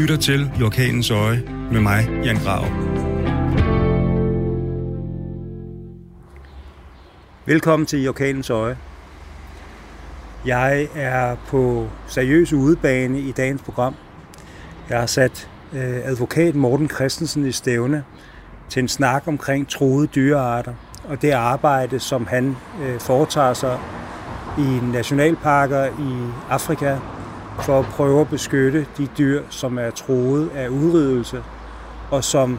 lytter 0.00 0.16
til 0.16 0.52
I 0.60 0.62
Orkanens 0.62 1.10
Øje 1.10 1.42
med 1.72 1.80
mig, 1.80 2.08
Jan 2.24 2.36
Grav. 2.36 2.64
Velkommen 7.46 7.86
til 7.86 8.02
I 8.04 8.08
Orkanens 8.08 8.50
Øje. 8.50 8.76
Jeg 10.46 10.88
er 10.94 11.36
på 11.48 11.88
seriøs 12.06 12.52
udebane 12.52 13.20
i 13.20 13.32
dagens 13.32 13.62
program. 13.62 13.94
Jeg 14.88 14.98
har 14.98 15.06
sat 15.06 15.48
øh, 15.72 15.96
advokat 16.04 16.54
Morten 16.54 16.88
Christensen 16.88 17.46
i 17.46 17.52
stævne 17.52 18.04
til 18.68 18.82
en 18.82 18.88
snak 18.88 19.22
omkring 19.26 19.68
troede 19.68 20.06
dyrearter 20.06 20.74
og 21.08 21.22
det 21.22 21.30
arbejde, 21.30 21.98
som 21.98 22.26
han 22.26 22.56
øh, 22.82 23.00
foretager 23.00 23.54
sig 23.54 23.78
i 24.58 24.78
nationalparker 24.92 25.84
i 25.86 26.32
Afrika 26.50 26.96
for 27.62 27.78
at 27.78 27.84
prøve 27.84 28.20
at 28.20 28.28
beskytte 28.28 28.86
de 28.98 29.08
dyr, 29.18 29.42
som 29.50 29.78
er 29.78 29.90
troet 29.90 30.50
af 30.54 30.68
udryddelse, 30.68 31.42
og 32.10 32.24
som 32.24 32.58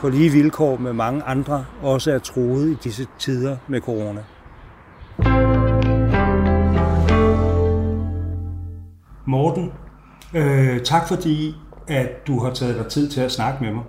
på 0.00 0.08
lige 0.08 0.30
vilkår 0.30 0.76
med 0.76 0.92
mange 0.92 1.22
andre 1.22 1.64
også 1.82 2.12
er 2.12 2.18
troet 2.18 2.70
i 2.70 2.74
disse 2.84 3.06
tider 3.18 3.56
med 3.68 3.80
corona. 3.80 4.20
Morten, 9.26 9.72
øh, 10.34 10.80
tak 10.80 11.08
fordi, 11.08 11.54
at 11.88 12.26
du 12.26 12.44
har 12.44 12.50
taget 12.50 12.76
dig 12.76 12.86
tid 12.86 13.10
til 13.10 13.20
at 13.20 13.32
snakke 13.32 13.64
med 13.64 13.72
mig. 13.72 13.84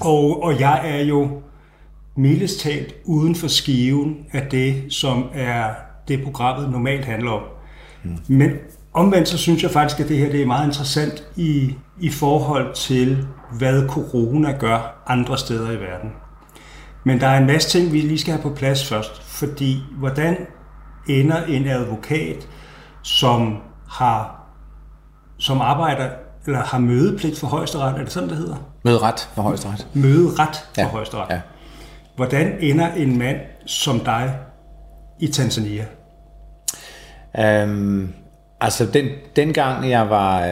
Og, 0.00 0.42
og 0.42 0.60
jeg 0.60 0.80
er 0.84 1.04
jo 1.04 1.42
mildest 2.16 2.60
talt 2.60 2.94
uden 3.04 3.34
for 3.34 3.48
skiven 3.48 4.26
af 4.32 4.46
det, 4.50 4.92
som 4.92 5.24
er 5.34 5.70
det 6.08 6.24
programmet 6.24 6.70
normalt 6.70 7.04
handler 7.04 7.30
om. 7.30 7.42
Mm. 8.02 8.18
Men 8.28 8.50
omvendt 8.94 9.28
så 9.28 9.38
synes 9.38 9.62
jeg 9.62 9.70
faktisk, 9.70 10.00
at 10.00 10.08
det 10.08 10.18
her 10.18 10.30
det 10.30 10.42
er 10.42 10.46
meget 10.46 10.66
interessant 10.66 11.24
i, 11.36 11.74
i 12.00 12.10
forhold 12.10 12.74
til, 12.74 13.26
hvad 13.58 13.88
corona 13.88 14.52
gør 14.52 15.02
andre 15.06 15.38
steder 15.38 15.70
i 15.70 15.76
verden. 15.80 16.10
Men 17.04 17.20
der 17.20 17.26
er 17.26 17.38
en 17.38 17.46
masse 17.46 17.68
ting, 17.78 17.92
vi 17.92 18.00
lige 18.00 18.18
skal 18.18 18.32
have 18.32 18.42
på 18.42 18.50
plads 18.50 18.88
først. 18.88 19.22
Fordi 19.22 19.82
hvordan 19.98 20.36
ender 21.08 21.44
en 21.44 21.66
advokat, 21.68 22.48
som 23.02 23.56
har 23.88 24.40
som 25.38 25.60
arbejder 25.60 26.08
eller 26.46 26.60
har 26.60 26.78
mødepligt 26.78 27.38
for 27.38 27.46
højesteret, 27.46 27.94
er 27.98 28.02
det 28.04 28.12
sådan, 28.12 28.28
det 28.28 28.38
hedder? 28.38 28.56
Møderet 28.84 29.28
for 29.34 29.42
højesteret. 29.42 29.86
Møderet 29.94 30.56
for 30.74 30.80
Ja, 30.80 30.88
højesteret. 30.88 31.26
ja. 31.30 31.40
Hvordan 32.16 32.56
ender 32.60 32.92
en 32.92 33.18
mand 33.18 33.36
som 33.66 34.00
dig 34.00 34.38
i 35.20 35.26
Tanzania? 35.28 35.84
Øhm, 37.38 38.12
altså, 38.60 38.86
den, 38.86 39.08
dengang 39.36 39.90
jeg 39.90 40.10
var, 40.10 40.40
øh, 40.40 40.46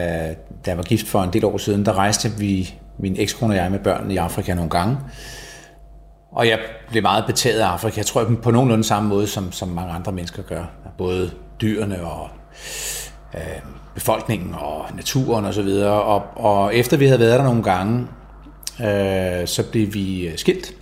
da 0.65 0.67
jeg 0.67 0.77
var 0.77 0.83
gift 0.83 1.07
for 1.07 1.23
en 1.23 1.33
del 1.33 1.45
år 1.45 1.57
siden, 1.57 1.85
der 1.85 1.93
rejste 1.93 2.31
vi, 2.37 2.73
min 2.99 3.15
ekskone 3.19 3.53
og 3.53 3.57
jeg, 3.57 3.71
med 3.71 3.79
børnene 3.79 4.13
i 4.13 4.17
Afrika 4.17 4.53
nogle 4.53 4.69
gange. 4.69 4.97
Og 6.31 6.47
jeg 6.47 6.59
blev 6.89 7.01
meget 7.01 7.25
betaget 7.25 7.59
af 7.59 7.67
Afrika. 7.67 7.99
Jeg 7.99 8.05
tror 8.05 8.31
på 8.43 8.51
nogenlunde 8.51 8.83
samme 8.83 9.09
måde, 9.09 9.27
som, 9.27 9.51
som 9.51 9.67
mange 9.67 9.93
andre 9.93 10.11
mennesker 10.11 10.43
gør. 10.43 10.63
Både 10.97 11.31
dyrene 11.61 12.03
og 12.03 12.29
øh, 13.33 13.41
befolkningen 13.93 14.55
og 14.55 14.85
naturen 14.95 15.45
osv. 15.45 15.67
Og, 15.67 16.03
og, 16.03 16.23
og 16.35 16.75
efter 16.75 16.97
vi 16.97 17.05
havde 17.05 17.19
været 17.19 17.39
der 17.39 17.43
nogle 17.43 17.63
gange, 17.63 18.07
øh, 18.79 19.47
så 19.47 19.63
blev 19.71 19.93
vi 19.93 20.27
øh, 20.27 20.37
skilt. 20.37 20.73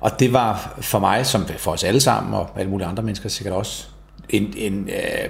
Og 0.00 0.20
det 0.20 0.32
var 0.32 0.74
for 0.80 0.98
mig, 0.98 1.26
som 1.26 1.46
for 1.46 1.72
os 1.72 1.84
alle 1.84 2.00
sammen, 2.00 2.34
og 2.34 2.50
alle 2.56 2.70
mulige 2.70 2.88
andre 2.88 3.02
mennesker 3.02 3.28
sikkert 3.28 3.54
også, 3.54 3.88
en, 4.30 4.54
en, 4.56 4.88
øh, 4.88 5.28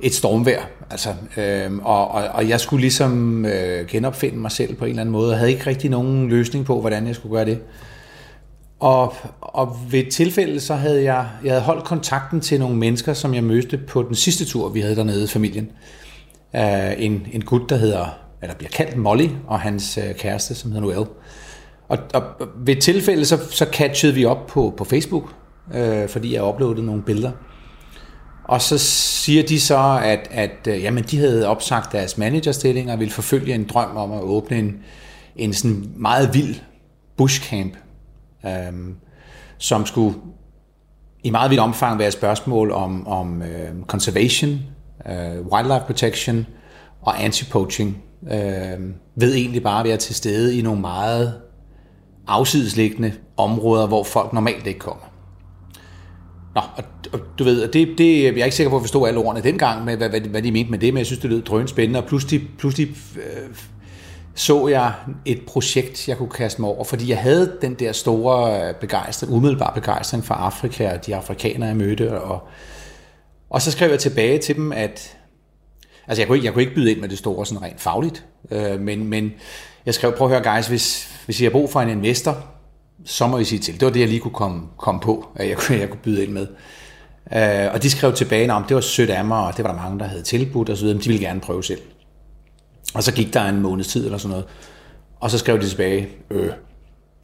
et 0.00 0.14
stormvær. 0.14 0.60
Altså, 0.90 1.14
øh, 1.36 1.78
og, 1.82 2.10
og, 2.10 2.22
og 2.22 2.48
jeg 2.48 2.60
skulle 2.60 2.80
ligesom 2.80 3.44
øh, 3.46 3.86
genopfinde 3.86 4.38
mig 4.38 4.52
selv 4.52 4.74
på 4.74 4.84
en 4.84 4.90
eller 4.90 5.00
anden 5.00 5.12
måde, 5.12 5.32
og 5.32 5.38
havde 5.38 5.52
ikke 5.52 5.66
rigtig 5.66 5.90
nogen 5.90 6.28
løsning 6.28 6.64
på, 6.64 6.80
hvordan 6.80 7.06
jeg 7.06 7.14
skulle 7.14 7.36
gøre 7.36 7.44
det. 7.44 7.58
Og, 8.80 9.14
og 9.40 9.76
ved 9.90 10.00
et 10.00 10.08
tilfælde, 10.08 10.60
så 10.60 10.74
havde 10.74 11.02
jeg, 11.02 11.26
jeg 11.44 11.52
havde 11.52 11.62
holdt 11.62 11.84
kontakten 11.84 12.40
til 12.40 12.60
nogle 12.60 12.76
mennesker, 12.76 13.12
som 13.12 13.34
jeg 13.34 13.44
mødte 13.44 13.78
på 13.78 14.02
den 14.02 14.14
sidste 14.14 14.44
tur, 14.44 14.68
vi 14.68 14.80
havde 14.80 14.96
dernede 14.96 15.24
i 15.24 15.26
familien. 15.26 15.70
Uh, 16.54 16.60
en, 17.02 17.26
en 17.32 17.44
gut, 17.44 17.70
der 17.70 17.76
hedder, 17.76 18.06
eller 18.42 18.54
bliver 18.54 18.70
kaldt 18.70 18.96
Molly, 18.96 19.28
og 19.46 19.60
hans 19.60 19.98
uh, 19.98 20.16
kæreste, 20.16 20.54
som 20.54 20.72
hedder 20.72 20.86
Noel. 20.86 21.06
Og, 21.88 21.98
og 22.14 22.22
ved 22.56 22.76
et 22.76 22.82
tilfælde, 22.82 23.24
så, 23.24 23.38
så 23.50 23.66
catchede 23.72 24.14
vi 24.14 24.24
op 24.24 24.46
på, 24.46 24.74
på 24.76 24.84
Facebook, 24.84 25.34
øh, 25.74 26.08
fordi 26.08 26.34
jeg 26.34 26.44
uploadede 26.44 26.86
nogle 26.86 27.02
billeder. 27.02 27.30
Og 28.50 28.62
så 28.62 28.78
siger 28.78 29.42
de 29.42 29.60
så, 29.60 30.00
at, 30.04 30.28
at 30.30 30.66
øh, 30.68 30.82
jamen, 30.82 31.04
de 31.04 31.18
havde 31.18 31.46
opsagt 31.46 31.92
deres 31.92 32.18
managerstilling 32.18 32.92
og 32.92 32.98
ville 32.98 33.12
forfølge 33.12 33.54
en 33.54 33.64
drøm 33.64 33.96
om 33.96 34.12
at 34.12 34.22
åbne 34.22 34.58
en, 34.58 34.78
en 35.36 35.52
sådan 35.52 35.92
meget 35.96 36.34
vild 36.34 36.54
bushcamp, 37.16 37.76
øhm, 38.46 38.96
som 39.58 39.86
skulle 39.86 40.16
i 41.22 41.30
meget 41.30 41.50
vidt 41.50 41.60
omfang 41.60 41.98
være 41.98 42.08
et 42.08 42.12
spørgsmål 42.12 42.70
om, 42.70 43.06
om 43.06 43.42
øh, 43.42 43.82
conservation, 43.86 44.60
øh, 45.06 45.46
wildlife 45.52 45.84
protection 45.86 46.46
og 47.02 47.24
anti-poaching, 47.24 47.96
øh, 48.32 48.80
ved 49.14 49.34
egentlig 49.34 49.62
bare 49.62 49.80
at 49.80 49.86
være 49.86 49.96
til 49.96 50.14
stede 50.14 50.58
i 50.58 50.62
nogle 50.62 50.80
meget 50.80 51.40
afsidesliggende 52.26 53.12
områder, 53.36 53.86
hvor 53.86 54.04
folk 54.04 54.32
normalt 54.32 54.66
ikke 54.66 54.80
kommer. 54.80 55.09
Nå, 56.54 56.60
og, 56.76 56.84
og 57.12 57.20
du 57.38 57.44
ved, 57.44 57.68
det, 57.68 57.98
det, 57.98 58.22
jeg 58.22 58.40
er 58.40 58.44
ikke 58.44 58.56
sikker 58.56 58.70
på 58.70 58.76
at 58.76 58.82
forstå 58.82 59.04
alle 59.04 59.20
ordene 59.20 59.42
dengang, 59.42 59.84
med, 59.84 59.96
hvad, 59.96 60.08
hvad, 60.08 60.20
hvad 60.20 60.42
de 60.42 60.52
mente 60.52 60.70
med 60.70 60.78
det, 60.78 60.94
men 60.94 60.98
jeg 60.98 61.06
synes, 61.06 61.20
det 61.20 61.30
lød 61.30 61.42
drøn 61.42 61.68
spændende, 61.68 62.00
og 62.02 62.06
pludselig, 62.06 62.48
pludselig 62.58 62.88
øh, 63.16 63.56
så 64.34 64.68
jeg 64.68 64.92
et 65.24 65.42
projekt, 65.46 66.08
jeg 66.08 66.16
kunne 66.16 66.28
kaste 66.28 66.60
mig 66.60 66.70
over, 66.70 66.84
fordi 66.84 67.08
jeg 67.08 67.18
havde 67.18 67.56
den 67.62 67.74
der 67.74 67.92
store 67.92 68.68
øh, 68.68 68.74
begejstring, 68.74 69.32
umiddelbare 69.32 69.74
begejstring 69.74 70.24
for 70.24 70.34
Afrika, 70.34 70.92
og 70.92 71.06
de 71.06 71.16
afrikanere, 71.16 71.68
jeg 71.68 71.76
mødte, 71.76 72.20
og, 72.20 72.48
og 73.50 73.62
så 73.62 73.70
skrev 73.70 73.90
jeg 73.90 73.98
tilbage 73.98 74.38
til 74.38 74.56
dem, 74.56 74.72
at 74.72 75.16
altså 76.06 76.22
jeg 76.22 76.26
kunne 76.26 76.36
ikke, 76.36 76.46
jeg 76.46 76.52
kunne 76.52 76.62
ikke 76.62 76.74
byde 76.74 76.90
ind 76.90 77.00
med 77.00 77.08
det 77.08 77.18
store 77.18 77.46
sådan 77.46 77.62
rent 77.62 77.80
fagligt, 77.80 78.24
øh, 78.50 78.80
men, 78.80 79.06
men 79.06 79.32
jeg 79.86 79.94
skrev, 79.94 80.12
prøv 80.12 80.32
at 80.32 80.42
høre 80.42 80.54
guys, 80.54 80.66
hvis, 80.66 81.08
hvis 81.24 81.40
I 81.40 81.44
har 81.44 81.50
brug 81.50 81.70
for 81.70 81.80
en 81.80 81.88
investor, 81.88 82.46
så 83.04 83.26
må 83.26 83.38
I 83.38 83.44
sige 83.44 83.58
til. 83.58 83.74
Det 83.74 83.86
var 83.86 83.92
det, 83.92 84.00
jeg 84.00 84.08
lige 84.08 84.20
kunne 84.20 84.34
komme, 84.34 84.62
komme 84.78 85.00
på, 85.00 85.28
at 85.36 85.48
jeg, 85.48 85.56
kunne- 85.56 85.78
jeg 85.78 85.88
kunne 85.90 86.00
byde 86.02 86.24
ind 86.24 86.32
med. 86.32 86.46
Øh, 87.32 87.74
og 87.74 87.82
de 87.82 87.90
skrev 87.90 88.12
tilbage, 88.12 88.52
om 88.52 88.64
det 88.64 88.74
var 88.74 88.80
sødt 88.80 89.10
af 89.10 89.24
mig, 89.24 89.38
og 89.46 89.56
det 89.56 89.64
var 89.64 89.72
der 89.72 89.82
mange, 89.82 89.98
der 89.98 90.04
havde 90.04 90.22
tilbudt 90.22 90.70
osv., 90.70 90.76
så 90.76 90.84
men 90.86 90.98
de 90.98 91.08
ville 91.08 91.26
gerne 91.26 91.40
prøve 91.40 91.64
selv. 91.64 91.80
Og 92.94 93.02
så 93.02 93.12
gik 93.12 93.34
der 93.34 93.42
en 93.44 93.60
måneds 93.60 93.88
tid 93.88 94.04
eller 94.04 94.18
sådan 94.18 94.30
noget, 94.30 94.46
og 95.20 95.30
så 95.30 95.38
skrev 95.38 95.60
de 95.60 95.68
tilbage, 95.68 96.08
øh, 96.30 96.52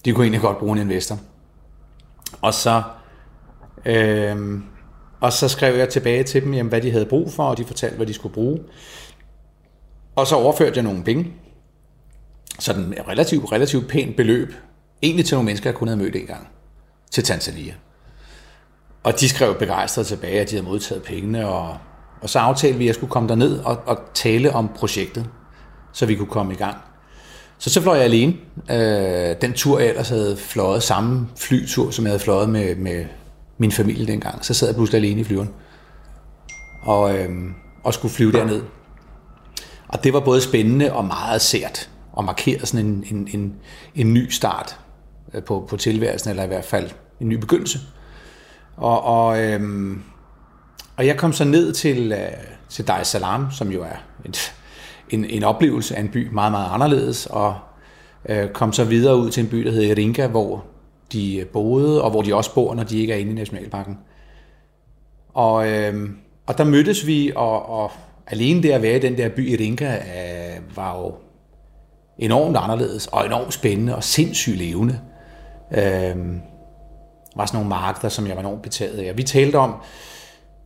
de 0.04 0.12
kunne 0.12 0.25
egentlig 0.25 0.41
godt 0.41 0.59
bruge 0.59 0.72
en 0.72 0.82
investor. 0.82 1.19
Og 2.43 2.54
så, 2.54 2.82
øh, 3.87 4.60
og 5.20 5.32
så 5.32 5.48
skrev 5.48 5.76
jeg 5.76 5.88
tilbage 5.88 6.22
til 6.22 6.43
dem, 6.44 6.54
jamen, 6.54 6.69
hvad 6.70 6.81
de 6.81 6.91
havde 6.91 7.06
brug 7.06 7.32
for, 7.32 7.44
og 7.44 7.58
de 7.58 7.64
fortalte, 7.64 7.97
hvad 7.97 8.06
de 8.06 8.14
skulle 8.14 8.34
bruge. 8.34 8.58
Og 10.16 10.26
så 10.26 10.37
overførte 10.37 10.76
jeg 10.76 10.84
nogle 10.84 11.04
penge, 11.04 11.32
sådan 12.58 12.93
et 12.93 13.08
relativt, 13.08 13.53
relativt 13.53 13.88
pænt 13.88 14.16
beløb, 14.16 14.54
egentlig 15.02 15.26
til 15.26 15.34
nogle 15.34 15.44
mennesker, 15.46 15.70
jeg 15.70 15.74
kun 15.74 15.88
havde 15.88 16.00
mødt 16.00 16.16
en 16.16 16.26
gang, 16.26 16.48
til 17.10 17.24
Tanzania. 17.24 17.74
Og 19.02 19.20
de 19.20 19.28
skrev 19.28 19.58
begejstret 19.58 20.06
tilbage, 20.06 20.40
at 20.40 20.50
de 20.50 20.54
havde 20.54 20.66
modtaget 20.66 21.02
pengene, 21.02 21.48
og, 21.48 21.76
og 22.22 22.30
så 22.30 22.38
aftalte 22.38 22.78
vi, 22.78 22.84
at 22.84 22.86
jeg 22.86 22.94
skulle 22.94 23.10
komme 23.10 23.28
derned 23.28 23.58
og, 23.58 23.78
og 23.86 23.98
tale 24.14 24.52
om 24.52 24.70
projektet, 24.76 25.26
så 25.92 26.06
vi 26.06 26.14
kunne 26.14 26.28
komme 26.28 26.52
i 26.52 26.56
gang. 26.56 26.76
Så 27.58 27.70
så 27.70 27.82
fløj 27.82 27.96
jeg 27.96 28.04
alene. 28.04 28.34
Øh, 28.70 29.36
den 29.40 29.52
tur, 29.52 29.78
jeg 29.78 29.88
ellers 29.88 30.08
havde 30.08 30.36
fløjet, 30.36 30.82
samme 30.82 31.28
flytur, 31.36 31.90
som 31.90 32.04
jeg 32.04 32.10
havde 32.10 32.22
fløjet 32.22 32.48
med, 32.48 32.76
med 32.76 33.04
min 33.58 33.72
familie 33.72 34.06
dengang, 34.06 34.44
så 34.44 34.54
sad 34.54 34.68
jeg 34.68 34.74
pludselig 34.74 34.98
alene 34.98 35.20
i 35.20 35.24
flyveren. 35.24 35.50
Og, 36.82 37.18
øh, 37.18 37.30
og 37.84 37.94
skulle 37.94 38.14
flyve 38.14 38.32
derned. 38.32 38.62
Og 39.88 40.04
det 40.04 40.12
var 40.12 40.20
både 40.20 40.40
spændende 40.40 40.92
og 40.92 41.04
meget 41.04 41.40
sært, 41.40 41.90
og 42.12 42.25
markerede 42.25 42.66
sådan 42.66 42.87
en, 42.87 43.04
en, 43.10 43.28
en, 43.32 43.54
en 43.94 44.14
ny 44.14 44.31
start 44.31 44.78
Øh, 45.37 45.43
på, 45.43 45.67
på 45.69 45.77
tilværelsen, 45.77 46.31
eller 46.31 46.44
i 46.44 46.47
hvert 46.47 46.65
fald 46.65 46.91
en 47.21 47.29
ny 47.29 47.35
begyndelse. 47.35 47.79
Og, 48.77 49.03
og, 49.03 49.43
øhm, 49.43 50.03
og 50.97 51.06
jeg 51.06 51.17
kom 51.17 51.33
så 51.33 51.44
ned 51.44 51.73
til, 51.73 52.12
øh, 52.12 52.19
til 52.69 52.88
Dar 52.88 53.00
es 53.00 53.06
Salaam, 53.06 53.50
som 53.50 53.73
jo 53.73 53.83
er 53.83 54.05
et, 54.25 54.55
en, 55.11 55.25
en 55.25 55.44
oplevelse 55.44 55.97
af 55.97 56.00
en 56.00 56.09
by 56.09 56.29
meget, 56.33 56.53
meget 56.53 56.69
anderledes, 56.71 57.27
og 57.27 57.55
øh, 58.29 58.49
kom 58.49 58.73
så 58.73 58.85
videre 58.85 59.17
ud 59.17 59.31
til 59.31 59.43
en 59.43 59.50
by, 59.50 59.65
der 59.65 59.71
hedder 59.71 59.91
Iringa, 59.91 60.27
hvor 60.27 60.65
de 61.12 61.37
øh, 61.37 61.47
boede, 61.47 62.03
og 62.03 62.11
hvor 62.11 62.23
de 62.23 62.35
også 62.35 62.55
bor, 62.55 62.75
når 62.75 62.85
de 62.85 62.99
ikke 62.99 63.12
er 63.12 63.17
inde 63.17 63.33
i 63.33 63.35
Nationalparken. 63.35 63.99
Og, 65.35 65.69
øh, 65.69 66.11
og 66.47 66.59
der 66.59 66.65
mødtes 66.65 67.06
vi, 67.06 67.33
og, 67.37 67.69
og 67.69 67.93
alene 68.27 68.62
det 68.62 68.71
at 68.71 68.83
være 68.83 68.97
i 68.97 69.00
den 69.00 69.19
der 69.19 69.29
by 69.29 69.53
Iringa 69.53 69.97
øh, 69.97 70.77
var 70.77 70.99
jo 70.99 71.15
enormt 72.19 72.56
anderledes, 72.56 73.06
og 73.06 73.27
enormt 73.27 73.55
spændende, 73.55 73.97
og 73.97 74.05
sindssygt 74.05 74.56
levende. 74.56 75.00
Øh, 75.70 76.16
var 77.36 77.46
sådan 77.46 77.56
nogle 77.56 77.68
markeder, 77.68 78.08
som 78.08 78.26
jeg 78.26 78.36
var 78.36 78.40
enormt 78.40 78.62
betaget 78.62 78.98
af. 78.98 79.16
Vi 79.16 79.22
talte 79.22 79.56
om, 79.56 79.74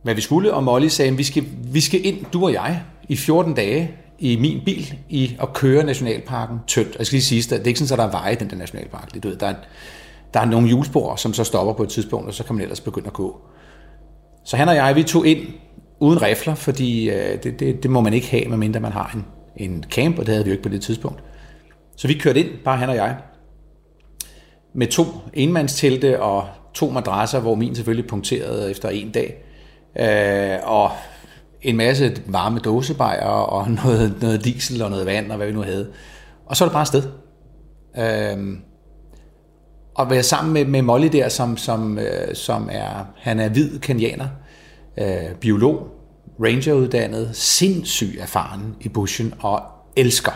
hvad 0.03 0.15
vi 0.15 0.21
skulle, 0.21 0.53
og 0.53 0.63
Molly 0.63 0.87
sagde, 0.87 1.17
vi 1.17 1.23
skal, 1.23 1.43
vi 1.63 1.81
skal 1.81 2.05
ind, 2.05 2.25
du 2.33 2.43
og 2.43 2.53
jeg, 2.53 2.81
i 3.09 3.15
14 3.15 3.53
dage 3.53 3.91
i 4.19 4.35
min 4.35 4.61
bil 4.65 4.97
i 5.09 5.37
at 5.41 5.53
køre 5.53 5.83
nationalparken 5.83 6.59
tyndt. 6.67 6.95
Jeg 6.97 7.05
skal 7.05 7.15
lige 7.15 7.23
sige, 7.23 7.55
at 7.55 7.59
det 7.59 7.67
er 7.67 7.67
ikke 7.67 7.79
sådan, 7.79 8.05
at 8.05 8.11
der 8.11 8.17
er 8.17 8.21
veje 8.21 8.33
i 8.33 8.35
den 8.35 8.49
der 8.49 8.55
nationalpark. 8.55 9.13
Det, 9.13 9.23
du 9.23 9.27
ved, 9.27 9.37
der, 9.37 9.47
er, 9.47 9.55
der 10.33 10.39
er 10.39 10.45
nogle 10.45 10.67
hjulspor, 10.67 11.15
som 11.15 11.33
så 11.33 11.43
stopper 11.43 11.73
på 11.73 11.83
et 11.83 11.89
tidspunkt, 11.89 12.27
og 12.27 12.33
så 12.33 12.43
kan 12.43 12.55
man 12.55 12.61
ellers 12.61 12.81
begynde 12.81 13.07
at 13.07 13.13
gå. 13.13 13.41
Så 14.43 14.57
han 14.57 14.69
og 14.69 14.75
jeg, 14.75 14.95
vi 14.95 15.03
tog 15.03 15.27
ind 15.27 15.47
uden 15.99 16.21
rifler, 16.21 16.55
fordi 16.55 17.09
øh, 17.09 17.43
det, 17.43 17.59
det, 17.59 17.83
det 17.83 17.91
må 17.91 18.01
man 18.01 18.13
ikke 18.13 18.27
have, 18.27 18.45
medmindre 18.45 18.79
man 18.79 18.91
har 18.91 19.11
en, 19.15 19.25
en 19.57 19.83
camp, 19.91 20.19
og 20.19 20.25
det 20.25 20.33
havde 20.33 20.45
vi 20.45 20.49
jo 20.49 20.53
ikke 20.53 20.63
på 20.63 20.69
det 20.69 20.81
tidspunkt. 20.81 21.23
Så 21.95 22.07
vi 22.07 22.13
kørte 22.13 22.39
ind, 22.39 22.49
bare 22.65 22.77
han 22.77 22.89
og 22.89 22.95
jeg, 22.95 23.15
med 24.73 24.87
to 24.87 25.03
enmandstelte 25.33 26.21
og 26.21 26.47
to 26.73 26.89
madrasser, 26.89 27.39
hvor 27.39 27.55
min 27.55 27.75
selvfølgelig 27.75 28.09
punkterede 28.09 28.71
efter 28.71 28.89
en 28.89 29.11
dag. 29.11 29.43
Øh, 29.99 30.59
og 30.63 30.91
en 31.61 31.77
masse 31.77 32.21
varme 32.25 32.59
dåsebajer 32.59 33.25
og 33.25 33.71
noget, 33.83 34.15
noget 34.21 34.45
diesel 34.45 34.81
og 34.81 34.89
noget 34.89 35.05
vand 35.05 35.31
og 35.31 35.37
hvad 35.37 35.47
vi 35.47 35.53
nu 35.53 35.61
havde. 35.61 35.91
Og 36.45 36.57
så 36.57 36.63
er 36.63 36.67
det 36.67 36.73
bare 36.73 36.81
afsted. 36.81 37.03
Øh, 37.97 38.57
og 39.95 40.09
være 40.09 40.23
sammen 40.23 40.53
med, 40.53 40.65
med 40.65 40.81
Molly 40.81 41.07
der, 41.07 41.29
som, 41.29 41.57
som, 41.57 41.99
øh, 41.99 42.35
som 42.35 42.69
er, 42.71 43.05
han 43.17 43.39
er 43.39 43.49
hvid 43.49 43.79
kenianer, 43.79 44.27
øh, 44.97 45.35
biolog, 45.39 45.87
rangeruddannet, 46.43 47.29
sindssyg 47.33 48.17
erfaren 48.19 48.75
i 48.81 48.89
bushen 48.89 49.33
og 49.39 49.61
elsker 49.95 50.31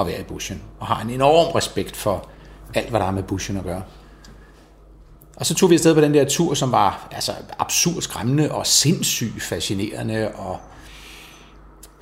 at 0.00 0.06
være 0.06 0.20
i 0.20 0.24
bushen. 0.24 0.62
Og 0.78 0.86
har 0.86 1.04
en 1.04 1.10
enorm 1.10 1.52
respekt 1.52 1.96
for 1.96 2.28
alt, 2.74 2.90
hvad 2.90 3.00
der 3.00 3.06
har 3.06 3.12
med 3.12 3.22
bushen 3.22 3.56
at 3.56 3.64
gøre. 3.64 3.82
Og 5.36 5.46
så 5.46 5.54
tog 5.54 5.70
vi 5.70 5.74
afsted 5.74 5.94
på 5.94 6.00
den 6.00 6.14
der 6.14 6.24
tur, 6.24 6.54
som 6.54 6.72
var 6.72 7.08
altså, 7.12 7.32
absurd 7.58 8.02
skræmmende 8.02 8.52
og 8.52 8.66
sindssygt 8.66 9.42
fascinerende. 9.42 10.28
Og 10.28 10.60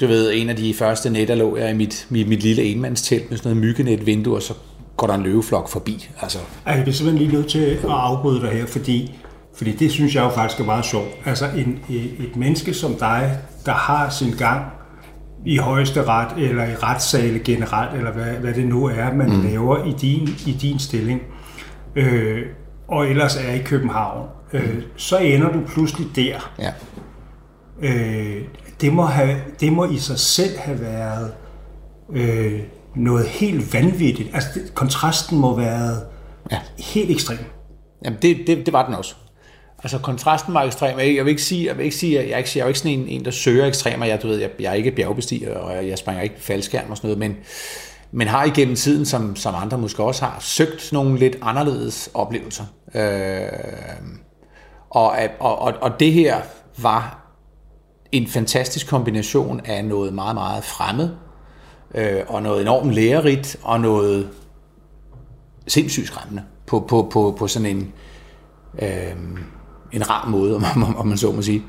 du 0.00 0.06
ved, 0.06 0.32
en 0.34 0.48
af 0.48 0.56
de 0.56 0.74
første 0.74 1.10
nætter 1.10 1.34
lå 1.34 1.56
jeg 1.56 1.70
i 1.70 1.74
mit, 1.74 2.06
mit, 2.10 2.28
mit 2.28 2.42
lille 2.42 2.62
enmandstelt 2.62 3.30
med 3.30 3.38
sådan 3.38 3.50
noget 3.50 3.64
myggenet 3.64 4.06
vindue, 4.06 4.36
og 4.36 4.42
så 4.42 4.54
går 4.96 5.06
der 5.06 5.14
en 5.14 5.22
løveflok 5.22 5.68
forbi. 5.68 6.08
Altså. 6.22 6.38
Jeg 6.66 6.82
bliver 6.82 6.94
simpelthen 6.94 7.26
lige 7.26 7.38
nødt 7.38 7.50
til 7.50 7.58
at 7.58 7.84
afbryde 7.84 8.40
dig 8.40 8.50
her, 8.50 8.66
fordi, 8.66 9.14
fordi 9.54 9.72
det 9.72 9.90
synes 9.90 10.14
jeg 10.14 10.22
jo 10.22 10.30
faktisk 10.30 10.60
er 10.60 10.64
meget 10.64 10.84
sjovt. 10.84 11.08
Altså 11.24 11.46
en, 11.56 11.80
et 12.18 12.36
menneske 12.36 12.74
som 12.74 12.94
dig, 12.94 13.38
der 13.66 13.72
har 13.72 14.10
sin 14.10 14.30
gang 14.30 14.64
i 15.46 15.56
højeste 15.56 16.04
ret, 16.04 16.38
eller 16.38 16.64
i 16.64 16.74
retssale 16.74 17.38
generelt, 17.38 17.96
eller 17.96 18.12
hvad, 18.12 18.32
hvad 18.32 18.54
det 18.54 18.66
nu 18.66 18.84
er, 18.84 19.14
man 19.14 19.30
mm. 19.30 19.42
laver 19.42 19.84
i 19.84 19.92
din, 19.92 20.28
i 20.46 20.52
din 20.52 20.78
stilling, 20.78 21.20
øh, 21.96 22.42
og 22.88 23.06
ellers 23.06 23.36
er 23.36 23.52
i 23.52 23.62
København, 23.64 24.28
øh, 24.52 24.74
mm. 24.74 24.82
så 24.96 25.18
ender 25.18 25.52
du 25.52 25.60
pludselig 25.66 26.06
der. 26.16 26.52
Ja. 26.58 26.72
Øh, 27.82 28.42
det, 28.80 28.92
må 28.92 29.02
have, 29.02 29.36
det 29.60 29.72
må 29.72 29.84
i 29.84 29.96
sig 29.98 30.18
selv 30.18 30.58
have 30.58 30.80
været 30.80 31.32
øh, 32.12 32.60
noget 32.96 33.26
helt 33.26 33.74
vanvittigt. 33.74 34.30
Altså, 34.34 34.48
det, 34.54 34.74
kontrasten 34.74 35.38
må 35.38 35.56
have 35.56 35.66
været 35.66 36.02
ja. 36.50 36.58
helt 36.78 37.10
ekstrem. 37.10 37.38
Jamen, 38.04 38.18
det, 38.22 38.36
det, 38.46 38.66
det 38.66 38.72
var 38.72 38.86
den 38.86 38.94
også. 38.94 39.14
Altså, 39.82 39.98
kontrasten 39.98 40.54
var 40.54 40.62
ekstrem. 40.62 40.98
Jeg 40.98 41.24
vil 41.24 41.30
ikke 41.30 41.42
sige, 41.42 41.66
jeg 41.66 41.76
vil 41.76 41.84
ikke 41.84 41.96
sige, 41.96 42.14
jeg 42.14 42.30
er 42.30 42.36
ikke, 42.38 42.50
jeg 42.54 42.62
er 42.64 42.68
ikke 42.68 42.78
sådan 42.78 42.98
en, 42.98 43.08
en, 43.08 43.24
der 43.24 43.30
søger 43.30 43.66
ekstremer. 43.66 44.06
Jeg, 44.06 44.22
du 44.22 44.28
ved, 44.28 44.38
jeg, 44.38 44.50
jeg 44.58 44.70
er 44.70 44.74
ikke 44.74 44.90
bjergbestiger, 44.90 45.54
og 45.54 45.88
jeg 45.88 45.98
springer 45.98 46.22
ikke 46.22 46.34
faldskærm 46.38 46.90
og 46.90 46.96
sådan 46.96 47.08
noget, 47.08 47.18
men, 47.18 47.36
men 48.12 48.28
har 48.28 48.44
igennem 48.44 48.76
tiden, 48.76 49.06
som, 49.06 49.36
som 49.36 49.54
andre 49.54 49.78
måske 49.78 50.02
også 50.02 50.24
har, 50.24 50.36
søgt 50.40 50.92
nogle 50.92 51.18
lidt 51.18 51.36
anderledes 51.42 52.10
oplevelser. 52.14 52.64
Øh, 52.94 53.48
og, 54.90 55.16
og, 55.40 55.58
og, 55.58 55.74
og 55.80 56.00
det 56.00 56.12
her 56.12 56.40
var 56.78 57.18
en 58.12 58.26
fantastisk 58.26 58.88
kombination 58.88 59.60
af 59.64 59.84
noget 59.84 60.14
meget, 60.14 60.34
meget 60.34 60.64
fremmed, 60.64 61.10
øh, 61.94 62.20
og 62.26 62.42
noget 62.42 62.62
enormt 62.62 62.92
lærerigt, 62.92 63.56
og 63.62 63.80
noget 63.80 64.28
sindssygt 65.66 66.06
skræmmende 66.06 66.42
på, 66.66 66.80
på, 66.80 67.08
på, 67.12 67.36
på 67.38 67.46
sådan 67.48 67.76
en, 67.76 67.92
øh, 68.82 69.16
en 69.92 70.10
rar 70.10 70.28
måde, 70.28 70.56
om, 70.56 70.64
om, 70.76 70.96
om 70.96 71.06
man 71.06 71.18
så 71.18 71.32
må 71.32 71.42
sige. 71.42 71.62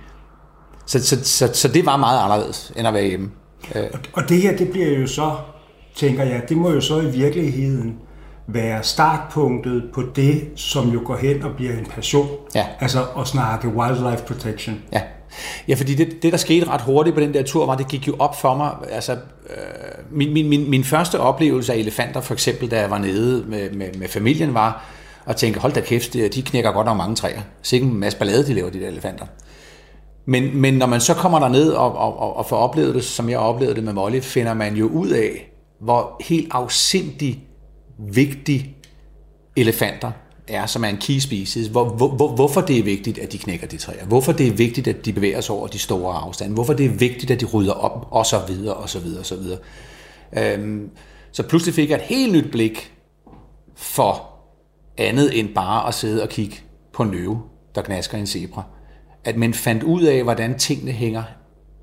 Så, 0.85 1.05
så, 1.05 1.23
så, 1.23 1.49
så 1.53 1.67
det 1.67 1.85
var 1.85 1.97
meget 1.97 2.19
anderledes, 2.23 2.73
end 2.75 2.87
at 2.87 2.93
være 2.93 3.07
hjemme. 3.07 3.31
Øh. 3.75 3.83
Og, 4.13 4.29
det 4.29 4.41
her, 4.41 4.57
det 4.57 4.69
bliver 4.69 4.99
jo 4.99 5.07
så, 5.07 5.31
tænker 5.95 6.23
jeg, 6.23 6.41
det 6.49 6.57
må 6.57 6.71
jo 6.71 6.81
så 6.81 6.99
i 6.99 7.05
virkeligheden 7.05 7.95
være 8.47 8.83
startpunktet 8.83 9.83
på 9.93 10.03
det, 10.15 10.47
som 10.55 10.89
jo 10.89 11.01
går 11.05 11.15
hen 11.15 11.43
og 11.43 11.51
bliver 11.55 11.77
en 11.77 11.85
passion. 11.85 12.27
Ja. 12.55 12.65
Altså 12.79 13.05
at 13.19 13.27
snakke 13.27 13.67
wildlife 13.67 14.23
protection. 14.27 14.81
Ja. 14.93 15.01
Ja, 15.67 15.75
fordi 15.75 15.95
det, 15.95 16.23
det, 16.23 16.31
der 16.31 16.37
skete 16.37 16.69
ret 16.69 16.81
hurtigt 16.81 17.15
på 17.15 17.19
den 17.19 17.33
der 17.33 17.43
tur, 17.43 17.65
var, 17.65 17.75
det 17.75 17.87
gik 17.87 18.07
jo 18.07 18.15
op 18.19 18.41
for 18.41 18.55
mig, 18.55 18.71
altså 18.89 19.11
øh, 19.13 19.17
min, 20.11 20.33
min, 20.33 20.49
min, 20.49 20.69
min 20.69 20.83
første 20.83 21.19
oplevelse 21.19 21.73
af 21.73 21.77
elefanter, 21.77 22.21
for 22.21 22.33
eksempel, 22.33 22.71
da 22.71 22.79
jeg 22.79 22.89
var 22.89 22.97
nede 22.97 23.43
med, 23.47 23.69
med, 23.69 23.87
med 23.97 24.07
familien, 24.07 24.53
var 24.53 24.85
at 25.25 25.35
tænke, 25.35 25.59
hold 25.59 25.73
da 25.73 25.81
kæft, 25.81 26.13
de 26.13 26.41
knækker 26.45 26.71
godt 26.71 26.85
nok 26.85 26.97
mange 26.97 27.15
træer. 27.15 27.41
Sikke 27.61 27.85
en 27.85 27.93
masse 27.93 28.19
ballade, 28.19 28.47
de 28.47 28.53
laver, 28.53 28.69
de 28.69 28.79
der 28.79 28.87
elefanter. 28.87 29.25
Men, 30.25 30.57
men 30.57 30.73
når 30.73 30.85
man 30.85 31.01
så 31.01 31.13
kommer 31.13 31.39
der 31.39 31.47
ned 31.47 31.71
og, 31.71 31.95
og, 31.95 32.37
og 32.37 32.45
får 32.45 32.57
oplevet 32.57 32.95
det, 32.95 33.03
som 33.03 33.29
jeg 33.29 33.39
oplevede 33.39 33.75
det 33.75 33.83
med 33.83 33.93
Molly, 33.93 34.19
finder 34.21 34.53
man 34.53 34.75
jo 34.75 34.87
ud 34.87 35.09
af, 35.09 35.51
hvor 35.79 36.21
helt 36.27 36.47
afsindig 36.51 37.43
vigtig 37.99 38.75
elefanter 39.55 40.11
er, 40.47 40.65
som 40.65 40.83
er 40.83 40.87
en 40.87 40.97
key 40.97 41.19
species, 41.19 41.67
hvor, 41.67 41.89
hvor, 41.89 42.27
hvorfor 42.27 42.61
det 42.61 42.79
er 42.79 42.83
vigtigt, 42.83 43.17
at 43.17 43.31
de 43.31 43.37
knækker 43.37 43.67
de 43.67 43.77
træer, 43.77 44.05
hvorfor 44.05 44.31
det 44.31 44.47
er 44.47 44.51
vigtigt, 44.51 44.87
at 44.87 45.05
de 45.05 45.13
bevæger 45.13 45.41
sig 45.41 45.55
over 45.55 45.67
de 45.67 45.79
store 45.79 46.15
afstande, 46.15 46.53
hvorfor 46.53 46.73
det 46.73 46.85
er 46.85 46.89
vigtigt, 46.89 47.31
at 47.31 47.41
de 47.41 47.45
rydder 47.45 47.73
op, 47.73 48.07
og 48.11 48.25
så 48.25 48.41
videre, 48.47 48.73
og 48.73 48.89
så 48.89 48.99
videre, 48.99 49.19
og 49.19 49.25
så 49.25 49.35
videre. 49.35 49.59
Øhm, 50.37 50.89
så 51.31 51.43
pludselig 51.43 51.75
fik 51.75 51.89
jeg 51.89 51.95
et 51.95 52.01
helt 52.01 52.33
nyt 52.33 52.51
blik 52.51 52.91
for 53.75 54.32
andet 54.97 55.39
end 55.39 55.49
bare 55.55 55.87
at 55.87 55.93
sidde 55.93 56.23
og 56.23 56.29
kigge 56.29 56.55
på 56.93 57.03
en 57.03 57.11
løve, 57.11 57.41
der 57.75 57.81
gnasker 57.81 58.17
en 58.17 58.27
zebra. 58.27 58.63
At 59.25 59.37
man 59.37 59.53
fandt 59.53 59.83
ud 59.83 60.03
af, 60.03 60.23
hvordan 60.23 60.57
tingene 60.59 60.91
hænger 60.91 61.23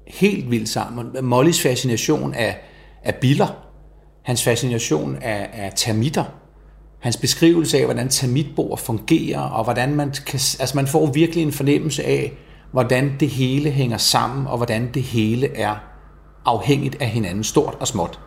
helt 0.06 0.50
vildt 0.50 0.68
sammen. 0.68 1.16
Mollys 1.22 1.62
fascination 1.62 2.34
af, 2.34 2.58
af 3.04 3.14
biller, 3.14 3.66
hans 4.22 4.44
fascination 4.44 5.16
af, 5.22 5.50
af 5.52 5.72
termitter, 5.76 6.24
hans 6.98 7.16
beskrivelse 7.16 7.78
af, 7.78 7.84
hvordan 7.84 8.08
termitboer 8.08 8.76
fungerer, 8.76 9.40
og 9.40 9.64
hvordan 9.64 9.94
man 9.94 10.10
kan, 10.26 10.40
altså 10.60 10.72
man 10.74 10.86
får 10.86 11.06
virkelig 11.06 11.42
en 11.42 11.52
fornemmelse 11.52 12.04
af, 12.04 12.32
hvordan 12.72 13.16
det 13.20 13.28
hele 13.28 13.70
hænger 13.70 13.96
sammen, 13.96 14.46
og 14.46 14.56
hvordan 14.56 14.90
det 14.94 15.02
hele 15.02 15.56
er 15.56 15.74
afhængigt 16.44 17.02
af 17.02 17.08
hinanden, 17.08 17.44
stort 17.44 17.76
og 17.80 17.88
småt. 17.88 18.20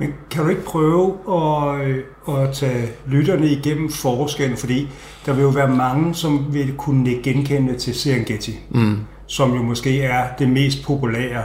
Men 0.00 0.14
kan 0.30 0.44
du 0.44 0.48
ikke 0.48 0.64
prøve 0.64 1.16
at, 1.28 1.88
øh, 1.88 2.04
at 2.28 2.52
tage 2.52 2.88
lytterne 3.06 3.46
igennem 3.46 3.90
forskellen, 3.90 4.56
fordi 4.56 4.88
der 5.26 5.32
vil 5.32 5.42
jo 5.42 5.48
være 5.48 5.68
mange, 5.68 6.14
som 6.14 6.46
vil 6.50 6.72
kunne 6.76 7.14
genkende 7.22 7.78
til 7.78 7.94
Serengeti, 7.94 8.58
mm. 8.70 8.96
som 9.26 9.54
jo 9.54 9.62
måske 9.62 10.02
er 10.02 10.26
det 10.38 10.48
mest 10.48 10.84
populære 10.84 11.42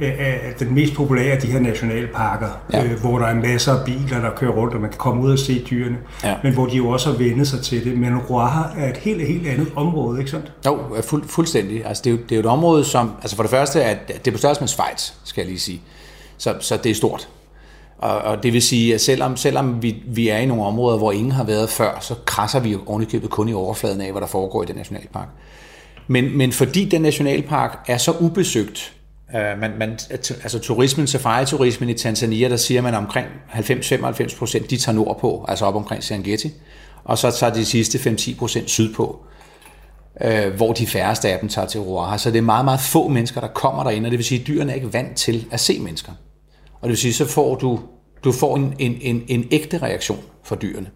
af 0.00 0.54
den 0.58 0.74
mest 0.74 0.94
populære 0.94 1.32
af 1.32 1.40
de 1.40 1.46
her 1.46 1.60
nationalparker, 1.60 2.48
ja. 2.72 2.84
øh, 2.84 3.00
hvor 3.00 3.18
der 3.18 3.26
er 3.26 3.34
masser 3.34 3.72
af 3.72 3.84
biler, 3.84 4.20
der 4.20 4.30
kører 4.36 4.52
rundt, 4.52 4.74
og 4.74 4.80
man 4.80 4.90
kan 4.90 4.98
komme 4.98 5.22
ud 5.22 5.32
og 5.32 5.38
se 5.38 5.64
dyrene, 5.70 5.96
ja. 6.24 6.34
men 6.42 6.54
hvor 6.54 6.66
de 6.66 6.76
jo 6.76 6.88
også 6.88 7.10
har 7.10 7.18
vendt 7.18 7.48
sig 7.48 7.60
til 7.60 7.84
det. 7.84 7.98
Men 7.98 8.18
Ruaha 8.18 8.62
er 8.76 8.90
et 8.90 8.96
helt, 8.96 9.26
helt 9.26 9.46
andet 9.46 9.68
område, 9.76 10.18
ikke 10.18 10.30
sandt? 10.30 10.52
Jo, 10.66 10.78
fuld, 11.02 11.24
fuldstændig. 11.28 11.86
Altså, 11.86 12.02
det, 12.04 12.10
er 12.10 12.14
jo, 12.14 12.22
det 12.22 12.32
er 12.32 12.36
jo 12.36 12.40
et 12.40 12.46
område, 12.46 12.84
som... 12.84 13.10
Altså 13.20 13.36
for 13.36 13.42
det 13.42 13.50
første, 13.50 13.80
er, 13.80 13.96
det 14.08 14.26
er 14.26 14.32
på 14.32 14.38
størrelse 14.38 14.62
med 14.62 14.68
Schweiz, 14.68 15.12
skal 15.24 15.42
jeg 15.42 15.48
lige 15.48 15.60
sige. 15.60 15.82
Så, 16.38 16.54
så 16.60 16.76
det 16.76 16.90
er 16.90 16.94
stort. 16.94 17.28
Og, 18.02 18.18
og 18.18 18.42
det 18.42 18.52
vil 18.52 18.62
sige, 18.62 18.94
at 18.94 19.00
selvom, 19.00 19.36
selvom 19.36 19.82
vi, 19.82 19.96
vi 20.06 20.28
er 20.28 20.38
i 20.38 20.46
nogle 20.46 20.64
områder, 20.64 20.98
hvor 20.98 21.12
ingen 21.12 21.32
har 21.32 21.44
været 21.44 21.70
før, 21.70 21.98
så 22.00 22.14
krasser 22.24 22.60
vi 22.60 22.70
jo 22.72 22.80
ovenikøbet 22.86 23.30
kun 23.30 23.48
i 23.48 23.52
overfladen 23.52 24.00
af, 24.00 24.10
hvad 24.10 24.20
der 24.20 24.26
foregår 24.26 24.62
i 24.62 24.66
den 24.66 24.76
nationalpark. 24.76 25.28
Men, 26.06 26.36
men 26.36 26.52
fordi 26.52 26.84
den 26.84 27.02
nationalpark 27.02 27.78
er 27.86 27.98
så 27.98 28.12
ubesøgt, 28.20 28.92
øh, 29.36 29.60
man, 29.60 29.70
man, 29.78 29.98
altså 30.10 30.58
turismen, 30.58 31.06
safari-turismen 31.06 31.88
i 31.88 31.94
Tanzania, 31.94 32.48
der 32.48 32.56
siger 32.56 32.82
man 32.82 32.94
omkring 32.94 33.26
90-95 33.52 34.38
procent, 34.38 34.70
de 34.70 34.76
tager 34.76 34.96
nordpå, 34.96 35.44
altså 35.48 35.64
op 35.64 35.76
omkring 35.76 36.04
Serengeti, 36.04 36.52
og 37.04 37.18
så 37.18 37.30
tager 37.30 37.52
de 37.52 37.64
sidste 37.64 37.98
5-10 37.98 38.38
procent 38.38 38.70
sydpå, 38.70 39.20
øh, 40.24 40.54
hvor 40.54 40.72
de 40.72 40.86
færreste 40.86 41.28
af 41.28 41.38
dem 41.38 41.48
tager 41.48 41.68
til 41.68 41.80
Ruaha. 41.80 42.18
Så 42.18 42.30
det 42.30 42.38
er 42.38 42.42
meget, 42.42 42.64
meget 42.64 42.80
få 42.80 43.08
mennesker, 43.08 43.40
der 43.40 43.48
kommer 43.48 43.84
derind, 43.84 44.04
og 44.04 44.10
det 44.10 44.18
vil 44.18 44.26
sige, 44.26 44.40
at 44.40 44.46
dyrene 44.46 44.72
er 44.72 44.76
ikke 44.76 44.92
vant 44.92 45.16
til 45.16 45.46
at 45.50 45.60
se 45.60 45.78
mennesker. 45.78 46.12
Og 46.82 46.88
det 46.88 46.88
vil 46.88 46.98
sige, 46.98 47.12
så 47.12 47.26
får 47.26 47.54
du, 47.54 47.80
du 48.24 48.32
får 48.32 48.56
en, 48.56 48.74
en, 48.78 48.98
en, 49.00 49.24
en 49.28 49.48
ægte 49.50 49.78
reaktion 49.78 50.20
for 50.44 50.54
dyrene. 50.54 50.90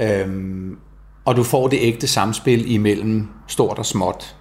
Øhm, 0.00 0.78
og 1.24 1.36
du 1.36 1.42
får 1.42 1.68
det 1.68 1.78
ægte 1.82 2.06
samspil 2.06 2.70
imellem 2.70 3.28
stort 3.48 3.78
og 3.78 3.86
småt, 3.86 4.36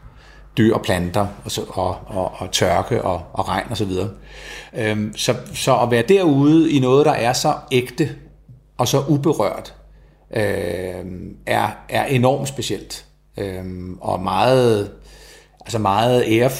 dyr 0.58 0.74
og 0.74 0.82
planter, 0.82 1.28
og, 1.46 1.52
så, 1.52 1.62
og, 1.68 1.98
og, 2.06 2.32
og 2.38 2.52
tørke 2.52 3.02
og, 3.02 3.22
og 3.34 3.48
regn 3.48 3.66
osv. 3.72 3.76
Så, 3.76 3.86
videre. 3.86 4.10
øhm, 4.78 5.14
så, 5.18 5.36
så 5.54 5.80
at 5.80 5.92
være 5.92 6.04
derude 6.08 6.72
i 6.72 6.80
noget, 6.80 7.06
der 7.06 7.12
er 7.12 7.34
så 7.34 7.54
ægte 7.72 8.16
og 8.78 8.88
så 8.88 9.04
uberørt, 9.08 9.76
øhm, 10.36 11.36
er, 11.46 11.70
er 11.90 12.06
enormt 12.06 12.48
specielt. 12.48 13.06
Øhm, 13.38 13.98
og 14.02 14.20
meget, 14.20 14.92
altså 15.62 15.80
meget 15.80 16.24
ære, 16.28 16.52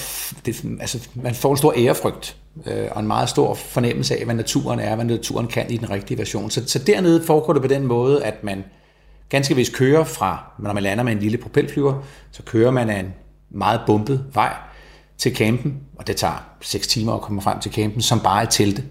det, 0.46 0.66
altså 0.80 1.10
man 1.16 1.36
får 1.36 1.52
en 1.52 1.58
stor 1.58 1.74
ærefrygt 1.78 2.38
øh, 2.66 2.88
og 2.92 3.00
en 3.00 3.08
meget 3.08 3.30
stor 3.30 3.54
fornemmelse 3.54 4.18
af, 4.18 4.26
hvad 4.26 4.36
naturen 4.36 4.80
er, 4.80 4.96
hvad 4.96 5.06
naturen 5.06 5.48
kan 5.48 5.72
i 5.72 5.78
den 5.78 5.90
rigtige 5.90 6.18
version. 6.18 6.50
Så, 6.50 6.68
så 6.68 6.80
dernede 6.80 7.24
foregår 7.24 7.54
det 7.54 7.62
på 7.62 7.68
den 7.68 7.84
måde, 7.84 8.24
at 8.24 8.44
man 8.44 8.64
ganske 9.30 9.56
vist 9.56 9.74
kører 9.74 10.04
fra, 10.04 10.52
når 10.60 10.74
man 10.74 10.84
lander 10.84 11.04
med 11.04 11.12
en 11.12 11.20
lille 11.20 11.38
propelflyver, 11.38 12.04
så 12.32 12.44
kører 12.44 12.72
man 12.72 12.90
af 12.90 13.00
en 13.00 13.14
meget 13.50 13.82
bumpet 13.88 14.26
vej 14.34 14.54
til 15.18 15.36
campen, 15.36 15.78
og 15.98 16.08
det 16.08 16.16
tager 16.16 16.44
6 16.62 16.88
timer 16.88 17.14
at 17.14 17.22
komme 17.22 17.42
frem 17.42 17.60
til 17.60 17.72
campen, 17.72 18.02
som 18.02 18.20
bare 18.20 18.42
er 18.42 18.46
telte 18.46 18.84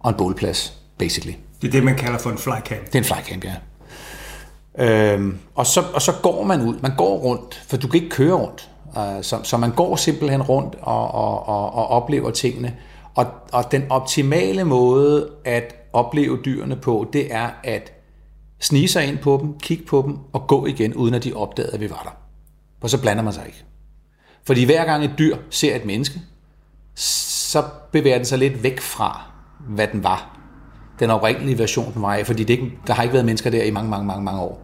og 0.00 0.10
en 0.10 0.16
bålplads, 0.16 0.74
basically. 0.98 1.34
Det 1.62 1.68
er 1.68 1.72
det, 1.72 1.84
man 1.84 1.96
kalder 1.96 2.18
for 2.18 2.30
en 2.30 2.38
flycamp. 2.38 2.86
Det 2.86 2.94
er 2.94 2.98
en 2.98 3.04
flycamp, 3.04 3.44
ja. 3.44 3.54
Øhm, 4.78 5.38
og, 5.54 5.66
så, 5.66 5.84
og 5.94 6.02
så 6.02 6.12
går 6.22 6.44
man 6.44 6.60
ud. 6.60 6.74
Man 6.82 6.96
går 6.96 7.18
rundt, 7.18 7.62
for 7.68 7.76
du 7.76 7.88
kan 7.88 8.02
ikke 8.02 8.16
køre 8.16 8.34
rundt. 8.34 8.69
Øh, 8.98 9.22
så, 9.22 9.40
så 9.42 9.56
man 9.56 9.70
går 9.70 9.96
simpelthen 9.96 10.42
rundt 10.42 10.76
og, 10.82 11.10
og, 11.10 11.48
og, 11.48 11.74
og 11.74 11.86
oplever 11.86 12.30
tingene. 12.30 12.76
Og, 13.14 13.26
og 13.52 13.72
den 13.72 13.82
optimale 13.90 14.64
måde 14.64 15.30
at 15.44 15.74
opleve 15.92 16.38
dyrene 16.44 16.76
på, 16.76 17.08
det 17.12 17.34
er 17.34 17.50
at 17.64 17.92
snige 18.60 18.88
sig 18.88 19.06
ind 19.06 19.18
på 19.18 19.38
dem, 19.42 19.58
kigge 19.58 19.84
på 19.84 20.02
dem 20.06 20.18
og 20.32 20.46
gå 20.46 20.66
igen, 20.66 20.94
uden 20.94 21.14
at 21.14 21.24
de 21.24 21.32
opdagede, 21.34 21.72
at 21.72 21.80
vi 21.80 21.90
var 21.90 22.02
der. 22.04 22.16
For 22.80 22.88
så 22.88 23.00
blander 23.00 23.22
man 23.22 23.32
sig 23.32 23.46
ikke. 23.46 23.64
Fordi 24.44 24.64
hver 24.64 24.84
gang 24.84 25.04
et 25.04 25.14
dyr 25.18 25.36
ser 25.50 25.76
et 25.76 25.84
menneske, 25.84 26.20
så 26.94 27.64
bevæger 27.92 28.16
den 28.16 28.24
sig 28.24 28.38
lidt 28.38 28.62
væk 28.62 28.80
fra, 28.80 29.22
hvad 29.68 29.86
den 29.92 30.04
var. 30.04 30.38
Den 31.00 31.10
oprindelige 31.10 31.58
version, 31.58 31.94
den 31.94 32.02
var 32.02 32.14
af, 32.14 32.26
fordi 32.26 32.44
det 32.44 32.54
ikke, 32.54 32.72
der 32.86 32.94
har 32.94 33.02
ikke 33.02 33.12
været 33.12 33.26
mennesker 33.26 33.50
der 33.50 33.62
i 33.62 33.70
mange, 33.70 33.90
mange, 33.90 34.06
mange, 34.06 34.24
mange 34.24 34.40
år. 34.40 34.62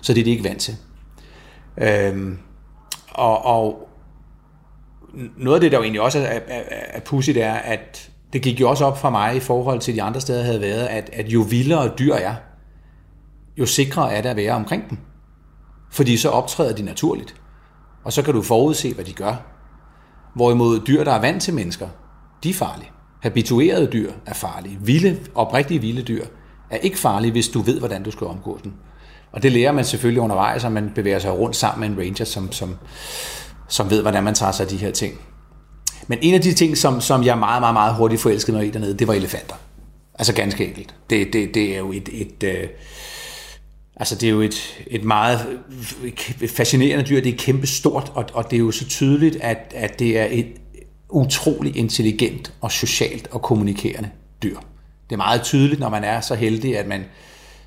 Så 0.00 0.14
det 0.14 0.20
er 0.20 0.24
de 0.24 0.30
ikke 0.30 0.44
vant 0.44 0.60
til. 0.60 0.76
Øhm, 1.78 2.38
og, 3.16 3.44
og 3.44 3.88
noget 5.36 5.56
af 5.56 5.60
det, 5.60 5.72
der 5.72 5.78
jo 5.78 5.82
egentlig 5.82 6.00
også 6.00 6.18
er, 6.18 6.40
er, 6.48 6.62
er 6.68 7.00
pudsigt, 7.00 7.38
er, 7.38 7.54
at 7.54 8.10
det 8.32 8.42
gik 8.42 8.60
jo 8.60 8.70
også 8.70 8.84
op 8.84 8.98
for 8.98 9.10
mig 9.10 9.36
i 9.36 9.40
forhold 9.40 9.80
til 9.80 9.94
de 9.94 10.02
andre 10.02 10.20
steder, 10.20 10.44
havde 10.44 10.60
været, 10.60 10.86
at, 10.86 11.10
at 11.12 11.28
jo 11.28 11.40
vildere 11.40 11.92
dyr 11.98 12.14
er, 12.14 12.34
jo 13.56 13.66
sikrere 13.66 14.12
er 14.12 14.22
det 14.22 14.28
at 14.28 14.36
være 14.36 14.52
omkring 14.52 14.90
dem. 14.90 14.98
Fordi 15.90 16.16
så 16.16 16.28
optræder 16.28 16.74
de 16.74 16.82
naturligt. 16.82 17.34
Og 18.04 18.12
så 18.12 18.22
kan 18.22 18.34
du 18.34 18.42
forudse, 18.42 18.94
hvad 18.94 19.04
de 19.04 19.12
gør. 19.12 19.34
Hvorimod 20.34 20.80
dyr, 20.80 21.04
der 21.04 21.12
er 21.12 21.20
vant 21.20 21.42
til 21.42 21.54
mennesker, 21.54 21.88
de 22.42 22.50
er 22.50 22.54
farlige. 22.54 22.90
Habituerede 23.20 23.86
dyr 23.86 24.12
er 24.26 24.34
farlige. 24.34 24.78
Vilde, 24.80 25.18
oprigtige 25.34 25.80
vilde 25.80 26.02
dyr 26.02 26.24
er 26.70 26.76
ikke 26.76 26.98
farlige, 26.98 27.32
hvis 27.32 27.48
du 27.48 27.60
ved, 27.60 27.78
hvordan 27.78 28.02
du 28.02 28.10
skal 28.10 28.26
omgå 28.26 28.60
dem. 28.64 28.72
Og 29.36 29.42
det 29.42 29.52
lærer 29.52 29.72
man 29.72 29.84
selvfølgelig 29.84 30.22
undervejs, 30.22 30.64
at 30.64 30.72
man 30.72 30.92
bevæger 30.94 31.18
sig 31.18 31.38
rundt 31.38 31.56
sammen 31.56 31.80
med 31.80 31.98
en 31.98 32.04
ranger, 32.04 32.24
som, 32.24 32.52
som, 32.52 32.76
som 33.68 33.90
ved, 33.90 34.02
hvordan 34.02 34.24
man 34.24 34.34
tager 34.34 34.52
sig 34.52 34.64
af 34.64 34.70
de 34.70 34.76
her 34.76 34.90
ting. 34.90 35.14
Men 36.06 36.18
en 36.22 36.34
af 36.34 36.40
de 36.40 36.54
ting, 36.54 36.78
som, 36.78 37.00
som 37.00 37.24
jeg 37.24 37.38
meget, 37.38 37.62
meget, 37.62 37.74
meget 37.74 37.94
hurtigt 37.94 38.22
forelskede 38.22 38.56
mig 38.56 38.66
i 38.66 38.70
dernede, 38.70 38.94
det 38.94 39.08
var 39.08 39.14
elefanter. 39.14 39.54
Altså 40.14 40.34
ganske 40.34 40.66
enkelt. 40.66 40.94
Det, 41.10 41.32
det, 41.32 41.54
det 41.54 41.74
er 41.74 41.78
jo 41.78 41.92
et, 41.92 42.08
et, 42.12 42.42
øh, 42.42 42.68
Altså 43.96 44.14
det 44.14 44.26
er 44.26 44.30
jo 44.30 44.40
et, 44.40 44.84
et 44.86 45.04
meget 45.04 45.46
fascinerende 46.48 47.04
dyr, 47.04 47.20
det 47.20 47.32
er 47.32 47.36
kæmpe 47.38 47.66
stort, 47.66 48.12
og, 48.14 48.24
og 48.32 48.50
det 48.50 48.56
er 48.56 48.60
jo 48.60 48.70
så 48.70 48.88
tydeligt, 48.88 49.36
at, 49.40 49.72
at 49.74 49.98
det 49.98 50.18
er 50.18 50.26
et 50.30 50.46
utrolig 51.10 51.76
intelligent 51.76 52.52
og 52.60 52.72
socialt 52.72 53.28
og 53.30 53.42
kommunikerende 53.42 54.10
dyr. 54.42 54.56
Det 55.10 55.12
er 55.12 55.16
meget 55.16 55.42
tydeligt, 55.42 55.80
når 55.80 55.88
man 55.88 56.04
er 56.04 56.20
så 56.20 56.34
heldig, 56.34 56.78
at 56.78 56.86
man, 56.86 57.04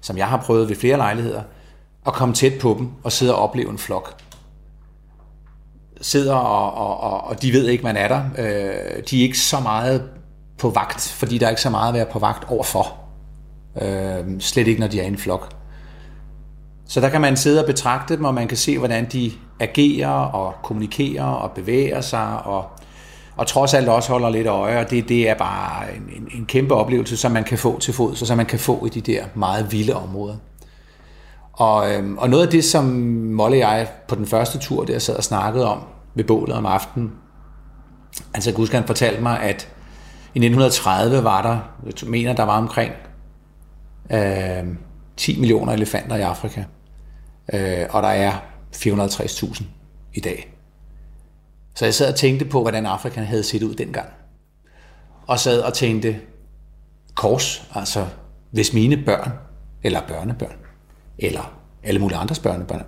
som 0.01 0.17
jeg 0.17 0.27
har 0.27 0.37
prøvet 0.37 0.69
ved 0.69 0.75
flere 0.75 0.97
lejligheder, 0.97 1.41
at 2.09 2.15
komme 2.15 2.35
tæt 2.35 2.53
på 2.61 2.75
dem 2.79 2.89
og 3.03 3.11
sidde 3.11 3.35
og 3.35 3.41
opleve 3.41 3.69
en 3.69 3.77
flok. 3.77 4.21
Sidder 6.01 6.35
og, 6.35 6.73
og, 6.73 6.99
og, 6.99 7.23
og 7.27 7.41
de 7.41 7.53
ved 7.53 7.67
ikke, 7.67 7.83
man 7.83 7.97
er 7.97 8.07
der. 8.07 8.23
Øh, 8.37 9.03
de 9.09 9.19
er 9.19 9.23
ikke 9.23 9.39
så 9.39 9.59
meget 9.59 10.09
på 10.57 10.69
vagt, 10.69 11.15
fordi 11.17 11.37
der 11.37 11.45
er 11.45 11.49
ikke 11.49 11.61
så 11.61 11.69
meget 11.69 11.87
at 11.87 11.93
være 11.93 12.05
på 12.05 12.19
vagt 12.19 12.51
overfor. 12.51 12.97
Øh, 13.81 14.39
slet 14.39 14.67
ikke, 14.67 14.79
når 14.79 14.87
de 14.87 14.99
er 14.99 15.03
i 15.03 15.07
en 15.07 15.17
flok. 15.17 15.49
Så 16.87 17.01
der 17.01 17.09
kan 17.09 17.21
man 17.21 17.37
sidde 17.37 17.61
og 17.61 17.65
betragte 17.65 18.17
dem, 18.17 18.25
og 18.25 18.33
man 18.33 18.47
kan 18.47 18.57
se, 18.57 18.77
hvordan 18.77 19.07
de 19.11 19.31
agerer 19.59 20.09
og 20.09 20.53
kommunikerer 20.63 21.23
og 21.23 21.51
bevæger 21.51 22.01
sig, 22.01 22.43
og, 22.45 22.65
og 23.35 23.47
trods 23.47 23.73
alt 23.73 23.89
også 23.89 24.11
holder 24.11 24.29
lidt 24.29 24.47
øje, 24.47 24.79
og 24.79 24.89
det, 24.89 25.09
det 25.09 25.29
er 25.29 25.35
bare 25.35 25.95
en, 25.95 26.01
en, 26.15 26.27
en 26.39 26.45
kæmpe 26.45 26.75
oplevelse, 26.75 27.17
som 27.17 27.31
man 27.31 27.43
kan 27.43 27.57
få 27.57 27.79
til 27.79 27.93
fod, 27.93 28.15
så 28.15 28.25
som 28.25 28.37
man 28.37 28.45
kan 28.45 28.59
få 28.59 28.85
i 28.85 28.89
de 28.89 29.01
der 29.01 29.23
meget 29.33 29.71
vilde 29.71 29.93
områder. 29.93 30.35
Og, 31.59 31.91
øhm, 31.91 32.17
og 32.17 32.29
noget 32.29 32.45
af 32.45 32.51
det, 32.51 32.65
som 32.65 32.85
Molle 32.85 33.55
og 33.55 33.59
jeg 33.59 33.87
på 34.07 34.15
den 34.15 34.27
første 34.27 34.59
tur 34.59 34.85
der 34.85 34.99
sad 34.99 35.15
og 35.15 35.23
snakkede 35.23 35.65
om 35.65 35.79
ved 36.15 36.23
bålet 36.23 36.55
om 36.55 36.65
aftenen, 36.65 37.11
altså 38.33 38.49
jeg 38.49 38.55
kan 38.55 38.61
huske, 38.61 38.75
han 38.75 38.87
fortalte 38.87 39.21
mig, 39.21 39.39
at 39.39 39.67
i 40.35 40.39
1930 40.39 41.23
var 41.23 41.41
der, 41.41 41.59
jeg 41.85 42.09
mener, 42.09 42.33
der 42.33 42.43
var 42.43 42.57
omkring 42.57 42.93
øh, 44.11 44.63
10 45.17 45.39
millioner 45.39 45.73
elefanter 45.73 46.15
i 46.15 46.21
Afrika 46.21 46.63
øh, 47.53 47.85
og 47.89 48.03
der 48.03 48.09
er 48.09 48.31
450.000 48.75 49.63
i 50.13 50.19
dag. 50.19 50.53
Så 51.75 51.85
jeg 51.85 51.93
sad 51.93 52.09
og 52.09 52.15
tænkte 52.15 52.45
på, 52.45 52.61
hvordan 52.61 52.85
Afrika 52.85 53.21
havde 53.21 53.43
set 53.43 53.63
ud 53.63 53.75
dengang. 53.75 54.09
Og 55.27 55.39
sad 55.39 55.61
og 55.61 55.73
tænkte, 55.73 56.19
kors, 57.15 57.67
altså 57.75 58.07
hvis 58.51 58.73
mine 58.73 58.97
børn, 59.05 59.31
eller 59.83 60.01
børnebørn, 60.07 60.58
eller 61.19 61.53
alle 61.83 61.99
mulige 61.99 62.17
andres 62.17 62.39
børnebørn, 62.39 62.85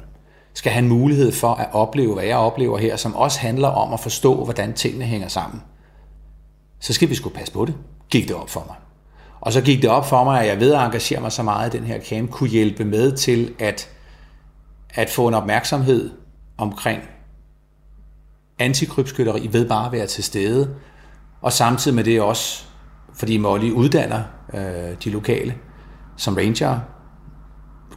skal 0.54 0.72
have 0.72 0.84
en 0.84 0.90
mulighed 0.90 1.32
for 1.32 1.54
at 1.54 1.70
opleve, 1.74 2.14
hvad 2.14 2.24
jeg 2.24 2.38
oplever 2.38 2.78
her, 2.78 2.96
som 2.96 3.16
også 3.16 3.40
handler 3.40 3.68
om 3.68 3.94
at 3.94 4.00
forstå, 4.00 4.44
hvordan 4.44 4.74
tingene 4.74 5.06
hænger 5.06 5.28
sammen, 5.28 5.62
så 6.80 6.94
skal 6.94 7.10
vi 7.10 7.16
sgu 7.16 7.30
passe 7.30 7.54
på 7.54 7.66
det, 7.66 7.76
gik 8.10 8.28
det 8.28 8.36
op 8.36 8.50
for 8.50 8.64
mig. 8.68 8.76
Og 9.42 9.54
så 9.54 9.62
gik 9.62 9.82
det 9.82 9.90
op 9.90 10.06
for 10.06 10.24
mig, 10.24 10.42
at 10.42 10.48
jeg 10.48 10.60
ved 10.60 10.74
at 10.74 10.86
engagere 10.86 11.22
mig 11.22 11.32
så 11.32 11.44
meget 11.44 11.74
i 11.74 11.78
den 11.78 11.88
her 11.88 12.00
camp, 12.02 12.32
kunne 12.32 12.50
hjælpe 12.50 12.86
med 12.86 13.12
til 13.12 13.54
at 13.60 13.90
at 14.94 15.10
få 15.10 15.28
en 15.28 15.34
opmærksomhed 15.34 16.10
omkring 16.58 17.02
antikrybskytteri 18.60 19.50
ved 19.52 19.70
bare 19.70 19.86
at 19.86 19.92
være 19.92 20.08
til 20.08 20.24
stede, 20.24 20.76
og 21.42 21.54
samtidig 21.54 21.96
med 21.96 22.04
det 22.04 22.22
også, 22.22 22.66
fordi 23.14 23.38
Molly 23.38 23.72
uddanner 23.72 24.24
øh, 24.54 24.96
de 25.04 25.10
lokale 25.10 25.56
som 26.18 26.36
ranger, 26.36 26.80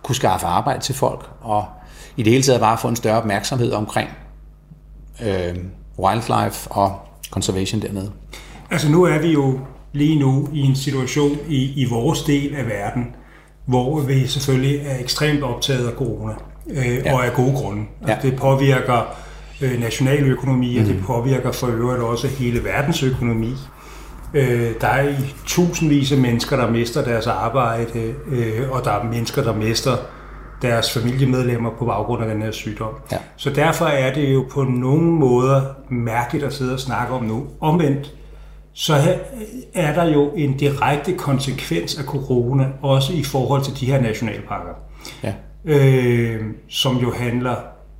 kunne 0.04 0.14
skaffe 0.14 0.46
arbejde 0.46 0.80
til 0.80 0.94
folk, 0.94 1.30
og 1.40 1.64
i 2.16 2.22
det 2.22 2.32
hele 2.32 2.42
taget 2.42 2.60
bare 2.60 2.78
få 2.78 2.88
en 2.88 2.96
større 2.96 3.16
opmærksomhed 3.16 3.72
omkring 3.72 4.08
øh, 5.22 5.54
wildlife 5.98 6.70
og 6.70 6.98
conservation 7.30 7.82
dernede. 7.82 8.10
Altså 8.70 8.90
nu 8.90 9.02
er 9.02 9.18
vi 9.18 9.32
jo 9.32 9.60
lige 9.92 10.18
nu 10.18 10.48
i 10.52 10.60
en 10.60 10.76
situation 10.76 11.38
i, 11.48 11.82
i 11.82 11.84
vores 11.90 12.22
del 12.22 12.54
af 12.54 12.66
verden, 12.66 13.16
hvor 13.66 14.00
vi 14.00 14.26
selvfølgelig 14.26 14.80
er 14.86 14.98
ekstremt 14.98 15.42
optaget 15.42 15.88
af 15.88 15.92
corona 15.92 16.32
øh, 16.70 16.96
ja. 16.96 17.14
og 17.14 17.26
af 17.26 17.32
gode 17.32 17.52
grunde. 17.52 17.82
Altså, 18.00 18.26
ja. 18.26 18.30
Det 18.30 18.38
påvirker 18.38 19.02
øh, 19.60 19.80
nationaløkonomi, 19.80 20.76
og 20.76 20.82
mm. 20.82 20.88
det 20.88 21.02
påvirker 21.06 21.52
for 21.52 21.66
øvrigt 21.66 22.02
også 22.02 22.28
hele 22.28 22.64
verdensøkonomi. 22.64 23.54
Øh, 24.34 24.72
der 24.80 24.86
er 24.86 25.08
i 25.08 25.34
tusindvis 25.46 26.12
af 26.12 26.18
mennesker, 26.18 26.56
der 26.56 26.70
mister 26.70 27.04
deres 27.04 27.26
arbejde, 27.26 28.14
øh, 28.28 28.70
og 28.70 28.84
der 28.84 28.90
er 28.90 29.04
mennesker, 29.04 29.42
der 29.42 29.54
mister 29.54 29.96
deres 30.62 30.92
familiemedlemmer 30.92 31.70
på 31.78 31.84
baggrund 31.84 32.22
af 32.22 32.34
den 32.34 32.42
her 32.42 32.50
sygdom. 32.50 32.94
Ja. 33.12 33.16
Så 33.36 33.50
derfor 33.50 33.84
er 33.84 34.14
det 34.14 34.34
jo 34.34 34.46
på 34.50 34.62
nogle 34.62 35.10
måder 35.10 35.62
mærkeligt 35.88 36.44
at 36.44 36.52
sidde 36.52 36.72
og 36.72 36.80
snakke 36.80 37.14
om 37.14 37.24
nu. 37.24 37.46
Omvendt, 37.60 38.14
så 38.72 38.94
er 39.74 39.94
der 39.94 40.04
jo 40.04 40.30
en 40.36 40.56
direkte 40.56 41.12
konsekvens 41.12 41.98
af 41.98 42.04
corona, 42.04 42.66
også 42.82 43.12
i 43.12 43.22
forhold 43.22 43.62
til 43.62 43.80
de 43.80 43.86
her 43.86 44.00
nationalparker. 44.00 44.72
Ja 45.22 45.32
øh, 45.64 46.40
som 46.68 46.96
jo 46.96 47.12
handler 47.12 47.56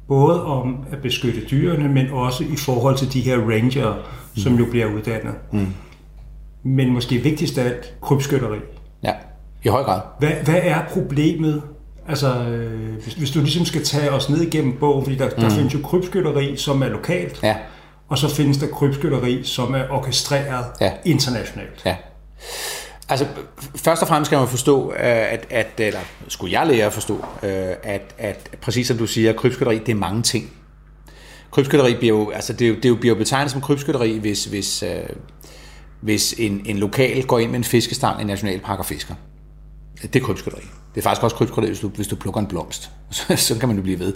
både 0.09 0.45
om 0.45 0.79
at 0.93 0.99
beskytte 1.03 1.41
dyrene, 1.51 1.89
men 1.89 2.11
også 2.11 2.45
i 2.45 2.57
forhold 2.57 2.97
til 2.97 3.13
de 3.13 3.21
her 3.21 3.39
ranger, 3.39 3.95
mm. 3.95 4.41
som 4.43 4.55
jo 4.55 4.65
bliver 4.71 4.87
uddannet. 4.87 5.35
Mm. 5.53 5.67
Men 6.65 6.93
måske 6.93 7.19
vigtigst 7.19 7.59
af 7.59 7.65
alt, 7.65 7.95
krybskytteri. 8.03 8.59
Ja, 9.03 9.13
i 9.65 9.69
høj 9.69 9.83
grad. 9.83 10.01
Hvad, 10.19 10.31
hvad 10.31 10.61
er 10.63 10.85
problemet? 10.89 11.63
Altså, 12.09 12.35
øh, 12.35 13.03
hvis, 13.03 13.15
hvis 13.15 13.31
du 13.31 13.41
ligesom 13.41 13.65
skal 13.65 13.85
tage 13.85 14.11
os 14.11 14.31
ned 14.31 14.41
igennem 14.41 14.77
bogen, 14.81 15.05
fordi 15.05 15.17
der, 15.17 15.25
mm. 15.25 15.43
der 15.43 15.51
findes 15.51 15.75
jo 15.75 15.79
krybskytteri, 15.85 16.57
som 16.57 16.83
er 16.83 16.89
lokalt, 16.89 17.41
ja. 17.43 17.57
og 18.09 18.19
så 18.19 18.29
findes 18.29 18.59
der 18.59 18.67
krybskytteri, 18.67 19.45
som 19.45 19.75
er 19.75 19.85
orkestreret 19.91 20.65
ja. 20.81 20.93
internationalt. 21.05 21.83
Ja. 21.85 21.97
Altså, 23.09 23.27
først 23.77 24.03
og 24.03 24.09
fremmest 24.09 24.29
skal 24.29 24.39
man 24.39 24.49
forstå, 24.49 24.93
øh, 24.93 24.99
at, 25.33 25.47
at 25.51 25.73
eller 25.79 26.01
skulle 26.29 26.61
jeg 26.61 26.67
lære 26.67 26.87
at 26.87 26.93
forstå, 26.93 27.25
øh, 27.43 27.75
at, 27.83 28.15
at 28.19 28.51
præcis 28.61 28.87
som 28.87 28.99
du 28.99 29.07
siger, 29.07 29.33
krybskytteri, 29.33 29.79
det 29.79 29.89
er 29.89 29.97
mange 29.97 30.23
ting. 30.23 30.53
Krybskytteri 31.51 31.95
bliver 31.95 32.15
jo, 32.19 32.31
altså 32.31 32.53
det, 32.53 32.83
det 32.83 33.01
bliver 33.01 33.15
jo 33.15 33.19
betegnet 33.19 33.51
som 33.51 33.61
krybskytteri, 33.61 34.19
hvis, 34.19 34.45
hvis, 34.45 34.83
øh, 34.83 34.91
hvis 36.05 36.35
en, 36.39 36.63
en 36.65 36.79
lokal 36.79 37.23
går 37.23 37.39
ind 37.39 37.51
med 37.51 37.59
en 37.59 37.65
fiskestang 37.65 38.21
i 38.21 38.25
nationalpark 38.25 38.79
og 38.79 38.87
fisker. 38.87 39.15
Det 40.03 40.17
er 40.17 40.27
krybskytteri. 40.27 40.63
Det 40.95 41.01
er 41.01 41.03
faktisk 41.03 41.23
også 41.25 41.37
krybskytteri, 41.37 41.67
hvis 41.67 41.81
du, 41.81 41.89
hvis 41.89 42.09
du 42.09 42.17
plukker 42.17 42.41
en 42.41 42.47
blomst. 42.47 42.91
Så, 43.11 43.37
så 43.37 43.59
kan 43.59 43.69
man 43.69 43.77
jo 43.77 43.83
blive 43.83 43.99
ved. 43.99 44.15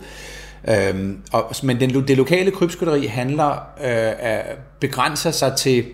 Øhm, 0.68 1.22
og, 1.32 1.54
men 1.62 1.80
den, 1.80 2.08
det 2.08 2.16
lokale 2.16 2.50
krybskytteri 2.50 3.06
handler, 3.06 3.52
øh, 3.84 4.54
begrænser 4.80 5.30
sig 5.30 5.56
til 5.56 5.84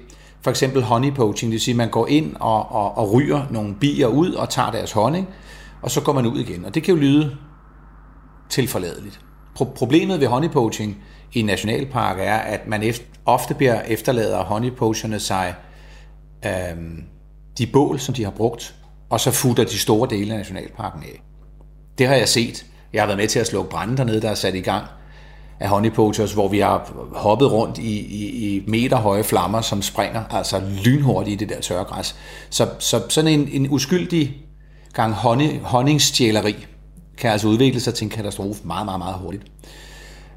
for 0.42 0.50
eksempel 0.50 0.82
honey 0.82 1.14
poaching, 1.14 1.50
det 1.50 1.54
vil 1.54 1.60
sige, 1.60 1.72
at 1.72 1.76
man 1.76 1.90
går 1.90 2.06
ind 2.06 2.36
og, 2.40 2.72
og, 2.72 2.98
og 2.98 3.12
ryger 3.12 3.42
nogle 3.50 3.74
bier 3.74 4.06
ud 4.06 4.32
og 4.32 4.48
tager 4.48 4.70
deres 4.70 4.92
honning, 4.92 5.28
og 5.82 5.90
så 5.90 6.00
går 6.00 6.12
man 6.12 6.26
ud 6.26 6.38
igen. 6.38 6.64
Og 6.64 6.74
det 6.74 6.82
kan 6.82 6.94
jo 6.94 7.00
lyde 7.00 7.36
tilforladeligt. 8.48 9.20
Pro- 9.58 9.74
problemet 9.74 10.20
ved 10.20 10.26
honey 10.26 10.50
poaching 10.50 10.96
i 11.32 11.40
en 11.40 11.46
nationalpark 11.46 12.16
er, 12.18 12.36
at 12.36 12.68
man 12.68 12.82
efter, 12.82 13.04
ofte 13.26 13.54
bliver 13.54 13.82
efterlader 13.82 14.44
honeypoacherne 14.44 15.20
sig 15.20 15.54
øhm, 16.46 17.04
de 17.58 17.66
bål, 17.66 18.00
som 18.00 18.14
de 18.14 18.24
har 18.24 18.30
brugt, 18.30 18.74
og 19.10 19.20
så 19.20 19.30
futter 19.30 19.64
de 19.64 19.78
store 19.78 20.10
dele 20.10 20.32
af 20.32 20.38
nationalparken 20.38 21.02
af. 21.02 21.22
Det 21.98 22.06
har 22.06 22.14
jeg 22.14 22.28
set. 22.28 22.66
Jeg 22.92 23.02
har 23.02 23.06
været 23.06 23.18
med 23.18 23.28
til 23.28 23.38
at 23.38 23.46
slukke 23.46 23.70
brænde 23.70 23.96
dernede, 23.96 24.20
der 24.20 24.30
er 24.30 24.34
sat 24.34 24.54
i 24.54 24.60
gang 24.60 24.84
af 25.60 25.68
honeypoachers, 25.68 26.32
hvor 26.32 26.48
vi 26.48 26.58
har 26.58 26.92
hoppet 27.12 27.52
rundt 27.52 27.78
i, 27.78 27.98
i, 27.98 28.56
i 28.56 28.64
meterhøje 28.66 29.24
flammer, 29.24 29.60
som 29.60 29.82
springer 29.82 30.24
altså 30.30 30.62
lynhurtigt 30.84 31.42
i 31.42 31.44
det 31.44 31.54
der 31.54 31.60
tørre 31.60 31.84
græs. 31.84 32.16
Så, 32.50 32.68
så 32.78 33.02
sådan 33.08 33.30
en, 33.30 33.48
en 33.52 33.70
uskyldig 33.70 34.36
gang 34.92 35.12
honning, 35.14 35.60
honningstjæleri 35.62 36.66
kan 37.18 37.30
altså 37.30 37.48
udvikle 37.48 37.80
sig 37.80 37.94
til 37.94 38.04
en 38.04 38.10
katastrofe 38.10 38.60
meget, 38.64 38.84
meget, 38.84 38.98
meget 38.98 39.14
hurtigt. 39.14 39.42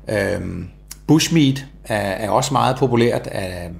Øhm, 0.09 0.69
bushmeat 1.07 1.65
er, 1.83 1.95
er 1.95 2.29
også 2.29 2.53
meget 2.53 2.77
populært, 2.77 3.27
at, 3.27 3.71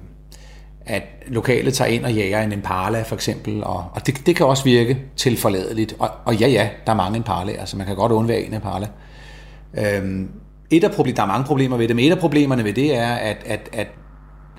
at 0.88 1.02
lokale 1.26 1.70
tager 1.70 1.90
ind 1.90 2.04
og 2.04 2.12
jager 2.12 2.42
en 2.42 2.52
impala 2.52 3.02
for 3.02 3.14
eksempel, 3.14 3.64
og, 3.64 3.84
og 3.92 4.06
det, 4.06 4.26
det 4.26 4.36
kan 4.36 4.46
også 4.46 4.64
virke 4.64 4.98
tilforladeligt. 5.16 5.94
Og, 5.98 6.10
og 6.24 6.36
ja, 6.36 6.48
ja, 6.48 6.68
der 6.86 6.92
er 6.92 6.96
mange 6.96 7.16
impalaer, 7.16 7.64
så 7.64 7.76
man 7.76 7.86
kan 7.86 7.96
godt 7.96 8.12
undvære 8.12 8.40
en 8.40 8.54
impala. 8.54 8.86
Øhm, 9.78 10.30
et 10.70 10.84
af 10.84 10.90
problem, 10.90 11.16
der 11.16 11.22
er 11.22 11.26
mange 11.26 11.44
problemer 11.44 11.76
ved 11.76 11.88
det, 11.88 11.96
men 11.96 12.04
et 12.04 12.10
af 12.10 12.18
problemerne 12.18 12.64
ved 12.64 12.72
det 12.72 12.96
er, 12.96 13.12
at, 13.12 13.36
at, 13.46 13.68
at, 13.72 13.88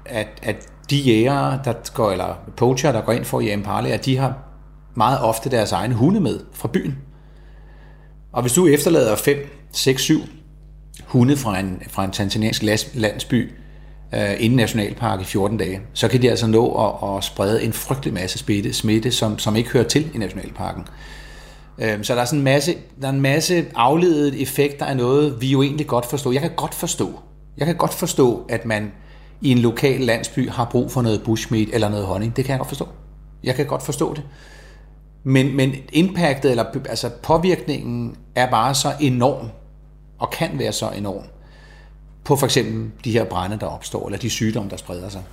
at, 0.05 0.27
at 0.43 0.55
de 0.89 0.98
jægere, 0.98 1.59
der 1.65 1.74
går, 1.93 2.12
eller 2.12 2.39
poacher, 2.57 2.91
der 2.91 3.01
går 3.01 3.12
ind 3.12 3.25
for 3.25 3.39
at 3.39 3.45
jage 3.45 3.53
impalaer, 3.53 3.98
de 3.98 4.17
har 4.17 4.38
meget 4.95 5.19
ofte 5.19 5.50
deres 5.51 5.71
egne 5.71 5.95
hunde 5.95 6.19
med 6.19 6.39
fra 6.53 6.67
byen. 6.67 6.98
Og 8.31 8.41
hvis 8.41 8.53
du 8.53 8.67
efterlader 8.67 9.15
5, 9.15 9.38
6, 9.71 10.01
7 10.01 10.19
hunde 11.05 11.38
fra 11.38 11.59
en, 11.59 11.81
fra 11.88 12.05
en 12.05 12.12
tanzaniansk 12.12 12.63
landsby 12.93 13.51
øh, 14.16 14.32
inden 14.39 14.58
nationalpark 14.58 15.22
i 15.22 15.24
14 15.24 15.58
dage, 15.58 15.82
så 15.94 16.08
kan 16.08 16.22
de 16.22 16.30
altså 16.30 16.48
nå 16.48 16.72
at, 16.72 17.18
at 17.18 17.24
sprede 17.24 17.63
en 17.63 17.74
frygtelig 17.74 18.13
masse 18.13 18.39
smitte, 18.39 18.74
smitte 18.74 19.12
som, 19.12 19.39
som 19.39 19.56
ikke 19.56 19.70
hører 19.70 19.88
til 19.88 20.16
i 20.16 20.18
nationalparken. 20.18 20.84
Øh, 21.78 22.04
så 22.04 22.16
der 22.16 22.22
er 22.22 22.25
sådan 22.25 22.39
en 22.39 22.44
masse, 22.44 22.75
der 23.01 23.08
er 23.08 23.12
en 23.12 23.22
masse 23.22 23.66
afledede 23.75 24.39
effekter 24.39 24.86
af 24.86 24.98
noget, 24.98 25.42
vi 25.42 25.48
jo 25.48 25.62
egentlig 25.62 25.88
godt 25.88 26.06
forstår. 26.06 26.32
Jeg 26.32 26.42
kan 26.42 26.51
godt 26.56 26.75
forstå, 26.75 27.20
jeg 27.58 27.66
kan 27.68 27.75
godt 27.75 27.94
forstå, 27.94 28.46
at 28.50 28.66
man 28.66 28.92
i 29.42 29.51
en 29.51 29.58
lokal 29.58 30.01
landsby 30.01 30.50
har 30.50 30.66
brug 30.66 30.92
for 30.92 31.01
noget 31.01 31.24
bushmeat 31.24 31.68
eller 31.74 31.89
noget 31.89 32.06
honning. 32.06 32.36
Det 32.36 32.46
kan 32.46 32.51
jeg 32.51 32.60
godt 32.60 32.68
forstå. 32.68 32.88
Jeg 33.44 33.56
kan 33.56 33.66
godt 33.66 33.84
forstå 33.84 34.13
det. 34.13 34.24
Men, 35.24 35.56
men 35.56 35.75
impactet, 35.94 36.51
eller 36.51 36.66
altså 36.89 37.10
påvirkningen, 37.24 38.16
er 38.36 38.50
bare 38.50 38.75
så 38.75 38.94
enorm, 39.00 39.50
og 40.20 40.30
kan 40.30 40.50
være 40.54 40.72
så 40.72 40.89
enorm, 40.89 41.24
på 42.29 42.36
for 42.36 42.45
eksempel 42.45 42.91
de 43.03 43.12
her 43.12 43.24
brænde, 43.24 43.57
der 43.59 43.65
opstår, 43.65 44.05
eller 44.05 44.19
de 44.19 44.29
sygdomme, 44.29 44.69
der 44.69 44.77
spreder 44.77 45.09
sig. 45.09 45.24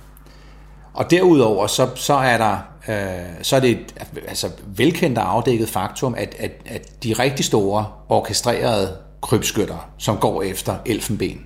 Og 0.93 1.11
derudover, 1.11 1.67
så, 1.67 1.89
så 1.95 2.13
er 2.13 2.37
der 2.37 2.57
øh, 2.87 3.25
så 3.41 3.55
er 3.55 3.59
det 3.59 3.69
et 3.69 3.93
altså, 4.27 4.49
velkendt 4.65 5.17
og 5.17 5.31
afdækket 5.31 5.69
faktum, 5.69 6.15
at, 6.17 6.35
at, 6.39 6.51
at 6.65 7.03
de 7.03 7.13
rigtig 7.13 7.45
store 7.45 7.85
orkestrerede 8.09 8.97
krybskytter, 9.21 9.89
som 9.97 10.17
går 10.17 10.41
efter 10.43 10.75
elfenben, 10.85 11.45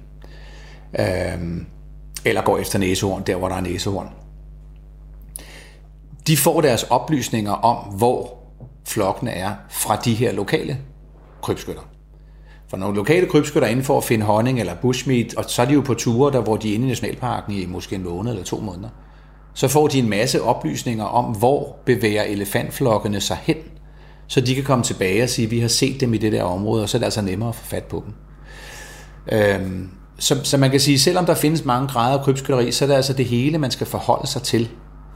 øh, 1.00 1.38
eller 2.26 2.42
går 2.42 2.58
efter 2.58 2.80
næsehorn, 2.80 3.24
der 3.24 3.36
hvor 3.36 3.50
der 3.50 3.56
er 3.56 3.62
næsehorn, 3.62 4.10
de 6.28 6.38
får 6.38 6.62
deres 6.62 6.84
oplysninger 6.84 7.52
om, 7.52 7.94
hvor 7.94 8.38
flokkene 8.86 9.32
er 9.32 9.54
fra 9.70 9.96
de 9.96 10.14
her 10.14 10.32
lokale 10.32 10.78
krybskytter. 11.42 11.91
For 12.72 12.78
nogle 12.78 12.96
lokale 12.96 13.28
krybskytter 13.28 13.68
er 13.68 13.72
inde 13.72 13.84
for 13.84 13.98
at 13.98 14.04
finde 14.04 14.26
honning 14.26 14.60
eller 14.60 14.76
bushmeat, 14.76 15.34
og 15.36 15.44
så 15.48 15.62
er 15.62 15.66
de 15.66 15.74
jo 15.74 15.82
på 15.82 15.94
ture, 15.94 16.32
der 16.32 16.42
hvor 16.42 16.58
de 16.58 16.72
er 16.72 16.76
inde 16.76 16.86
i 16.86 16.90
nationalparken 16.90 17.54
i 17.54 17.66
måske 17.66 17.96
en 17.96 18.04
måned 18.04 18.32
eller 18.32 18.44
to 18.44 18.60
måneder. 18.60 18.90
Så 19.54 19.68
får 19.68 19.88
de 19.88 20.00
en 20.00 20.10
masse 20.10 20.42
oplysninger 20.42 21.06
om, 21.06 21.26
hvor 21.26 21.76
bevæger 21.86 22.24
elefantflokkene 22.24 23.22
sig 23.22 23.38
hen, 23.42 23.56
så 24.28 24.42
de 24.42 24.56
kan 24.56 24.64
komme 24.64 24.84
tilbage 24.84 25.24
og 25.24 25.30
sige, 25.30 25.46
at 25.46 25.52
vi 25.52 25.60
har 25.60 25.68
set 25.68 26.02
dem 26.02 26.14
i 26.14 26.18
det 26.18 26.32
der 26.32 26.44
område, 26.44 26.84
og 26.84 26.90
så 26.90 26.98
er 26.98 27.00
det 27.00 27.06
altså 27.06 27.22
nemmere 27.22 27.50
at 27.50 27.56
få 27.56 27.66
fat 27.66 27.84
på 27.84 28.04
dem. 28.06 28.14
Øhm, 29.32 29.90
så, 30.18 30.44
så 30.44 30.58
man 30.58 30.72
kan 30.72 30.80
sige, 30.80 31.00
selvom 31.00 31.26
der 31.26 31.36
findes 31.36 31.66
mange 31.66 31.88
grader 31.88 32.18
af 32.18 32.26
krybskytteri, 32.26 32.72
så 32.72 32.86
er 32.86 32.88
det 32.88 32.96
altså 32.96 33.14
det 33.14 33.26
hele, 33.26 33.58
man 33.58 33.72
skal 33.72 33.88
forholde 33.88 34.28
sig 34.28 34.42
til, 34.42 34.70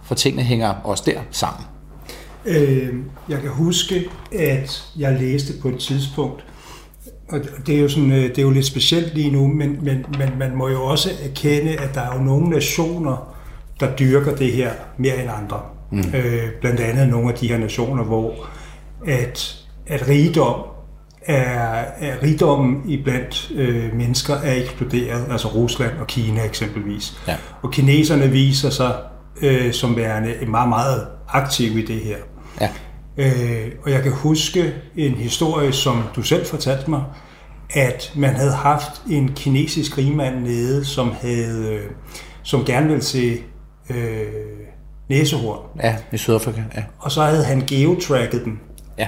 for 0.04 0.16
tingene 0.16 0.44
hænger 0.44 0.74
også 0.84 1.04
der 1.06 1.20
sammen. 1.32 1.66
Øh, 2.46 2.94
jeg 3.30 3.42
kan 3.42 3.50
huske, 3.50 4.10
at 4.40 4.86
jeg 4.98 5.20
læste 5.20 5.54
på 5.62 5.70
et 5.70 5.80
tidspunkt, 5.80 6.46
og 7.30 7.40
det 7.68 7.76
er 7.76 7.80
jo, 7.80 7.90
sådan, 7.90 8.12
øh, 8.12 8.24
det 8.24 8.38
er 8.38 8.42
jo 8.42 8.52
lidt 8.52 8.66
specielt 8.66 9.14
lige 9.14 9.32
nu, 9.32 9.48
men, 9.48 9.78
men, 9.82 10.06
men 10.18 10.30
man 10.40 10.56
må 10.56 10.68
jo 10.68 10.84
også 10.84 11.10
erkende, 11.24 11.72
at 11.72 11.96
der 11.96 12.02
er 12.02 12.18
jo 12.18 12.24
nogle 12.24 12.50
nationer, 12.50 13.36
der 13.80 13.96
dyrker 13.96 14.36
det 14.36 14.52
her 14.52 14.72
mere 14.98 15.22
end 15.22 15.32
andre. 15.44 15.62
Mm. 15.92 16.00
Øh, 16.00 16.50
blandt 16.62 16.80
andet 16.80 17.08
nogle 17.08 17.30
af 17.30 17.38
de 17.38 17.48
her 17.48 17.58
nationer, 17.58 18.04
hvor 18.04 18.34
at, 19.08 19.66
at 19.88 20.08
rigdom 20.08 20.62
er, 21.26 21.86
er 22.00 22.24
rigdommen 22.24 22.82
i 22.88 23.04
blandt 23.04 23.52
øh, 23.56 23.96
mennesker 23.96 24.34
er 24.34 24.54
eksploderet, 24.54 25.26
altså 25.32 25.48
Rusland 25.48 25.98
og 26.00 26.08
Kina 26.08 26.44
eksempelvis. 26.44 27.18
Ja. 27.28 27.36
Og 27.62 27.72
kineserne 27.72 28.32
viser 28.32 28.70
sig 28.70 28.94
øh, 29.42 29.74
som 29.74 29.96
værende 29.96 30.36
meget, 30.48 30.70
meget 30.70 31.08
aktive 31.30 31.80
i 31.80 31.86
det 31.86 31.96
her. 31.96 32.18
Ja. 32.62 32.70
Øh, 33.18 33.72
og 33.84 33.92
jeg 33.92 34.04
kan 34.04 34.12
huske 34.12 34.74
en 34.96 35.12
historie, 35.12 35.74
som 35.74 36.04
du 36.16 36.22
selv 36.22 36.46
fortalte 36.46 36.90
mig, 36.90 37.04
at 37.70 38.14
man 38.16 38.36
havde 38.36 38.52
haft 38.52 39.02
en 39.10 39.34
kinesisk 39.36 39.98
rigmand 39.98 40.40
nede, 40.40 40.86
som 40.86 41.12
havde, 41.22 41.74
øh, 41.74 41.82
som 42.44 42.66
gerne 42.66 42.88
ville 42.88 43.04
se 43.04 43.38
øh, 43.90 44.26
næsehorn. 45.10 45.80
Ja, 45.84 45.96
i 46.14 46.18
Sydafrika, 46.18 46.62
ja. 46.76 46.84
Og 47.00 47.12
så 47.12 47.24
havde 47.24 47.44
han 47.44 47.64
geotracket 47.68 48.46
dem. 48.46 48.60
Ja. 48.98 49.08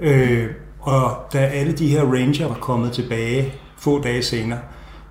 Øh, 0.00 0.50
og 0.80 1.16
da 1.32 1.38
alle 1.38 1.72
de 1.72 1.88
her 1.88 2.02
ranger 2.02 2.48
var 2.48 2.54
kommet 2.54 2.92
tilbage 2.92 3.52
få 3.78 4.02
dage 4.02 4.22
senere, 4.22 4.58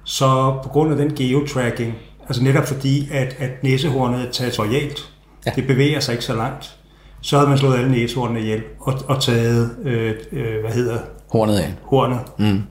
så 0.03 0.59
på 0.63 0.69
grund 0.69 0.91
af 0.91 0.97
den 0.97 1.15
geotracking, 1.15 1.93
altså 2.27 2.43
netop 2.43 2.67
fordi, 2.67 3.09
at, 3.11 3.35
at 3.39 3.63
næsehornet 3.63 4.27
er 4.27 4.31
territorialt, 4.31 5.13
ja. 5.45 5.51
det 5.55 5.67
bevæger 5.67 5.99
sig 5.99 6.13
ikke 6.13 6.25
så 6.25 6.35
langt, 6.35 6.78
så 7.21 7.37
havde 7.37 7.49
man 7.49 7.57
slået 7.57 7.77
alle 7.77 7.91
næsehornene 7.91 8.39
ihjel 8.39 8.61
og, 8.79 8.93
og 9.07 9.21
taget, 9.21 9.75
øh, 9.83 10.13
øh, 10.31 10.61
hvad 10.61 10.71
hedder 10.71 10.99
Hornet 11.31 11.57
af. 11.57 11.73
Hornet. 11.81 12.19
Mm. 12.37 12.61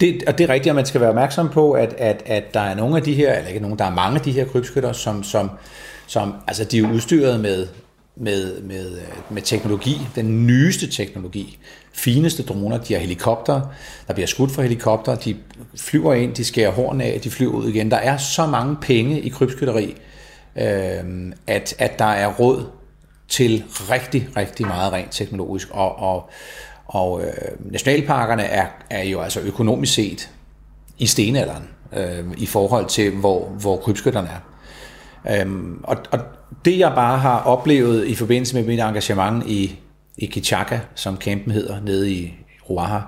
Det, 0.00 0.22
og 0.26 0.38
det 0.38 0.44
er 0.44 0.54
rigtigt, 0.54 0.70
at 0.70 0.76
man 0.76 0.86
skal 0.86 1.00
være 1.00 1.10
opmærksom 1.10 1.48
på, 1.48 1.72
at, 1.72 1.94
at, 1.98 2.22
at 2.26 2.54
der 2.54 2.60
er 2.60 2.74
nogle 2.74 2.96
af 2.96 3.02
de 3.02 3.14
her, 3.14 3.34
eller 3.34 3.48
ikke 3.48 3.60
nogen, 3.60 3.78
der 3.78 3.84
er 3.84 3.94
mange 3.94 4.18
af 4.18 4.20
de 4.20 4.32
her 4.32 4.44
krybskytter, 4.44 4.92
som, 4.92 5.22
som, 5.22 5.50
som 6.06 6.34
altså 6.46 6.64
de 6.64 6.78
er 6.78 6.92
udstyret 6.92 7.40
med, 7.40 7.66
med, 8.16 8.62
med, 8.62 8.86
med 9.30 9.42
teknologi, 9.42 10.00
den 10.14 10.46
nyeste 10.46 10.86
teknologi, 10.90 11.58
fineste 11.92 12.42
droner, 12.42 12.78
de 12.78 12.94
har 12.94 13.00
helikopter, 13.00 13.60
der 14.08 14.14
bliver 14.14 14.26
skudt 14.26 14.50
fra 14.50 14.62
helikopter, 14.62 15.14
de 15.14 15.36
flyver 15.76 16.14
ind, 16.14 16.34
de 16.34 16.44
skærer 16.44 16.70
hornene 16.70 17.04
af, 17.04 17.20
de 17.20 17.30
flyver 17.30 17.52
ud 17.52 17.68
igen. 17.68 17.90
Der 17.90 17.96
er 17.96 18.16
så 18.16 18.46
mange 18.46 18.76
penge 18.80 19.20
i 19.20 19.28
krybskytteri, 19.28 19.94
øh, 20.56 21.32
at, 21.46 21.74
at 21.78 21.98
der 21.98 22.04
er 22.04 22.32
råd 22.32 22.64
til 23.32 23.64
rigtig, 23.90 24.28
rigtig 24.36 24.66
meget 24.66 24.92
rent 24.92 25.12
teknologisk, 25.12 25.68
og, 25.70 25.98
og, 25.98 26.30
og 26.86 27.22
øh, 27.24 27.72
nationalparkerne 27.72 28.42
er, 28.42 28.66
er 28.90 29.02
jo 29.02 29.20
altså 29.20 29.40
økonomisk 29.40 29.94
set 29.94 30.30
i 30.98 31.06
stenalderen 31.06 31.68
øh, 31.96 32.24
i 32.38 32.46
forhold 32.46 32.86
til, 32.86 33.10
hvor, 33.10 33.48
hvor 33.48 33.76
krybskytterne 33.76 34.28
er. 34.28 34.38
Øhm, 35.40 35.80
og, 35.84 35.96
og 36.10 36.18
det 36.64 36.78
jeg 36.78 36.92
bare 36.94 37.18
har 37.18 37.40
oplevet 37.40 38.06
i 38.06 38.14
forbindelse 38.14 38.54
med 38.54 38.64
mit 38.64 38.80
engagement 38.80 39.46
i, 39.46 39.78
i 40.18 40.26
Kichaka, 40.26 40.78
som 40.94 41.16
campen 41.16 41.52
hedder, 41.52 41.80
nede 41.80 42.12
i 42.12 42.34
Ruaha, 42.70 42.98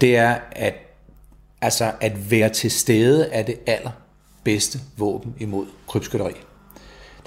det 0.00 0.16
er, 0.16 0.34
at, 0.52 0.74
altså, 1.60 1.92
at 2.00 2.30
være 2.30 2.48
til 2.48 2.70
stede 2.70 3.28
er 3.32 3.42
det 3.42 3.56
allerbedste 3.66 4.78
våben 4.96 5.34
imod 5.38 5.66
krybskytteri. 5.88 6.32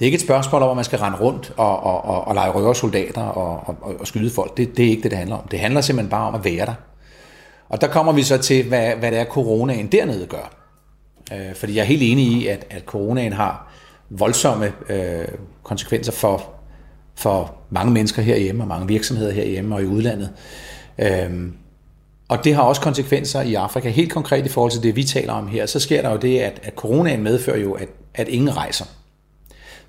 Det 0.00 0.06
er 0.06 0.08
ikke 0.08 0.16
et 0.16 0.22
spørgsmål 0.22 0.62
om, 0.62 0.70
at 0.70 0.76
man 0.76 0.84
skal 0.84 0.98
rende 0.98 1.18
rundt 1.18 1.52
og, 1.56 1.82
og, 1.82 2.04
og, 2.04 2.28
og 2.28 2.34
lege 2.34 2.50
røversoldater 2.50 3.22
og, 3.22 3.62
og, 3.66 4.00
og 4.00 4.06
skyde 4.06 4.30
folk. 4.30 4.56
Det, 4.56 4.76
det 4.76 4.84
er 4.84 4.90
ikke 4.90 5.02
det, 5.02 5.10
det 5.10 5.18
handler 5.18 5.36
om. 5.36 5.48
Det 5.50 5.60
handler 5.60 5.80
simpelthen 5.80 6.10
bare 6.10 6.28
om 6.28 6.34
at 6.34 6.44
være 6.44 6.66
der. 6.66 6.74
Og 7.68 7.80
der 7.80 7.86
kommer 7.86 8.12
vi 8.12 8.22
så 8.22 8.38
til, 8.38 8.68
hvad, 8.68 8.94
hvad 8.94 9.10
det 9.10 9.18
er, 9.18 9.24
coronaen 9.24 9.86
dernede 9.86 10.26
gør. 10.26 10.52
Øh, 11.32 11.54
fordi 11.54 11.74
jeg 11.74 11.80
er 11.80 11.86
helt 11.86 12.02
enig 12.02 12.26
i, 12.26 12.46
at, 12.46 12.66
at 12.70 12.82
coronaen 12.84 13.32
har 13.32 13.72
voldsomme 14.10 14.72
øh, 14.88 15.28
konsekvenser 15.62 16.12
for, 16.12 16.50
for 17.16 17.54
mange 17.70 17.92
mennesker 17.92 18.22
herhjemme, 18.22 18.62
og 18.62 18.68
mange 18.68 18.88
virksomheder 18.88 19.32
herhjemme 19.32 19.74
og 19.74 19.82
i 19.82 19.86
udlandet. 19.86 20.30
Øh, 20.98 21.48
og 22.28 22.44
det 22.44 22.54
har 22.54 22.62
også 22.62 22.80
konsekvenser 22.80 23.40
i 23.40 23.54
Afrika. 23.54 23.88
Helt 23.88 24.12
konkret 24.12 24.46
i 24.46 24.48
forhold 24.48 24.72
til 24.72 24.82
det, 24.82 24.96
vi 24.96 25.04
taler 25.04 25.32
om 25.32 25.48
her, 25.48 25.66
så 25.66 25.80
sker 25.80 26.02
der 26.02 26.10
jo 26.10 26.16
det, 26.16 26.38
at, 26.38 26.60
at 26.62 26.74
coronaen 26.74 27.22
medfører 27.22 27.58
jo, 27.58 27.72
at, 27.72 27.88
at 28.14 28.28
ingen 28.28 28.56
rejser. 28.56 28.84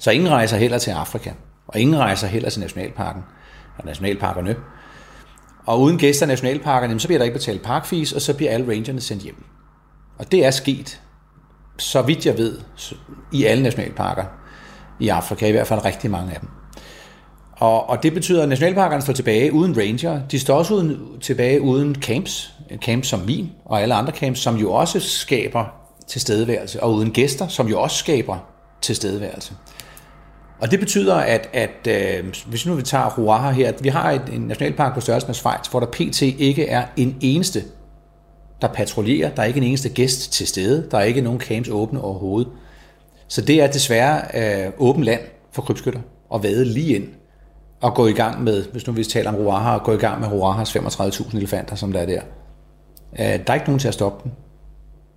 Så 0.02 0.12
ingen 0.12 0.30
rejser 0.30 0.58
heller 0.58 0.78
til 0.78 0.92
Afrika, 0.92 1.32
og 1.68 1.80
ingen 1.80 1.98
rejser 1.98 2.28
heller 2.28 2.50
til 2.50 2.62
Nationalparken, 2.62 3.24
og 3.78 3.86
nationalparkerne. 3.86 4.56
Og 5.66 5.82
uden 5.82 5.98
gæster 5.98 6.26
i 6.26 6.30
nationalparkerne, 6.30 7.00
så 7.00 7.08
bliver 7.08 7.18
der 7.18 7.26
ikke 7.26 7.38
betalt 7.38 7.64
parkfees, 7.64 8.14
og 8.14 8.22
så 8.22 8.34
bliver 8.34 8.52
alle 8.52 8.72
rangerne 8.72 9.02
sendt 9.02 9.24
hjem. 9.24 9.44
Og 10.18 10.32
det 10.32 10.46
er 10.46 10.52
sket, 10.52 11.02
så 11.78 12.02
vidt 12.02 12.26
jeg 12.26 12.38
ved, 12.38 12.60
i 13.32 13.46
alle 13.46 13.64
nationalparker 13.64 14.24
i 15.00 15.08
Afrika, 15.08 15.48
i 15.48 15.52
hvert 15.52 15.68
fald 15.68 15.86
rigtig 15.86 16.12
mange 16.12 16.34
af 16.34 16.40
dem. 16.40 16.50
Og, 17.52 17.90
og 17.90 18.04
det 18.04 18.14
betyder, 18.14 18.44
at 18.44 18.50
nationalparkerne 18.50 19.02
står 19.02 19.14
tilbage 19.14 19.54
uden 19.54 19.78
ranger. 19.78 20.22
De 20.32 20.40
står 20.40 20.58
også 20.58 20.74
uden, 20.74 21.20
tilbage 21.22 21.62
uden 21.62 21.96
camps. 21.96 22.54
Camps 22.86 23.08
som 23.08 23.20
min 23.20 23.52
og 23.66 23.82
alle 23.82 23.94
andre 23.94 24.14
camps, 24.14 24.40
som 24.40 24.56
jo 24.56 24.72
også 24.72 25.00
skaber 25.00 25.66
tilstedeværelse. 26.08 26.84
Og 26.84 26.94
uden 26.94 27.12
gæster, 27.12 27.48
som 27.48 27.68
jo 27.68 27.82
også 27.82 27.98
skaber 27.98 28.38
tilstedeværelse. 28.82 29.54
Og 30.62 30.72
det 30.72 30.80
betyder, 30.80 31.16
at, 31.16 31.50
at 31.54 31.88
øh, 31.88 32.34
hvis 32.46 32.66
nu 32.66 32.74
vi 32.74 32.82
tager 32.82 33.18
Ruaha 33.18 33.52
her, 33.52 33.68
at 33.68 33.84
vi 33.84 33.90
har 33.90 34.12
et, 34.12 34.22
en 34.34 34.42
nationalpark 34.42 34.94
på 34.94 35.02
størrelse 35.02 35.28
med 35.28 35.36
Schweiz, 35.36 35.68
hvor 35.68 35.80
der 35.80 35.88
pt. 35.88 36.22
ikke 36.22 36.68
er 36.68 36.86
en 36.98 37.18
eneste, 37.22 37.64
der 38.62 38.68
patruljerer. 38.68 39.30
Der 39.30 39.42
er 39.42 39.46
ikke 39.46 39.58
en 39.58 39.64
eneste 39.64 39.90
gæst 39.90 40.34
til 40.34 40.48
stede. 40.48 40.88
Der 40.92 40.98
er 40.98 41.04
ikke 41.04 41.22
nogen 41.22 41.40
camps 41.40 41.70
åbne 41.70 42.02
overhovedet. 42.02 42.52
Så 43.28 43.42
det 43.42 43.62
er 43.62 43.68
desværre 43.68 44.22
øh, 44.34 44.72
åben 44.78 45.04
land 45.04 45.22
for 45.52 45.62
krybskytter 45.62 46.00
at 46.34 46.44
vade 46.44 46.66
lige 46.66 46.96
ind 46.96 47.08
og 47.82 47.96
gå 47.96 48.08
i 48.08 48.14
gang 48.14 48.44
med, 48.44 48.64
hvis 48.72 48.88
nu 48.88 48.94
vi 48.94 49.04
taler 49.04 49.30
om 49.30 49.36
Ruaha, 49.36 49.74
og 49.74 49.84
gå 49.84 49.94
i 49.94 49.98
gang 49.98 50.20
med 50.20 50.28
Ruahas 50.28 50.76
35.000 50.76 51.38
elefanter, 51.38 51.76
som 51.76 51.92
der 51.92 52.00
er 52.00 52.06
der. 52.06 52.22
Øh, 53.20 53.26
der 53.26 53.44
er 53.48 53.54
ikke 53.54 53.66
nogen 53.66 53.80
til 53.80 53.88
at 53.88 53.94
stoppe 53.94 54.24
dem. 54.24 54.32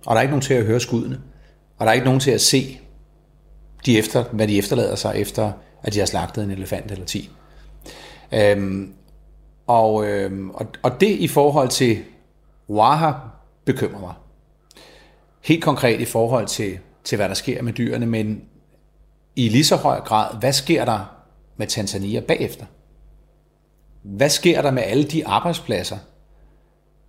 Og 0.05 0.15
der 0.15 0.17
er 0.17 0.21
ikke 0.21 0.31
nogen 0.31 0.41
til 0.41 0.53
at 0.53 0.65
høre 0.65 0.79
skuddene. 0.79 1.19
Og 1.77 1.85
der 1.85 1.89
er 1.89 1.93
ikke 1.93 2.05
nogen 2.05 2.19
til 2.19 2.31
at 2.31 2.41
se, 2.41 2.79
de 3.85 3.97
efter, 3.97 4.23
hvad 4.23 4.47
de 4.47 4.57
efterlader 4.57 4.95
sig 4.95 5.13
efter, 5.15 5.51
at 5.83 5.93
de 5.93 5.99
har 5.99 6.05
slagtet 6.05 6.43
en 6.43 6.51
elefant 6.51 6.91
eller 6.91 7.05
10. 7.05 7.29
Øhm, 8.31 8.93
og, 9.67 10.05
øhm, 10.05 10.49
og, 10.49 10.67
og 10.83 11.01
det 11.01 11.09
i 11.09 11.27
forhold 11.27 11.69
til 11.69 12.03
Waha 12.69 13.11
bekymrer 13.65 13.99
mig. 13.99 14.13
Helt 15.41 15.63
konkret 15.63 16.01
i 16.01 16.05
forhold 16.05 16.47
til, 16.47 16.79
til, 17.03 17.15
hvad 17.15 17.29
der 17.29 17.35
sker 17.35 17.61
med 17.61 17.73
dyrene, 17.73 18.05
men 18.05 18.41
i 19.35 19.49
lige 19.49 19.65
så 19.65 19.75
høj 19.75 19.99
grad, 19.99 20.39
hvad 20.39 20.53
sker 20.53 20.85
der 20.85 21.15
med 21.57 21.67
Tanzania 21.67 22.19
bagefter? 22.19 22.65
Hvad 24.03 24.29
sker 24.29 24.61
der 24.61 24.71
med 24.71 24.83
alle 24.83 25.03
de 25.03 25.27
arbejdspladser, 25.27 25.97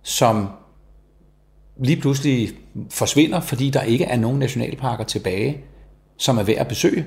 som 0.03 0.49
lige 1.77 2.01
pludselig 2.01 2.49
forsvinder, 2.89 3.39
fordi 3.39 3.69
der 3.69 3.81
ikke 3.81 4.05
er 4.05 4.17
nogen 4.17 4.39
nationalparker 4.39 5.03
tilbage, 5.03 5.63
som 6.17 6.37
er 6.37 6.43
værd 6.43 6.57
at 6.57 6.67
besøge? 6.67 7.01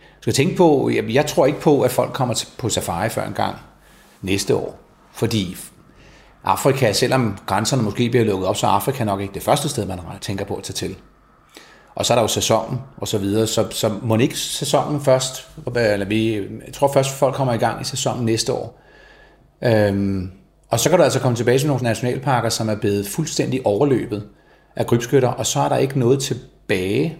Du 0.00 0.22
skal 0.22 0.32
tænke 0.32 0.56
på, 0.56 0.90
jeg, 0.94 1.14
jeg 1.14 1.26
tror 1.26 1.46
ikke 1.46 1.60
på, 1.60 1.82
at 1.82 1.90
folk 1.90 2.12
kommer 2.12 2.44
på 2.58 2.68
safari 2.68 3.08
før 3.08 3.26
en 3.26 3.32
gang 3.32 3.56
næste 4.22 4.56
år, 4.56 4.78
fordi 5.12 5.56
Afrika, 6.44 6.92
selvom 6.92 7.38
grænserne 7.46 7.82
måske 7.82 8.10
bliver 8.10 8.24
lukket 8.24 8.48
op, 8.48 8.56
så 8.56 8.66
er 8.66 8.70
Afrika 8.70 9.04
nok 9.04 9.20
ikke 9.20 9.34
det 9.34 9.42
første 9.42 9.68
sted, 9.68 9.86
man 9.86 9.98
tænker 10.20 10.44
på 10.44 10.54
at 10.54 10.62
tage 10.62 10.74
til. 10.74 10.96
Og 11.94 12.06
så 12.06 12.12
er 12.12 12.14
der 12.14 12.22
jo 12.22 12.28
sæsonen 12.28 12.80
og 12.96 13.08
så 13.08 13.18
videre, 13.18 13.46
så, 13.46 13.66
så 13.70 13.92
må 14.02 14.16
ikke 14.16 14.38
sæsonen 14.38 15.00
først, 15.00 15.48
eller 15.76 16.06
vi, 16.06 16.34
jeg 16.36 16.72
tror 16.72 16.92
først 16.92 17.10
folk 17.10 17.34
kommer 17.34 17.54
i 17.54 17.56
gang 17.56 17.80
i 17.80 17.84
sæsonen 17.84 18.24
næste 18.24 18.52
år. 18.52 18.80
Øhm, 19.64 20.30
og 20.68 20.80
så 20.80 20.88
kan 20.88 20.98
du 20.98 21.04
altså 21.04 21.20
komme 21.20 21.36
tilbage 21.36 21.58
til 21.58 21.68
nogle 21.68 21.82
nationalparker, 21.82 22.48
som 22.48 22.68
er 22.68 22.74
blevet 22.74 23.06
fuldstændig 23.06 23.66
overløbet 23.66 24.28
af 24.76 24.86
krybskytter, 24.86 25.28
og 25.28 25.46
så 25.46 25.60
er 25.60 25.68
der 25.68 25.76
ikke 25.76 25.98
noget 25.98 26.22
tilbage 26.22 27.18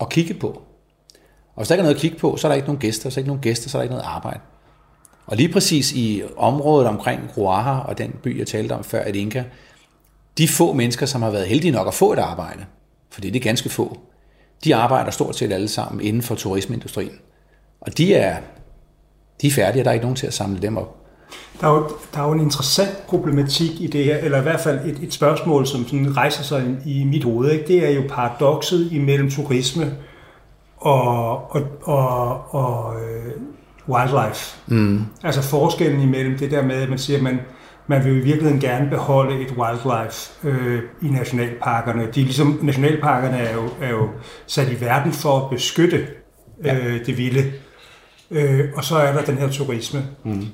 at 0.00 0.08
kigge 0.08 0.34
på. 0.34 0.48
Og 1.54 1.62
hvis 1.62 1.68
der 1.68 1.74
ikke 1.74 1.80
er 1.80 1.84
noget 1.84 1.94
at 1.94 2.00
kigge 2.00 2.18
på, 2.18 2.36
så 2.36 2.46
er 2.46 2.48
der 2.48 2.56
ikke 2.56 2.66
nogen 2.66 2.80
gæster, 2.80 3.02
hvis 3.04 3.14
der 3.14 3.18
er 3.18 3.22
ikke 3.22 3.28
nogen 3.28 3.42
gæster, 3.42 3.70
så 3.70 3.78
er 3.78 3.80
der 3.80 3.82
ikke 3.82 3.94
noget 3.94 4.06
arbejde. 4.06 4.40
Og 5.26 5.36
lige 5.36 5.52
præcis 5.52 5.92
i 5.92 6.22
området 6.36 6.88
omkring 6.88 7.30
Ruaha 7.36 7.78
og 7.78 7.98
den 7.98 8.14
by, 8.22 8.38
jeg 8.38 8.46
talte 8.46 8.72
om 8.72 8.84
før, 8.84 9.00
at 9.00 9.16
Inka, 9.16 9.44
de 10.38 10.48
få 10.48 10.72
mennesker, 10.72 11.06
som 11.06 11.22
har 11.22 11.30
været 11.30 11.46
heldige 11.46 11.72
nok 11.72 11.86
at 11.86 11.94
få 11.94 12.12
et 12.12 12.18
arbejde, 12.18 12.64
for 13.10 13.20
det 13.20 13.36
er 13.36 13.40
ganske 13.40 13.68
få, 13.68 13.98
de 14.64 14.74
arbejder 14.74 15.10
stort 15.10 15.36
set 15.36 15.52
alle 15.52 15.68
sammen 15.68 16.06
inden 16.06 16.22
for 16.22 16.34
turismeindustrien. 16.34 17.18
Og 17.80 17.98
de 17.98 18.14
er, 18.14 18.40
de 19.40 19.46
er 19.46 19.50
færdige, 19.50 19.80
og 19.80 19.84
der 19.84 19.90
er 19.90 19.94
ikke 19.94 20.04
nogen 20.04 20.16
til 20.16 20.26
at 20.26 20.34
samle 20.34 20.62
dem 20.62 20.76
op. 20.76 20.97
Der 21.60 21.66
er, 21.66 21.72
jo, 21.72 21.88
der 22.14 22.20
er 22.20 22.26
jo 22.26 22.32
en 22.32 22.40
interessant 22.40 23.06
problematik 23.06 23.80
i 23.80 23.86
det 23.86 24.04
her, 24.04 24.16
eller 24.16 24.38
i 24.38 24.42
hvert 24.42 24.60
fald 24.60 24.78
et, 24.84 24.98
et 25.02 25.12
spørgsmål, 25.12 25.66
som 25.66 25.88
sådan 25.88 26.16
rejser 26.16 26.42
sig 26.42 26.76
i 26.86 27.04
mit 27.04 27.24
hoved. 27.24 27.50
Ikke? 27.50 27.66
Det 27.66 27.86
er 27.86 27.90
jo 27.90 28.02
paradokset 28.08 28.92
imellem 28.92 29.30
turisme 29.30 29.92
og, 30.76 31.54
og, 31.54 31.62
og, 31.82 32.54
og 32.54 32.94
øh, 33.00 33.32
wildlife. 33.88 34.56
Mm. 34.66 35.04
Altså 35.24 35.42
forskellen 35.42 36.00
imellem 36.00 36.38
det 36.38 36.50
der 36.50 36.62
med, 36.62 36.76
at 36.76 36.88
man 36.88 36.98
siger, 36.98 37.16
at 37.16 37.22
man, 37.22 37.40
man 37.86 38.04
vil 38.04 38.12
i 38.12 38.20
virkeligheden 38.20 38.60
gerne 38.60 38.90
beholde 38.90 39.40
et 39.40 39.54
wildlife 39.58 40.48
øh, 40.48 40.82
i 41.02 41.08
nationalparkerne. 41.08 42.06
De, 42.14 42.20
ligesom, 42.20 42.58
nationalparkerne 42.62 43.36
er 43.38 43.54
jo, 43.54 43.68
er 43.82 43.90
jo 43.90 44.08
sat 44.46 44.72
i 44.72 44.80
verden 44.80 45.12
for 45.12 45.38
at 45.38 45.50
beskytte 45.50 46.06
ja. 46.64 46.76
øh, 46.76 47.06
det 47.06 47.18
vilde. 47.18 47.52
Øh, 48.30 48.64
og 48.76 48.84
så 48.84 48.96
er 48.96 49.12
der 49.12 49.22
den 49.22 49.38
her 49.38 49.48
turisme. 49.48 50.04
Mm. 50.24 50.46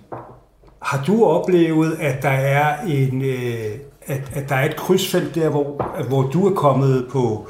Har 0.84 1.04
du 1.06 1.24
oplevet, 1.24 1.96
at 2.00 2.22
der 2.22 2.28
er 2.28 2.86
en 2.86 3.22
øh, 3.22 3.78
at, 4.06 4.20
at 4.34 4.48
der 4.48 4.54
er 4.54 4.64
et 4.64 4.76
krydsfelt 4.76 5.34
der, 5.34 5.48
hvor, 5.48 6.02
hvor 6.08 6.22
du 6.22 6.48
er 6.48 6.54
kommet 6.54 7.06
på, 7.10 7.46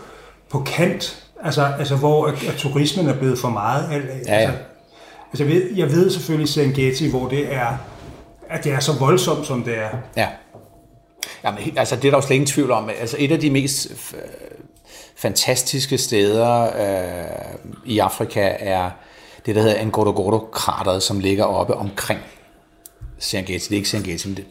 på 0.51 0.62
kant, 0.66 1.25
altså, 1.42 1.64
altså 1.79 1.97
hvor 1.97 2.27
at, 2.27 2.44
at 2.49 2.55
turismen 2.57 3.09
er 3.09 3.18
blevet 3.18 3.38
for 3.38 3.49
meget? 3.49 3.92
Altså, 3.92 4.31
ja, 4.33 4.40
ja. 4.40 4.51
Altså, 5.33 5.44
jeg, 5.44 5.49
ved, 5.53 5.75
jeg 5.77 5.90
ved 5.90 6.11
selvfølgelig 6.11 6.49
Serengeti, 6.49 7.11
hvor 7.11 7.29
det 7.29 7.55
er, 7.55 7.77
at 8.51 8.64
det 8.64 8.73
er 8.73 8.81
så 8.81 8.92
voldsomt, 8.92 9.47
som 9.47 9.62
det 9.62 9.79
er. 9.79 9.88
Ja. 10.16 10.29
Jamen, 11.44 11.61
altså, 11.77 11.97
det 11.97 12.05
er 12.05 12.11
der 12.11 12.18
jo 12.18 12.23
slet 12.23 12.35
ingen 12.35 12.47
tvivl 12.47 12.70
om. 12.70 12.90
Altså, 13.01 13.16
et 13.18 13.33
af 13.33 13.40
de 13.40 13.51
mest 13.51 14.14
fantastiske 15.16 15.99
steder 15.99 16.62
øh, 16.62 17.55
i 17.85 17.99
Afrika 17.99 18.57
er 18.59 18.90
det, 19.47 19.55
der 19.55 19.62
hedder 19.62 19.85
Ngorongoro-krateret, 19.85 21.03
som 21.03 21.20
ligger 21.20 21.44
oppe 21.44 21.75
omkring 21.75 22.20
Serengeti. 23.18 23.64
Det 23.64 23.72
er 23.72 23.77
ikke 23.77 23.88
Serengeti, 23.88 24.29
men 24.29 24.37
det 24.37 24.44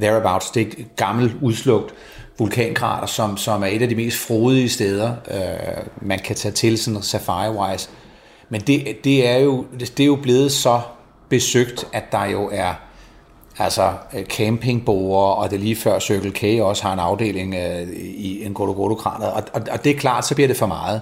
thereabouts. 0.00 0.50
Det 0.50 0.62
er 0.62 0.66
et 0.78 0.96
gammelt, 0.96 1.36
udslugt 1.42 1.94
vulkankrater, 2.38 3.06
som, 3.06 3.36
som 3.36 3.62
er 3.62 3.66
et 3.66 3.82
af 3.82 3.88
de 3.88 3.94
mest 3.94 4.18
frodige 4.18 4.68
steder, 4.68 5.14
øh, 5.30 5.84
man 6.02 6.18
kan 6.18 6.36
tage 6.36 6.52
til 6.52 6.78
sådan 6.78 7.02
safari-wise. 7.02 7.88
Men 8.48 8.60
det, 8.60 9.04
det, 9.04 9.28
er 9.28 9.36
jo, 9.36 9.66
det 9.80 10.00
er 10.00 10.06
jo 10.06 10.16
blevet 10.22 10.52
så 10.52 10.80
besøgt, 11.28 11.88
at 11.92 12.12
der 12.12 12.24
jo 12.24 12.48
er 12.52 12.74
altså 13.58 13.92
øh, 14.14 14.24
campingboer, 14.24 15.32
og 15.32 15.50
det 15.50 15.60
lige 15.60 15.76
før 15.76 15.98
Circle 15.98 16.30
K 16.30 16.62
også 16.62 16.82
har 16.82 16.92
en 16.92 16.98
afdeling 16.98 17.54
øh, 17.54 17.88
i 17.98 18.44
en 18.44 18.54
Gotogoro-krater, 18.54 19.26
og, 19.26 19.42
og, 19.52 19.62
og 19.70 19.84
det 19.84 19.96
er 19.96 19.98
klart, 19.98 20.26
så 20.26 20.34
bliver 20.34 20.48
det 20.48 20.56
for 20.56 20.66
meget. 20.66 21.00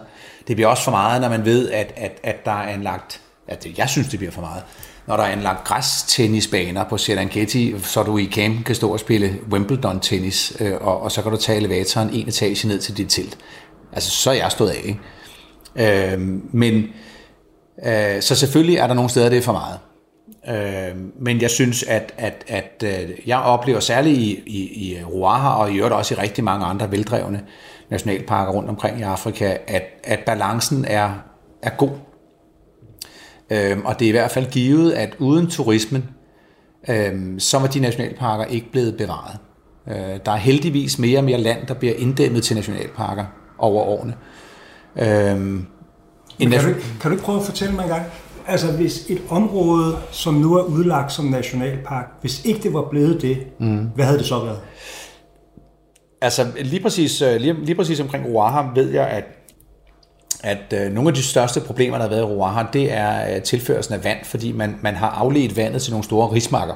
Det 0.48 0.56
bliver 0.56 0.68
også 0.68 0.82
for 0.82 0.90
meget, 0.90 1.20
når 1.20 1.28
man 1.28 1.44
ved, 1.44 1.70
at, 1.70 1.92
at, 1.96 2.12
at 2.22 2.44
der 2.44 2.52
er 2.52 2.68
anlagt, 2.68 3.20
at 3.48 3.64
det, 3.64 3.78
jeg 3.78 3.88
synes, 3.88 4.08
det 4.08 4.18
bliver 4.18 4.32
for 4.32 4.40
meget, 4.40 4.62
når 5.08 5.16
der 5.16 5.24
er 5.24 5.28
anlagt 5.28 5.64
græstennisbaner 5.64 6.84
på 6.84 6.98
Serengeti, 6.98 7.74
så 7.82 8.02
du 8.02 8.18
i 8.18 8.28
camp 8.32 8.64
kan 8.64 8.74
stå 8.74 8.92
og 8.92 9.00
spille 9.00 9.38
Wimbledon-tennis, 9.52 10.56
øh, 10.60 10.74
og, 10.80 11.02
og 11.02 11.12
så 11.12 11.22
kan 11.22 11.32
du 11.32 11.36
tage 11.36 11.58
elevatoren 11.58 12.10
en 12.10 12.28
etage 12.28 12.68
ned 12.68 12.78
til 12.78 12.96
dit 12.96 13.08
telt. 13.10 13.38
Altså, 13.92 14.10
så 14.10 14.30
er 14.30 14.34
jeg 14.34 14.50
stået 14.50 14.70
af, 14.70 14.80
ikke? 14.84 16.12
Øh, 16.12 16.20
men 16.52 16.84
Øh, 17.86 18.22
så 18.22 18.34
selvfølgelig 18.34 18.76
er 18.76 18.86
der 18.86 18.94
nogle 18.94 19.10
steder, 19.10 19.28
det 19.28 19.38
er 19.38 19.42
for 19.42 19.52
meget. 19.52 19.78
Øh, 20.48 20.96
men 21.20 21.40
jeg 21.40 21.50
synes, 21.50 21.82
at, 21.82 22.14
at, 22.16 22.44
at 22.48 22.84
øh, 22.84 23.10
jeg 23.26 23.38
oplever 23.38 23.80
særligt 23.80 24.18
i, 24.18 24.42
i, 24.46 24.90
i 24.90 25.04
Ruaha, 25.04 25.48
og 25.48 25.72
i 25.72 25.76
øvrigt 25.76 25.94
også 25.94 26.14
i 26.14 26.18
rigtig 26.18 26.44
mange 26.44 26.66
andre 26.66 26.90
veldrevne 26.90 27.40
nationalparker 27.90 28.52
rundt 28.52 28.68
omkring 28.68 29.00
i 29.00 29.02
Afrika, 29.02 29.56
at, 29.66 29.82
at 30.04 30.18
balancen 30.26 30.84
er, 30.84 31.10
er 31.62 31.70
god 31.70 31.90
og 33.84 33.98
det 33.98 34.04
er 34.04 34.08
i 34.08 34.10
hvert 34.10 34.30
fald 34.30 34.50
givet, 34.50 34.92
at 34.92 35.14
uden 35.18 35.46
turismen, 35.46 36.04
så 37.38 37.58
var 37.58 37.66
de 37.66 37.80
nationalparker 37.80 38.44
ikke 38.44 38.72
blevet 38.72 38.96
bevaret. 38.96 39.38
der 40.26 40.32
er 40.32 40.36
heldigvis 40.36 40.98
mere 40.98 41.18
og 41.18 41.24
mere 41.24 41.38
land, 41.38 41.66
der 41.66 41.74
bliver 41.74 41.94
inddæmmet 41.94 42.42
til 42.42 42.56
nationalparker 42.56 43.24
over 43.58 43.82
årene. 43.82 44.14
Men 46.38 46.50
kan, 46.50 46.64
du, 46.64 46.74
kan 47.00 47.10
du 47.10 47.10
ikke 47.10 47.24
prøve 47.24 47.38
at 47.38 47.44
fortælle 47.44 47.74
mig 47.74 47.82
en 47.82 47.88
gang, 47.88 48.02
altså 48.46 48.72
hvis 48.72 49.10
et 49.10 49.22
område, 49.28 49.96
som 50.10 50.34
nu 50.34 50.54
er 50.54 50.62
udlagt 50.62 51.12
som 51.12 51.24
nationalpark, 51.24 52.06
hvis 52.20 52.44
ikke 52.44 52.62
det 52.62 52.74
var 52.74 52.88
blevet 52.90 53.22
det, 53.22 53.38
mm. 53.60 53.90
hvad 53.94 54.04
havde 54.04 54.18
det 54.18 54.26
så 54.26 54.44
været? 54.44 54.60
Altså 56.20 56.46
lige 56.60 56.82
præcis, 56.82 57.22
øh, 57.22 57.40
lige, 57.40 57.64
lige 57.64 57.76
præcis 57.76 58.00
omkring 58.00 58.26
Ruaha 58.26 58.62
ved 58.74 58.90
jeg, 58.90 59.08
at 59.08 59.24
at 60.42 60.72
øh, 60.72 60.92
nogle 60.92 61.08
af 61.08 61.14
de 61.14 61.22
største 61.22 61.60
problemer, 61.60 61.96
der 61.96 62.02
har 62.02 62.10
været 62.10 62.20
i 62.20 62.24
Ruaha, 62.24 62.64
det 62.72 62.92
er 62.92 63.34
øh, 63.34 63.42
tilførelsen 63.42 63.94
af 63.94 64.04
vand, 64.04 64.18
fordi 64.24 64.52
man, 64.52 64.76
man 64.82 64.94
har 64.94 65.08
afledt 65.08 65.56
vandet 65.56 65.82
til 65.82 65.92
nogle 65.92 66.04
store 66.04 66.32
rismarker. 66.32 66.74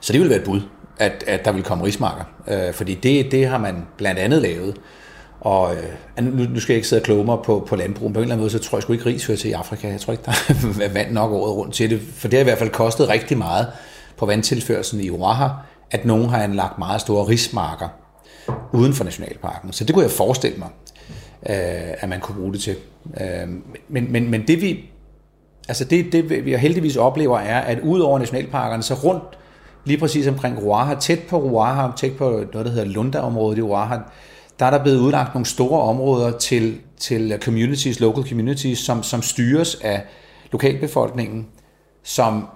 Så 0.00 0.12
det 0.12 0.20
vil 0.20 0.28
være 0.28 0.38
et 0.38 0.44
bud, 0.44 0.60
at, 0.98 1.24
at 1.26 1.44
der 1.44 1.52
vil 1.52 1.62
komme 1.62 1.84
rismarker, 1.84 2.24
øh, 2.48 2.74
fordi 2.74 2.94
det, 2.94 3.32
det 3.32 3.48
har 3.48 3.58
man 3.58 3.86
blandt 3.96 4.20
andet 4.20 4.42
lavet. 4.42 4.76
og 5.40 5.74
øh, 5.74 6.24
nu, 6.24 6.44
nu 6.44 6.60
skal 6.60 6.72
jeg 6.72 6.76
ikke 6.76 6.88
sidde 6.88 7.00
og 7.00 7.04
kloge 7.04 7.24
mig 7.24 7.38
på, 7.44 7.66
på 7.68 7.76
landbruget, 7.76 8.14
På 8.14 8.20
en 8.20 8.22
eller 8.22 8.34
anden 8.34 8.42
måde, 8.42 8.50
så 8.50 8.58
tror 8.58 8.78
jeg 8.78 8.82
sgu 8.82 8.92
ikke, 8.92 9.06
ris 9.06 9.26
hører 9.26 9.38
til 9.38 9.50
i 9.50 9.52
Afrika. 9.52 9.88
Jeg 9.88 10.00
tror 10.00 10.12
ikke, 10.12 10.24
der 10.24 10.32
er 10.84 10.88
vand 10.98 11.12
nok 11.12 11.32
året 11.32 11.56
rundt 11.56 11.74
til 11.74 11.90
det. 11.90 12.00
For 12.14 12.28
det 12.28 12.38
har 12.38 12.40
i 12.40 12.44
hvert 12.44 12.58
fald 12.58 12.70
kostet 12.70 13.08
rigtig 13.08 13.38
meget 13.38 13.66
på 14.16 14.26
vandtilførelsen 14.26 15.00
i 15.00 15.10
Ruaha, 15.10 15.48
at 15.90 16.04
nogen 16.04 16.28
har 16.28 16.42
anlagt 16.42 16.78
meget 16.78 17.00
store 17.00 17.28
rismarker 17.28 17.88
uden 18.72 18.94
for 18.94 19.04
nationalparken. 19.04 19.72
Så 19.72 19.84
det 19.84 19.94
kunne 19.94 20.02
jeg 20.02 20.10
forestille 20.10 20.58
mig, 20.58 20.68
Øh, 21.48 21.94
at 22.00 22.08
man 22.08 22.20
kunne 22.20 22.36
bruge 22.36 22.52
det 22.52 22.60
til. 22.60 22.76
Øh, 23.20 23.48
men, 23.88 24.12
men, 24.12 24.30
men 24.30 24.46
det 24.46 24.60
vi 24.60 24.90
altså 25.68 25.84
det, 25.84 26.12
det 26.12 26.44
vi 26.44 26.56
heldigvis 26.56 26.96
oplever 26.96 27.38
er, 27.38 27.60
at 27.60 27.80
ud 27.80 28.00
over 28.00 28.18
nationalparkerne, 28.18 28.82
så 28.82 28.94
rundt 28.94 29.38
lige 29.84 29.98
præcis 29.98 30.26
omkring 30.26 30.62
Ruaha, 30.62 30.94
tæt 30.94 31.18
på 31.28 31.38
Ruaha, 31.38 31.88
tæt 31.96 32.12
på 32.16 32.24
noget, 32.24 32.66
der 32.66 32.70
hedder 32.70 32.84
Lunda-området 32.84 33.58
i 33.58 33.62
Ruaha, 33.62 33.98
der 34.58 34.66
er 34.66 34.70
der 34.70 34.82
blevet 34.82 34.98
udlagt 34.98 35.34
nogle 35.34 35.46
store 35.46 35.82
områder 35.82 36.38
til, 36.38 36.78
til 36.98 37.38
communities, 37.42 38.00
local 38.00 38.28
communities, 38.28 38.78
som, 38.78 39.02
som 39.02 39.22
styres 39.22 39.74
af 39.74 40.02
lokalbefolkningen, 40.52 41.46
som 42.02 42.46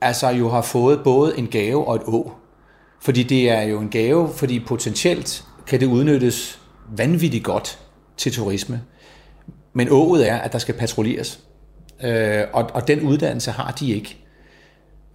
altså 0.00 0.28
jo 0.28 0.48
har 0.48 0.62
fået 0.62 1.00
både 1.04 1.38
en 1.38 1.46
gave 1.46 1.88
og 1.88 1.96
et 1.96 2.02
å. 2.06 2.32
Fordi 3.00 3.22
det 3.22 3.50
er 3.50 3.62
jo 3.62 3.80
en 3.80 3.88
gave, 3.88 4.28
fordi 4.28 4.60
potentielt 4.60 5.44
kan 5.66 5.80
det 5.80 5.86
udnyttes 5.86 6.60
vanvittigt 6.96 7.44
godt 7.44 7.78
til 8.16 8.32
turisme. 8.32 8.82
Men 9.72 9.88
ået 9.90 10.30
er, 10.30 10.36
at 10.36 10.52
der 10.52 10.58
skal 10.58 10.74
patruljeres. 10.74 11.40
Øh, 12.04 12.42
og, 12.52 12.70
og 12.74 12.88
den 12.88 13.00
uddannelse 13.00 13.50
har 13.50 13.70
de 13.70 13.92
ikke. 13.92 14.16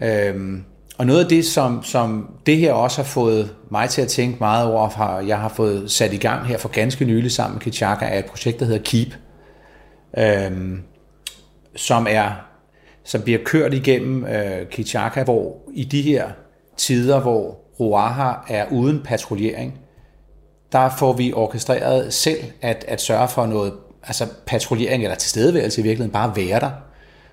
Øh, 0.01 0.59
og 0.97 1.05
noget 1.05 1.23
af 1.23 1.29
det, 1.29 1.45
som, 1.45 1.83
som 1.83 2.33
det 2.45 2.57
her 2.57 2.73
også 2.73 2.97
har 2.97 3.07
fået 3.07 3.55
mig 3.71 3.89
til 3.89 4.01
at 4.01 4.07
tænke 4.07 4.37
meget 4.39 4.67
over, 4.67 4.89
har, 4.89 5.19
jeg 5.19 5.39
har 5.39 5.49
fået 5.49 5.91
sat 5.91 6.13
i 6.13 6.17
gang 6.17 6.45
her 6.45 6.57
for 6.57 6.69
ganske 6.69 7.05
nylig 7.05 7.31
sammen 7.31 7.55
med 7.55 7.61
Kichaka, 7.61 8.05
er 8.05 8.19
et 8.19 8.25
projekt, 8.25 8.59
der 8.59 8.65
hedder 8.65 8.83
Keep, 8.83 9.15
øh, 10.17 10.79
som 11.75 12.07
er 12.09 12.49
som 13.03 13.21
bliver 13.21 13.39
kørt 13.45 13.73
igennem 13.73 14.25
øh, 14.25 14.67
Kichaka, 14.71 15.23
hvor 15.23 15.57
i 15.73 15.83
de 15.83 16.01
her 16.01 16.29
tider, 16.77 17.19
hvor 17.19 17.59
Ruaha 17.79 18.33
er 18.47 18.65
uden 18.71 19.01
patruljering, 19.03 19.79
der 20.71 20.89
får 20.99 21.13
vi 21.13 21.33
orkestreret 21.33 22.13
selv 22.13 22.39
at, 22.61 22.85
at 22.87 23.01
sørge 23.01 23.27
for 23.27 23.45
noget 23.45 23.73
altså 24.03 24.27
patruljering 24.45 25.03
eller 25.03 25.15
tilstedeværelse 25.15 25.81
i 25.81 25.83
virkeligheden, 25.83 26.11
bare 26.11 26.35
være 26.35 26.59
der 26.59 26.71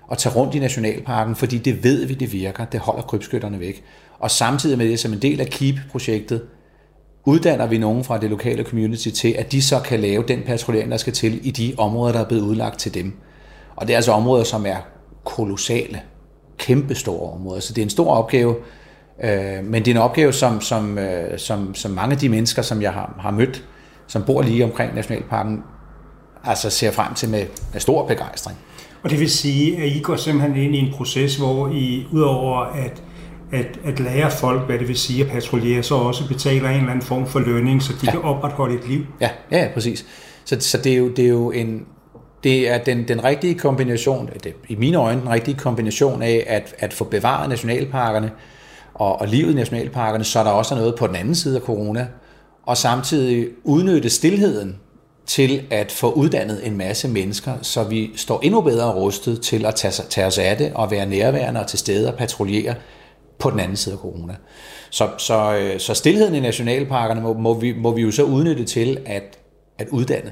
og 0.07 0.17
tage 0.17 0.35
rundt 0.35 0.55
i 0.55 0.59
nationalparken, 0.59 1.35
fordi 1.35 1.57
det 1.57 1.83
ved 1.83 2.05
vi, 2.05 2.13
det 2.13 2.33
virker. 2.33 2.65
Det 2.65 2.79
holder 2.79 3.01
krybskytterne 3.01 3.59
væk. 3.59 3.83
Og 4.19 4.31
samtidig 4.31 4.77
med 4.77 4.89
det, 4.89 4.99
som 4.99 5.13
en 5.13 5.21
del 5.21 5.41
af 5.41 5.47
KEEP-projektet, 5.47 6.41
uddanner 7.25 7.67
vi 7.67 7.77
nogen 7.77 8.03
fra 8.03 8.17
det 8.17 8.29
lokale 8.29 8.63
community 8.63 9.09
til, 9.09 9.35
at 9.37 9.51
de 9.51 9.61
så 9.61 9.79
kan 9.79 9.99
lave 9.99 10.23
den 10.27 10.43
patruljering, 10.45 10.91
der 10.91 10.97
skal 10.97 11.13
til 11.13 11.47
i 11.47 11.51
de 11.51 11.75
områder, 11.77 12.13
der 12.13 12.19
er 12.19 12.27
blevet 12.27 12.43
udlagt 12.43 12.79
til 12.79 12.93
dem. 12.93 13.13
Og 13.75 13.87
det 13.87 13.93
er 13.93 13.97
altså 13.97 14.11
områder, 14.11 14.43
som 14.43 14.65
er 14.65 14.77
kolossale, 15.23 16.01
kæmpestore 16.57 17.33
områder. 17.33 17.59
Så 17.59 17.73
det 17.73 17.81
er 17.81 17.85
en 17.85 17.89
stor 17.89 18.11
opgave, 18.11 18.55
øh, 19.23 19.65
men 19.65 19.85
det 19.85 19.91
er 19.91 19.95
en 19.95 20.01
opgave, 20.01 20.33
som, 20.33 20.61
som, 20.61 20.97
øh, 20.97 21.39
som, 21.39 21.75
som 21.75 21.91
mange 21.91 22.13
af 22.13 22.19
de 22.19 22.29
mennesker, 22.29 22.61
som 22.61 22.81
jeg 22.81 22.93
har, 22.93 23.15
har 23.19 23.31
mødt, 23.31 23.63
som 24.07 24.23
bor 24.23 24.41
lige 24.41 24.63
omkring 24.63 24.95
Nationalparken, 24.95 25.63
altså 26.43 26.69
ser 26.69 26.91
frem 26.91 27.13
til 27.13 27.29
med, 27.29 27.45
med 27.73 27.81
stor 27.81 28.07
begejstring. 28.07 28.57
Og 29.03 29.09
det 29.09 29.19
vil 29.19 29.29
sige, 29.29 29.77
at 29.77 29.87
I 29.87 29.99
går 29.99 30.15
simpelthen 30.15 30.63
ind 30.63 30.75
i 30.75 30.79
en 30.79 30.93
proces, 30.93 31.35
hvor 31.35 31.69
I 31.69 32.07
udover 32.11 32.59
at, 32.59 33.03
at, 33.51 33.79
at 33.85 33.99
lære 33.99 34.31
folk, 34.31 34.65
hvad 34.65 34.79
det 34.79 34.87
vil 34.87 34.97
sige 34.97 35.23
at 35.23 35.31
patruljere, 35.31 35.83
så 35.83 35.95
også 35.95 36.27
betaler 36.27 36.69
en 36.69 36.75
eller 36.75 36.91
anden 36.91 37.05
form 37.05 37.27
for 37.27 37.39
lønning, 37.39 37.83
så 37.83 37.93
de 37.93 38.05
ja. 38.05 38.11
kan 38.11 38.21
opretholde 38.21 38.75
et 38.75 38.87
liv. 38.87 39.05
Ja, 39.21 39.29
ja, 39.51 39.57
ja 39.57 39.69
præcis. 39.73 40.05
Så, 40.45 40.57
så 40.59 40.77
det, 40.77 40.93
er 40.93 40.97
jo, 40.97 41.09
det 41.09 41.25
er 41.25 41.29
jo 41.29 41.51
en, 41.51 41.85
det 42.43 42.69
er 42.69 42.77
den, 42.77 43.07
den 43.07 43.23
rigtige 43.23 43.55
kombination, 43.55 44.29
det, 44.43 44.53
i 44.67 44.75
mine 44.75 44.97
øjne 44.97 45.21
den 45.21 45.29
rigtige 45.29 45.57
kombination 45.57 46.21
af 46.21 46.43
at, 46.47 46.75
at 46.79 46.93
få 46.93 47.03
bevaret 47.03 47.49
nationalparkerne 47.49 48.31
og, 48.99 49.21
og 49.21 49.27
livet 49.27 49.51
i 49.51 49.55
nationalparkerne, 49.55 50.23
så 50.23 50.43
der 50.43 50.49
også 50.49 50.75
er 50.75 50.79
noget 50.79 50.95
på 50.95 51.07
den 51.07 51.15
anden 51.15 51.35
side 51.35 51.55
af 51.55 51.61
corona, 51.61 52.07
og 52.65 52.77
samtidig 52.77 53.47
udnytte 53.63 54.09
stillheden 54.09 54.79
til 55.25 55.63
at 55.71 55.91
få 55.91 56.11
uddannet 56.11 56.67
en 56.67 56.77
masse 56.77 57.07
mennesker, 57.07 57.53
så 57.61 57.83
vi 57.83 58.11
står 58.15 58.39
endnu 58.43 58.61
bedre 58.61 58.93
rustet 58.93 59.41
til 59.41 59.65
at 59.65 59.75
tage, 59.75 60.03
tage 60.09 60.27
os 60.27 60.37
af 60.37 60.57
det 60.57 60.71
og 60.75 60.91
være 60.91 61.05
nærværende 61.05 61.59
og 61.59 61.67
til 61.67 61.79
stede 61.79 62.07
og 62.07 62.17
patruljere 62.17 62.75
på 63.39 63.49
den 63.49 63.59
anden 63.59 63.77
side 63.77 63.93
af 63.93 63.99
corona. 63.99 64.35
Så, 64.89 65.09
så, 65.17 65.57
øh, 65.57 65.79
så 65.79 65.93
stillheden 65.93 66.35
i 66.35 66.39
nationalparkerne 66.39 67.21
må, 67.21 67.33
må, 67.33 67.59
vi, 67.59 67.73
må 67.73 67.91
vi 67.91 68.01
jo 68.01 68.11
så 68.11 68.23
udnytte 68.23 68.65
til 68.65 68.99
at, 69.05 69.39
at 69.77 69.87
uddanne. 69.89 70.31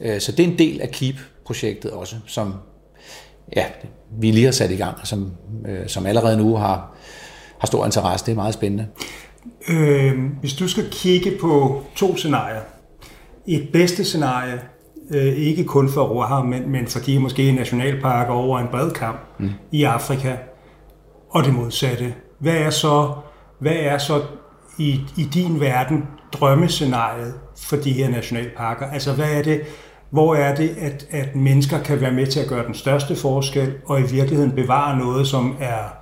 Øh, 0.00 0.20
så 0.20 0.32
det 0.32 0.44
er 0.44 0.48
en 0.48 0.58
del 0.58 0.80
af 0.80 0.90
KEEP-projektet 0.90 1.90
også, 1.90 2.16
som 2.26 2.54
ja, 3.56 3.64
vi 4.20 4.30
lige 4.30 4.44
har 4.44 4.52
sat 4.52 4.70
i 4.70 4.76
gang, 4.76 5.06
som, 5.06 5.32
øh, 5.68 5.88
som 5.88 6.06
allerede 6.06 6.36
nu 6.36 6.56
har, 6.56 6.96
har 7.60 7.66
stor 7.66 7.84
interesse. 7.84 8.26
Det 8.26 8.32
er 8.32 8.36
meget 8.36 8.54
spændende. 8.54 8.86
Øh, 9.68 10.12
hvis 10.40 10.54
du 10.54 10.68
skal 10.68 10.90
kigge 10.90 11.32
på 11.40 11.82
to 11.96 12.16
scenarier, 12.16 12.60
et 13.46 13.68
bedste 13.72 14.04
scenarie, 14.04 14.60
øh, 15.14 15.36
ikke 15.36 15.64
kun 15.64 15.88
for 15.88 16.02
Roha, 16.02 16.42
men, 16.42 16.70
men 16.70 16.86
fordi 16.86 17.18
måske 17.18 17.48
en 17.48 17.54
nationalpark 17.54 18.28
over 18.30 18.58
en 18.58 18.68
bred 18.70 18.90
kamp 18.90 19.20
mm. 19.38 19.50
i 19.72 19.84
Afrika, 19.84 20.36
og 21.30 21.44
det 21.44 21.54
modsatte. 21.54 22.14
Hvad 22.38 22.56
er 22.56 22.70
så, 22.70 23.12
hvad 23.58 23.76
er 23.76 23.98
så 23.98 24.22
i, 24.78 25.00
i 25.16 25.24
din 25.34 25.60
verden 25.60 26.04
drømmescenariet 26.32 27.34
for 27.56 27.76
de 27.76 27.92
her 27.92 28.10
nationalparker? 28.10 28.86
Altså 28.86 29.12
hvad 29.12 29.32
er 29.32 29.42
det, 29.42 29.60
hvor 30.10 30.34
er 30.34 30.54
det, 30.54 30.68
at, 30.80 31.06
at 31.10 31.36
mennesker 31.36 31.82
kan 31.82 32.00
være 32.00 32.12
med 32.12 32.26
til 32.26 32.40
at 32.40 32.48
gøre 32.48 32.66
den 32.66 32.74
største 32.74 33.16
forskel, 33.16 33.72
og 33.86 34.00
i 34.00 34.02
virkeligheden 34.02 34.52
bevare 34.52 34.98
noget, 34.98 35.26
som 35.26 35.56
er 35.60 35.99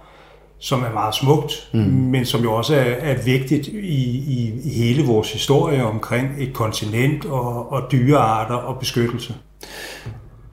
som 0.61 0.83
er 0.83 0.92
meget 0.92 1.14
smukt, 1.14 1.68
mm. 1.73 1.81
men 1.81 2.25
som 2.25 2.42
jo 2.42 2.55
også 2.55 2.75
er, 2.75 2.94
er 3.01 3.23
vigtigt 3.23 3.66
i, 3.66 4.18
i, 4.18 4.61
i 4.64 4.71
hele 4.71 5.07
vores 5.07 5.33
historie 5.33 5.85
omkring 5.85 6.35
et 6.38 6.55
kontinent 6.55 7.25
og, 7.25 7.73
og 7.73 7.83
dyrearter 7.92 8.55
og 8.55 8.79
beskyttelse. 8.79 9.35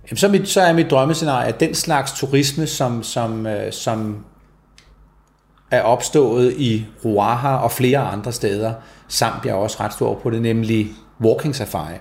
Jamen, 0.09 0.17
så, 0.17 0.27
er 0.27 0.31
mit, 0.31 0.49
så 0.49 0.61
er 0.61 0.73
mit 0.73 0.91
drømmescenarie, 0.91 1.47
at 1.47 1.59
den 1.59 1.75
slags 1.75 2.11
turisme, 2.11 2.67
som, 2.67 3.03
som, 3.03 3.47
øh, 3.47 3.73
som 3.73 4.17
er 5.71 5.81
opstået 5.81 6.53
i 6.57 6.85
Ruaha 7.05 7.55
og 7.55 7.71
flere 7.71 7.99
andre 7.99 8.31
steder, 8.31 8.73
samt 9.07 9.45
jeg 9.45 9.55
også 9.55 9.77
ret 9.79 9.93
stor 9.93 10.19
på 10.23 10.29
det, 10.29 10.41
nemlig 10.41 10.87
walking 11.21 11.55
safari. 11.55 11.93
Der 11.93 11.99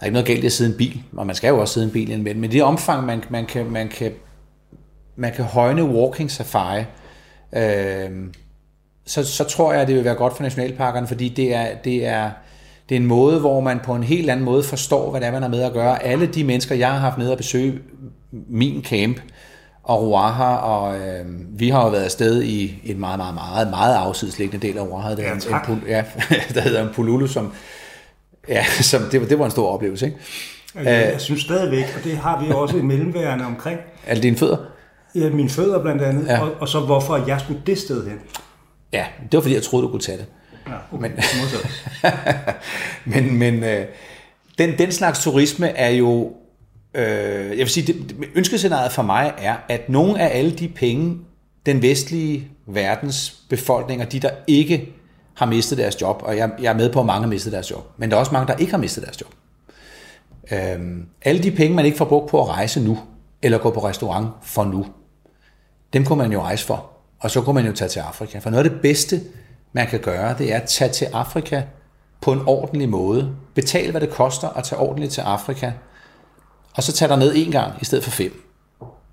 er 0.00 0.04
ikke 0.04 0.12
noget 0.12 0.26
galt 0.26 0.42
i 0.42 0.46
at 0.46 0.52
sidde 0.52 0.70
en 0.70 0.76
bil, 0.76 1.02
og 1.16 1.26
man 1.26 1.36
skal 1.36 1.48
jo 1.48 1.58
også 1.58 1.74
sidde 1.74 1.86
en 1.86 1.92
bil 1.92 2.10
indimellem, 2.10 2.40
men 2.40 2.52
det 2.52 2.62
omfang, 2.62 3.06
man, 3.06 3.24
man, 3.30 3.46
kan, 3.46 3.70
man 3.70 3.88
kan 3.88 4.12
man 5.16 5.32
kan 5.32 5.44
højne 5.44 5.84
walking 5.84 6.30
safari, 6.30 6.84
øh, 7.52 8.10
så, 9.06 9.24
så 9.24 9.44
tror 9.44 9.72
jeg, 9.72 9.82
at 9.82 9.88
det 9.88 9.96
vil 9.96 10.04
være 10.04 10.14
godt 10.14 10.36
for 10.36 10.42
nationalparkerne, 10.42 11.06
fordi 11.06 11.28
det 11.28 11.54
er, 11.54 11.66
det 11.84 12.06
er, 12.06 12.30
det 12.88 12.94
er 12.94 13.00
en 13.00 13.06
måde, 13.06 13.40
hvor 13.40 13.60
man 13.60 13.80
på 13.84 13.94
en 13.94 14.02
helt 14.02 14.30
anden 14.30 14.44
måde 14.44 14.62
forstår, 14.62 15.10
hvad 15.10 15.20
det 15.20 15.26
er, 15.26 15.32
man 15.32 15.42
har 15.42 15.48
med 15.48 15.62
at 15.62 15.72
gøre. 15.72 16.02
Alle 16.02 16.26
de 16.26 16.44
mennesker, 16.44 16.74
jeg 16.74 16.90
har 16.90 16.98
haft 16.98 17.18
med 17.18 17.30
at 17.30 17.36
besøge 17.36 17.78
min 18.30 18.84
camp, 18.84 19.20
og 19.82 20.02
Ruaha, 20.02 20.54
og 20.54 20.98
øh, 20.98 21.26
vi 21.48 21.68
har 21.68 21.84
jo 21.84 21.90
været 21.90 22.04
afsted 22.04 22.42
i 22.42 22.80
en 22.84 23.00
meget, 23.00 23.18
meget, 23.18 23.34
meget, 23.34 23.70
meget 23.70 23.94
afsidesliggende 23.94 24.66
del 24.66 24.78
af 24.78 24.82
Ruaha, 24.82 25.14
der, 25.14 25.22
ja, 25.22 25.32
en, 25.32 25.72
en, 25.72 25.82
ja, 25.88 26.04
der 26.54 26.60
hedder 26.60 26.82
en 26.82 26.94
Pululu, 26.94 27.26
som, 27.26 27.52
ja, 28.48 28.64
som 28.64 29.02
det, 29.02 29.30
det 29.30 29.38
var 29.38 29.44
en 29.44 29.50
stor 29.50 29.68
oplevelse. 29.68 30.06
Ikke? 30.06 30.18
Jeg, 30.74 30.84
jeg 31.12 31.20
synes 31.20 31.40
stadigvæk, 31.40 31.84
og 31.98 32.04
det 32.04 32.16
har 32.16 32.44
vi 32.44 32.52
også 32.52 32.76
et 32.76 32.84
mellemværende 32.84 33.44
omkring. 33.44 33.80
Er 34.06 34.14
det 34.14 34.22
dine 34.22 34.36
fødder? 34.36 34.56
Ja, 35.14 35.30
mine 35.30 35.48
fødder 35.48 35.82
blandt 35.82 36.02
andet, 36.02 36.26
ja. 36.26 36.40
og, 36.40 36.52
og 36.60 36.68
så 36.68 36.80
hvorfor 36.80 37.16
jeg 37.26 37.40
skulle 37.40 37.62
det 37.66 37.78
sted 37.78 38.08
hen. 38.08 38.18
Ja, 38.92 39.06
det 39.22 39.32
var 39.32 39.40
fordi, 39.40 39.54
jeg 39.54 39.62
troede, 39.62 39.86
du 39.86 39.90
kunne 39.90 40.00
tage 40.00 40.18
det. 40.18 40.26
Ja, 40.66 40.72
okay. 40.92 41.10
men, 41.10 41.12
men, 43.14 43.38
men 43.38 43.64
øh, 43.64 43.86
den, 44.58 44.78
den 44.78 44.92
slags 44.92 45.22
turisme 45.22 45.68
er 45.68 45.90
jo, 45.90 46.32
øh, 46.94 47.04
jeg 47.48 47.58
vil 47.58 47.68
sige, 47.68 47.92
det, 47.92 48.16
ønskescenariet 48.34 48.92
for 48.92 49.02
mig 49.02 49.34
er, 49.38 49.56
at 49.68 49.88
nogle 49.88 50.20
af 50.20 50.38
alle 50.38 50.50
de 50.50 50.68
penge, 50.68 51.18
den 51.66 51.82
vestlige 51.82 52.48
verdens 52.66 53.42
befolkninger, 53.48 54.04
de 54.04 54.20
der 54.20 54.30
ikke 54.46 54.92
har 55.34 55.46
mistet 55.46 55.78
deres 55.78 56.00
job, 56.00 56.22
og 56.24 56.36
jeg, 56.36 56.50
jeg 56.60 56.70
er 56.72 56.76
med 56.76 56.92
på, 56.92 57.00
at 57.00 57.06
mange 57.06 57.22
har 57.22 57.28
mistet 57.28 57.52
deres 57.52 57.70
job, 57.70 57.90
men 57.96 58.10
der 58.10 58.16
er 58.16 58.20
også 58.20 58.32
mange, 58.32 58.46
der 58.46 58.58
ikke 58.58 58.72
har 58.72 58.78
mistet 58.78 59.04
deres 59.04 59.20
job. 59.20 59.34
Øh, 60.52 60.80
alle 61.22 61.42
de 61.42 61.50
penge, 61.50 61.76
man 61.76 61.84
ikke 61.84 61.98
får 61.98 62.04
brugt 62.04 62.30
på 62.30 62.40
at 62.42 62.48
rejse 62.48 62.80
nu, 62.80 62.98
eller 63.42 63.58
gå 63.58 63.70
på 63.70 63.84
restaurant 63.84 64.28
for 64.42 64.64
nu, 64.64 64.86
dem 65.92 66.04
kunne 66.04 66.18
man 66.18 66.32
jo 66.32 66.42
rejse 66.42 66.66
for. 66.66 66.90
Og 67.20 67.30
så 67.30 67.40
kunne 67.40 67.54
man 67.54 67.66
jo 67.66 67.72
tage 67.72 67.88
til 67.88 68.00
Afrika. 68.00 68.38
For 68.38 68.50
noget 68.50 68.64
af 68.64 68.70
det 68.70 68.80
bedste, 68.80 69.20
man 69.72 69.86
kan 69.86 70.00
gøre, 70.00 70.34
det 70.38 70.52
er 70.52 70.56
at 70.56 70.68
tage 70.68 70.90
til 70.90 71.04
Afrika 71.04 71.62
på 72.20 72.32
en 72.32 72.40
ordentlig 72.46 72.88
måde. 72.88 73.34
Betal, 73.54 73.90
hvad 73.90 74.00
det 74.00 74.10
koster 74.10 74.48
at 74.48 74.64
tage 74.64 74.80
ordentligt 74.80 75.12
til 75.12 75.20
Afrika. 75.20 75.72
Og 76.76 76.82
så 76.82 76.92
tag 76.92 77.08
der 77.08 77.16
ned 77.16 77.32
en 77.36 77.50
gang 77.50 77.72
i 77.80 77.84
stedet 77.84 78.04
for 78.04 78.10
fem. 78.10 78.44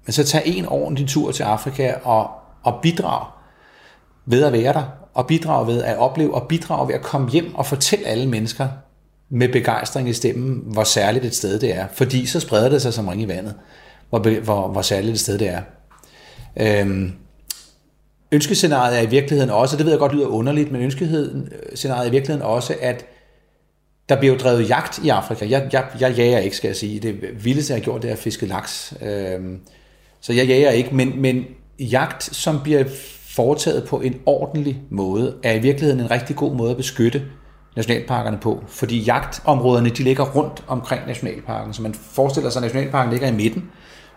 Men 0.05 0.13
så 0.13 0.23
tag 0.23 0.43
en 0.45 0.65
ordentlig 0.65 1.07
tur 1.07 1.31
til 1.31 1.43
Afrika 1.43 1.93
og, 2.03 2.29
og 2.63 2.79
bidrag 2.81 3.25
ved 4.25 4.43
at 4.43 4.53
være 4.53 4.73
der. 4.73 4.83
Og 5.13 5.27
bidrag 5.27 5.67
ved 5.67 5.83
at 5.83 5.97
opleve, 5.97 6.33
og 6.33 6.47
bidrag 6.47 6.87
ved 6.87 6.95
at 6.95 7.01
komme 7.01 7.29
hjem 7.29 7.55
og 7.55 7.65
fortælle 7.65 8.05
alle 8.05 8.29
mennesker, 8.29 8.67
med 9.29 9.49
begejstring 9.49 10.09
i 10.09 10.13
stemmen, 10.13 10.63
hvor 10.65 10.83
særligt 10.83 11.25
et 11.25 11.35
sted 11.35 11.59
det 11.59 11.75
er. 11.75 11.87
Fordi 11.93 12.25
så 12.25 12.39
spreder 12.39 12.69
det 12.69 12.81
sig 12.81 12.93
som 12.93 13.07
ring 13.07 13.21
i 13.21 13.27
vandet, 13.27 13.55
hvor, 14.09 14.39
hvor, 14.39 14.67
hvor 14.67 14.81
særligt 14.81 15.13
et 15.13 15.19
sted 15.19 15.37
det 15.37 15.49
er. 15.49 15.61
Øhm, 16.61 17.11
ønskescenariet 18.31 18.97
er 18.97 19.01
i 19.01 19.09
virkeligheden 19.09 19.49
også, 19.49 19.77
det 19.77 19.85
ved 19.85 19.93
jeg 19.93 19.99
godt 19.99 20.13
lyder 20.13 20.27
underligt, 20.27 20.71
men 20.71 20.81
ønskescenariet 20.81 22.05
er 22.05 22.07
i 22.07 22.11
virkeligheden 22.11 22.41
også, 22.41 22.75
at 22.81 23.05
der 24.09 24.15
bliver 24.15 24.33
jo 24.33 24.39
drevet 24.39 24.69
jagt 24.69 24.99
i 25.03 25.09
Afrika. 25.09 25.45
Jeg, 25.49 25.69
jeg, 25.73 25.85
jeg 25.99 26.11
jager 26.11 26.39
ikke, 26.39 26.55
skal 26.55 26.67
jeg 26.67 26.75
sige. 26.75 26.99
Det 26.99 27.43
vildeste, 27.43 27.73
jeg 27.73 27.79
har 27.79 27.83
gjort, 27.83 28.01
det 28.01 28.07
er 28.07 28.13
at 28.13 28.19
fiske 28.19 28.45
laks. 28.45 28.93
Øhm, 29.01 29.59
så 30.21 30.33
jeg 30.33 30.45
jager 30.47 30.69
ikke, 30.69 30.95
men, 30.95 31.21
men 31.21 31.45
jagt, 31.79 32.23
som 32.23 32.59
bliver 32.63 32.83
foretaget 33.35 33.87
på 33.87 33.99
en 34.01 34.15
ordentlig 34.25 34.81
måde, 34.89 35.35
er 35.43 35.53
i 35.53 35.59
virkeligheden 35.59 35.99
en 35.99 36.11
rigtig 36.11 36.35
god 36.35 36.55
måde 36.55 36.71
at 36.71 36.77
beskytte 36.77 37.23
nationalparkerne 37.75 38.37
på. 38.41 38.63
Fordi 38.67 38.99
jagtområderne, 38.99 39.89
de 39.89 40.03
ligger 40.03 40.25
rundt 40.25 40.63
omkring 40.67 41.07
nationalparken. 41.07 41.73
Så 41.73 41.81
man 41.81 41.93
forestiller 41.93 42.49
sig, 42.49 42.59
at 42.59 42.63
nationalparken 42.63 43.11
ligger 43.11 43.27
i 43.27 43.33
midten, 43.33 43.69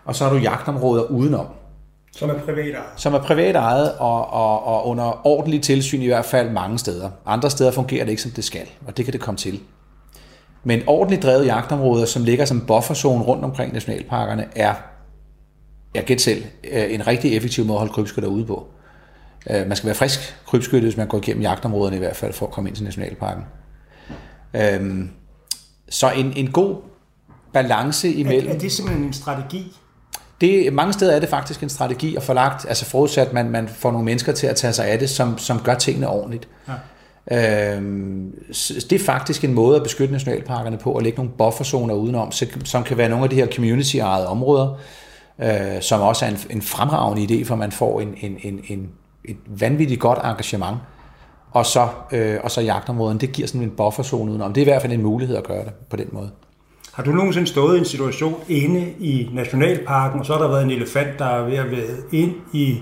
og 0.05 0.15
så 0.15 0.23
har 0.23 0.33
du 0.33 0.37
jagtområder 0.37 1.03
udenom. 1.03 1.45
Som 2.15 2.29
er 2.29 2.39
privat 2.39 2.75
ejet. 2.75 2.83
Som 2.95 3.13
er 3.13 3.19
privat 3.19 3.55
ejet 3.55 3.97
og, 3.97 4.33
og, 4.33 4.65
og 4.65 4.87
under 4.87 5.27
ordentlig 5.27 5.61
tilsyn 5.61 6.01
i 6.01 6.07
hvert 6.07 6.25
fald 6.25 6.49
mange 6.49 6.79
steder. 6.79 7.09
Andre 7.25 7.49
steder 7.49 7.71
fungerer 7.71 8.03
det 8.03 8.11
ikke, 8.11 8.21
som 8.21 8.31
det 8.31 8.43
skal, 8.43 8.67
og 8.87 8.97
det 8.97 9.05
kan 9.05 9.13
det 9.13 9.21
komme 9.21 9.37
til. 9.37 9.59
Men 10.63 10.81
ordentligt 10.87 11.23
drevet 11.23 11.45
jagtområder, 11.45 12.05
som 12.05 12.23
ligger 12.23 12.45
som 12.45 12.65
bufferzone 12.65 13.23
rundt 13.23 13.43
omkring 13.43 13.73
nationalparkerne, 13.73 14.47
er, 14.55 14.73
jeg 15.95 16.03
gæt 16.03 16.21
selv, 16.21 16.43
øh, 16.71 16.93
en 16.93 17.07
rigtig 17.07 17.37
effektiv 17.37 17.65
måde 17.65 17.75
at 17.75 17.79
holde 17.79 17.93
krybskytter 17.93 18.29
ude 18.29 18.45
på. 18.45 18.67
Øh, 19.49 19.67
man 19.67 19.77
skal 19.77 19.87
være 19.87 19.95
frisk 19.95 20.37
krybskytte, 20.47 20.85
hvis 20.85 20.97
man 20.97 21.07
går 21.07 21.17
igennem 21.17 21.41
jagtområderne 21.41 21.95
i 21.95 21.99
hvert 21.99 22.15
fald, 22.15 22.33
for 22.33 22.45
at 22.45 22.51
komme 22.51 22.69
ind 22.69 22.75
til 22.75 22.83
nationalparken. 22.83 23.43
Øhm, 24.53 25.09
så 25.89 26.11
en, 26.11 26.33
en 26.35 26.51
god 26.51 26.75
balance 27.53 28.13
imellem... 28.13 28.49
Er, 28.49 28.55
er 28.55 28.59
det 28.59 28.71
simpelthen 28.71 29.05
en 29.05 29.13
strategi? 29.13 29.77
Det, 30.43 30.73
mange 30.73 30.93
steder 30.93 31.15
er 31.15 31.19
det 31.19 31.29
faktisk 31.29 31.63
en 31.63 31.69
strategi 31.69 32.15
at 32.15 32.23
få 32.23 32.33
lagt, 32.33 32.65
altså 32.67 32.85
forudsat, 32.85 33.27
at 33.27 33.33
man, 33.33 33.49
man 33.49 33.67
får 33.67 33.91
nogle 33.91 34.05
mennesker 34.05 34.31
til 34.31 34.47
at 34.47 34.55
tage 34.55 34.73
sig 34.73 34.85
af 34.85 34.99
det, 34.99 35.09
som, 35.09 35.37
som 35.37 35.59
gør 35.59 35.73
tingene 35.73 36.07
ordentligt. 36.09 36.47
Ja. 36.67 37.75
Øhm, 37.75 38.31
det 38.89 38.93
er 38.93 38.99
faktisk 39.05 39.43
en 39.43 39.53
måde 39.53 39.75
at 39.75 39.83
beskytte 39.83 40.11
nationalparkerne 40.11 40.77
på, 40.77 40.95
at 40.95 41.03
lægge 41.03 41.17
nogle 41.17 41.31
bufferzoner 41.37 41.93
udenom, 41.93 42.31
som 42.65 42.83
kan 42.83 42.97
være 42.97 43.09
nogle 43.09 43.23
af 43.23 43.29
de 43.29 43.35
her 43.35 43.47
community-ejede 43.47 44.27
områder, 44.27 44.77
øh, 45.39 45.81
som 45.81 46.01
også 46.01 46.25
er 46.25 46.29
en, 46.29 46.37
en 46.49 46.61
fremragende 46.61 47.23
idé, 47.23 47.45
for 47.45 47.55
man 47.55 47.71
får 47.71 48.01
en, 48.01 48.15
en, 48.21 48.37
en, 48.43 48.59
en, 48.67 48.89
et 49.25 49.37
vanvittigt 49.47 49.99
godt 49.99 50.19
engagement, 50.23 50.77
og 51.51 51.65
så, 51.65 51.87
øh, 52.11 52.37
og 52.43 52.51
så 52.51 52.61
jagtområden. 52.61 53.17
Det 53.17 53.31
giver 53.31 53.47
sådan 53.47 53.61
en 53.61 53.71
bufferzone 53.77 54.31
udenom. 54.31 54.53
Det 54.53 54.61
er 54.61 54.65
i 54.65 54.69
hvert 54.69 54.81
fald 54.81 54.93
en 54.93 55.01
mulighed 55.01 55.35
at 55.35 55.43
gøre 55.43 55.63
det 55.65 55.73
på 55.89 55.95
den 55.95 56.07
måde. 56.11 56.29
Har 56.93 57.03
du 57.03 57.11
nogensinde 57.11 57.47
stået 57.47 57.75
i 57.75 57.79
en 57.79 57.85
situation 57.85 58.35
inde 58.49 58.93
i 58.99 59.29
Nationalparken, 59.33 60.19
og 60.19 60.25
så 60.25 60.33
har 60.33 60.41
der 60.41 60.47
været 60.47 60.63
en 60.63 60.71
elefant, 60.71 61.19
der 61.19 61.25
er 61.25 61.45
ved 61.45 61.57
at 61.57 61.71
være 61.71 61.87
ind 62.11 62.33
i 62.53 62.81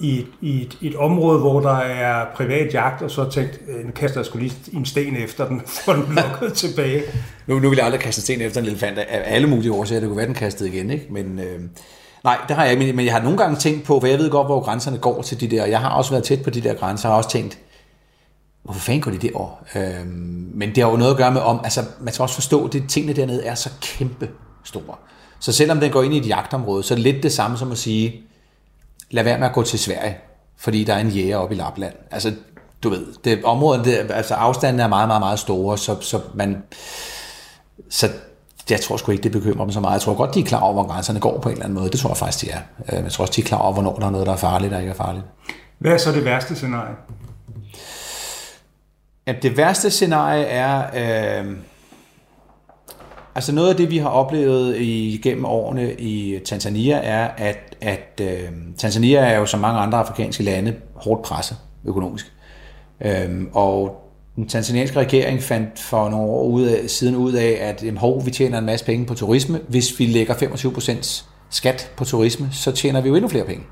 i 0.00 0.18
et, 0.18 0.26
i, 0.40 0.62
et, 0.62 0.78
et 0.82 0.96
område, 0.96 1.38
hvor 1.38 1.60
der 1.60 1.76
er 1.76 2.26
privat 2.34 2.74
jagt, 2.74 3.02
og 3.02 3.10
så 3.10 3.30
tænkt, 3.30 3.60
øh, 3.68 3.86
nu 3.86 3.92
kaster 3.92 4.20
jeg 4.20 4.26
skulle 4.26 4.46
lige 4.46 4.56
en 4.72 4.86
sten 4.86 5.16
efter 5.16 5.48
den, 5.48 5.62
for 5.84 5.92
den 5.92 6.02
lukket 6.02 6.56
tilbage. 6.64 7.02
Nu, 7.46 7.58
nu 7.58 7.68
vil 7.68 7.76
jeg 7.76 7.84
aldrig 7.84 8.00
kaste 8.00 8.20
en 8.20 8.22
sten 8.22 8.40
efter 8.40 8.60
en 8.60 8.66
elefant 8.66 8.98
af 8.98 9.22
alle 9.34 9.46
mulige 9.46 9.72
årsager. 9.72 10.00
Det 10.00 10.08
kunne 10.08 10.16
være, 10.16 10.26
den 10.26 10.34
kastede 10.34 10.68
igen, 10.68 10.90
ikke? 10.90 11.06
Men, 11.10 11.38
øh, 11.38 11.60
nej, 12.24 12.38
det 12.48 12.56
har 12.56 12.64
jeg 12.64 12.72
ikke. 12.72 12.92
Men 12.92 13.04
jeg 13.04 13.14
har 13.14 13.22
nogle 13.22 13.38
gange 13.38 13.56
tænkt 13.56 13.84
på, 13.84 14.00
for 14.00 14.06
jeg 14.06 14.18
ved 14.18 14.30
godt, 14.30 14.46
hvor 14.46 14.60
grænserne 14.60 14.98
går 14.98 15.22
til 15.22 15.40
de 15.40 15.50
der. 15.50 15.66
Jeg 15.66 15.80
har 15.80 15.90
også 15.90 16.10
været 16.10 16.24
tæt 16.24 16.42
på 16.42 16.50
de 16.50 16.60
der 16.60 16.74
grænser, 16.74 17.08
og 17.08 17.12
har 17.12 17.16
også 17.16 17.30
tænkt, 17.30 17.58
hvorfor 18.64 18.80
fanden 18.80 19.02
går 19.02 19.10
de 19.10 19.18
derovre? 19.18 19.56
Øh, 19.74 20.06
men 20.54 20.68
det 20.68 20.82
har 20.82 20.90
jo 20.90 20.96
noget 20.96 21.10
at 21.10 21.16
gøre 21.16 21.32
med 21.32 21.40
om, 21.40 21.60
altså 21.64 21.84
man 22.00 22.14
skal 22.14 22.22
også 22.22 22.34
forstå, 22.34 22.66
at 22.66 22.76
tingene 22.88 23.12
dernede 23.16 23.44
er 23.44 23.54
så 23.54 23.70
kæmpe 23.80 24.30
store. 24.64 24.94
Så 25.38 25.52
selvom 25.52 25.80
den 25.80 25.92
går 25.92 26.02
ind 26.02 26.14
i 26.14 26.18
et 26.18 26.28
jagtområde, 26.28 26.82
så 26.82 26.94
er 26.94 26.96
det 26.96 27.02
lidt 27.02 27.22
det 27.22 27.32
samme 27.32 27.58
som 27.58 27.72
at 27.72 27.78
sige, 27.78 28.22
lad 29.10 29.24
være 29.24 29.38
med 29.38 29.46
at 29.46 29.52
gå 29.52 29.62
til 29.62 29.78
Sverige, 29.78 30.16
fordi 30.56 30.84
der 30.84 30.94
er 30.94 30.98
en 30.98 31.08
jæger 31.08 31.36
oppe 31.36 31.54
i 31.54 31.58
Lapland. 31.58 31.94
Altså, 32.10 32.32
du 32.82 32.88
ved, 32.88 33.06
det, 33.24 33.44
området, 33.44 33.84
det, 33.84 34.10
altså 34.10 34.34
afstanden 34.34 34.80
er 34.80 34.88
meget, 34.88 35.08
meget, 35.08 35.20
meget 35.20 35.38
store, 35.38 35.78
så, 35.78 36.00
så 36.00 36.20
man, 36.34 36.62
så 37.90 38.08
jeg 38.70 38.80
tror 38.80 38.96
sgu 38.96 39.12
ikke, 39.12 39.22
det 39.22 39.32
bekymrer 39.32 39.64
dem 39.64 39.72
så 39.72 39.80
meget. 39.80 39.92
Jeg 39.92 40.00
tror 40.00 40.14
godt, 40.14 40.34
de 40.34 40.40
er 40.40 40.44
klar 40.44 40.60
over, 40.60 40.72
hvor 40.72 40.86
grænserne 40.86 41.20
går 41.20 41.40
på 41.40 41.48
en 41.48 41.52
eller 41.52 41.64
anden 41.64 41.78
måde. 41.78 41.90
Det 41.90 42.00
tror 42.00 42.10
jeg 42.10 42.16
faktisk, 42.16 42.44
de 42.44 42.50
er. 42.50 42.60
Øhm, 42.92 43.04
jeg 43.04 43.12
tror 43.12 43.22
også, 43.22 43.32
de 43.36 43.40
er 43.40 43.46
klar 43.46 43.58
over, 43.58 43.72
hvornår 43.72 43.96
der 43.98 44.06
er 44.06 44.10
noget, 44.10 44.26
der 44.26 44.32
er 44.32 44.36
farligt 44.36 44.72
og 44.72 44.80
ikke 44.80 44.90
er 44.90 44.96
farligt. 44.96 45.24
Hvad 45.78 45.92
er 45.92 45.98
så 45.98 46.12
det 46.12 46.24
værste 46.24 46.54
scenarie? 46.54 46.94
Jamen, 49.26 49.42
det 49.42 49.56
værste 49.56 49.90
scenarie 49.90 50.44
er... 50.44 51.42
Øh, 51.42 51.56
Altså 53.36 53.52
noget 53.52 53.70
af 53.70 53.76
det, 53.76 53.90
vi 53.90 53.98
har 53.98 54.08
oplevet 54.08 54.80
igennem 54.80 55.44
årene 55.44 55.94
i 55.94 56.38
Tanzania, 56.44 56.96
er, 56.96 57.28
at, 57.36 57.76
at 57.80 58.20
øh, 58.20 58.50
Tanzania 58.78 59.18
er 59.20 59.38
jo 59.38 59.46
som 59.46 59.60
mange 59.60 59.80
andre 59.80 59.98
afrikanske 59.98 60.42
lande 60.42 60.74
hårdt 60.94 61.22
presset 61.22 61.56
økonomisk. 61.84 62.32
Øh, 63.00 63.42
og 63.52 64.00
den 64.36 64.48
tanzanianske 64.48 64.98
regering 64.98 65.42
fandt 65.42 65.78
for 65.78 66.08
nogle 66.08 66.26
år 66.26 66.44
ud 66.44 66.62
af, 66.62 66.90
siden 66.90 67.16
ud 67.16 67.32
af, 67.32 67.58
at 67.60 67.82
jamen, 67.82 67.96
hov, 67.96 68.26
vi 68.26 68.30
tjener 68.30 68.58
en 68.58 68.66
masse 68.66 68.86
penge 68.86 69.06
på 69.06 69.14
turisme. 69.14 69.60
Hvis 69.68 69.98
vi 69.98 70.06
lægger 70.06 70.34
25% 70.34 71.24
skat 71.50 71.92
på 71.96 72.04
turisme, 72.04 72.48
så 72.52 72.72
tjener 72.72 73.00
vi 73.00 73.08
jo 73.08 73.14
endnu 73.14 73.28
flere 73.28 73.44
penge. 73.44 73.64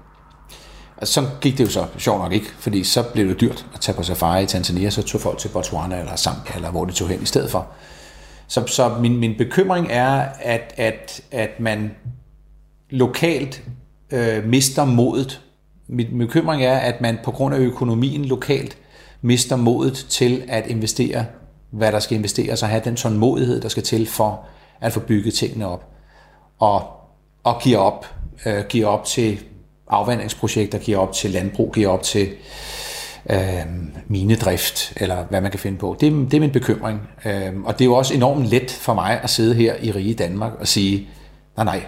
Altså, 1.02 1.14
så 1.14 1.28
gik 1.40 1.58
det 1.58 1.64
jo 1.64 1.70
så 1.70 1.86
sjovt 1.98 2.18
nok 2.18 2.32
ikke, 2.32 2.46
fordi 2.58 2.84
så 2.84 3.02
blev 3.02 3.28
det 3.28 3.40
dyrt 3.40 3.66
at 3.74 3.80
tage 3.80 3.96
på 3.96 4.02
safari 4.02 4.42
i 4.42 4.46
Tanzania, 4.46 4.90
så 4.90 5.02
tog 5.02 5.20
folk 5.20 5.38
til 5.38 5.48
Botswana 5.48 5.98
eller 5.98 6.16
Zambia, 6.16 6.54
eller 6.54 6.70
hvor 6.70 6.84
de 6.84 6.92
tog 6.92 7.08
hen 7.08 7.22
i 7.22 7.26
stedet 7.26 7.50
for. 7.50 7.66
Så, 8.48 8.66
så 8.66 8.88
min, 9.00 9.18
min 9.18 9.34
bekymring 9.38 9.86
er, 9.90 10.24
at, 10.40 10.74
at, 10.76 11.20
at 11.30 11.60
man 11.60 11.90
lokalt 12.90 13.62
øh, 14.10 14.44
mister 14.44 14.84
modet. 14.84 15.40
Min 15.88 16.18
bekymring 16.18 16.64
er, 16.64 16.76
at 16.76 17.00
man 17.00 17.18
på 17.24 17.30
grund 17.30 17.54
af 17.54 17.58
økonomien 17.58 18.24
lokalt 18.24 18.76
mister 19.22 19.56
modet 19.56 20.06
til 20.08 20.44
at 20.48 20.66
investere, 20.66 21.24
hvad 21.70 21.92
der 21.92 21.98
skal 21.98 22.16
investeres, 22.16 22.62
og 22.62 22.68
have 22.68 22.82
den 22.84 22.96
sådan 22.96 23.18
modighed, 23.18 23.60
der 23.60 23.68
skal 23.68 23.82
til 23.82 24.06
for 24.06 24.44
at 24.80 24.92
få 24.92 25.00
bygget 25.00 25.34
tingene 25.34 25.66
op. 25.66 25.86
Og, 26.58 26.82
og 27.44 27.60
give 27.62 27.78
op. 27.78 28.06
Øh, 28.46 28.64
give 28.68 28.86
op 28.86 29.04
til 29.04 29.40
afvandingsprojekter, 29.92 30.78
giver 30.78 30.98
op 30.98 31.12
til 31.12 31.30
landbrug, 31.30 31.72
giver 31.74 31.88
op 31.88 32.02
til 32.02 32.28
øh, 33.30 33.38
minedrift, 34.08 34.92
eller 34.96 35.24
hvad 35.30 35.40
man 35.40 35.50
kan 35.50 35.60
finde 35.60 35.78
på. 35.78 35.96
Det, 36.00 36.12
det 36.12 36.34
er 36.34 36.40
min 36.40 36.50
bekymring. 36.50 37.00
Øh, 37.24 37.62
og 37.64 37.72
det 37.78 37.80
er 37.80 37.88
jo 37.88 37.94
også 37.94 38.14
enormt 38.14 38.46
let 38.46 38.70
for 38.70 38.94
mig 38.94 39.20
at 39.22 39.30
sidde 39.30 39.54
her 39.54 39.74
i 39.82 39.90
rige 39.90 40.14
Danmark 40.14 40.52
og 40.60 40.68
sige, 40.68 41.08
nej 41.56 41.64
nej, 41.64 41.84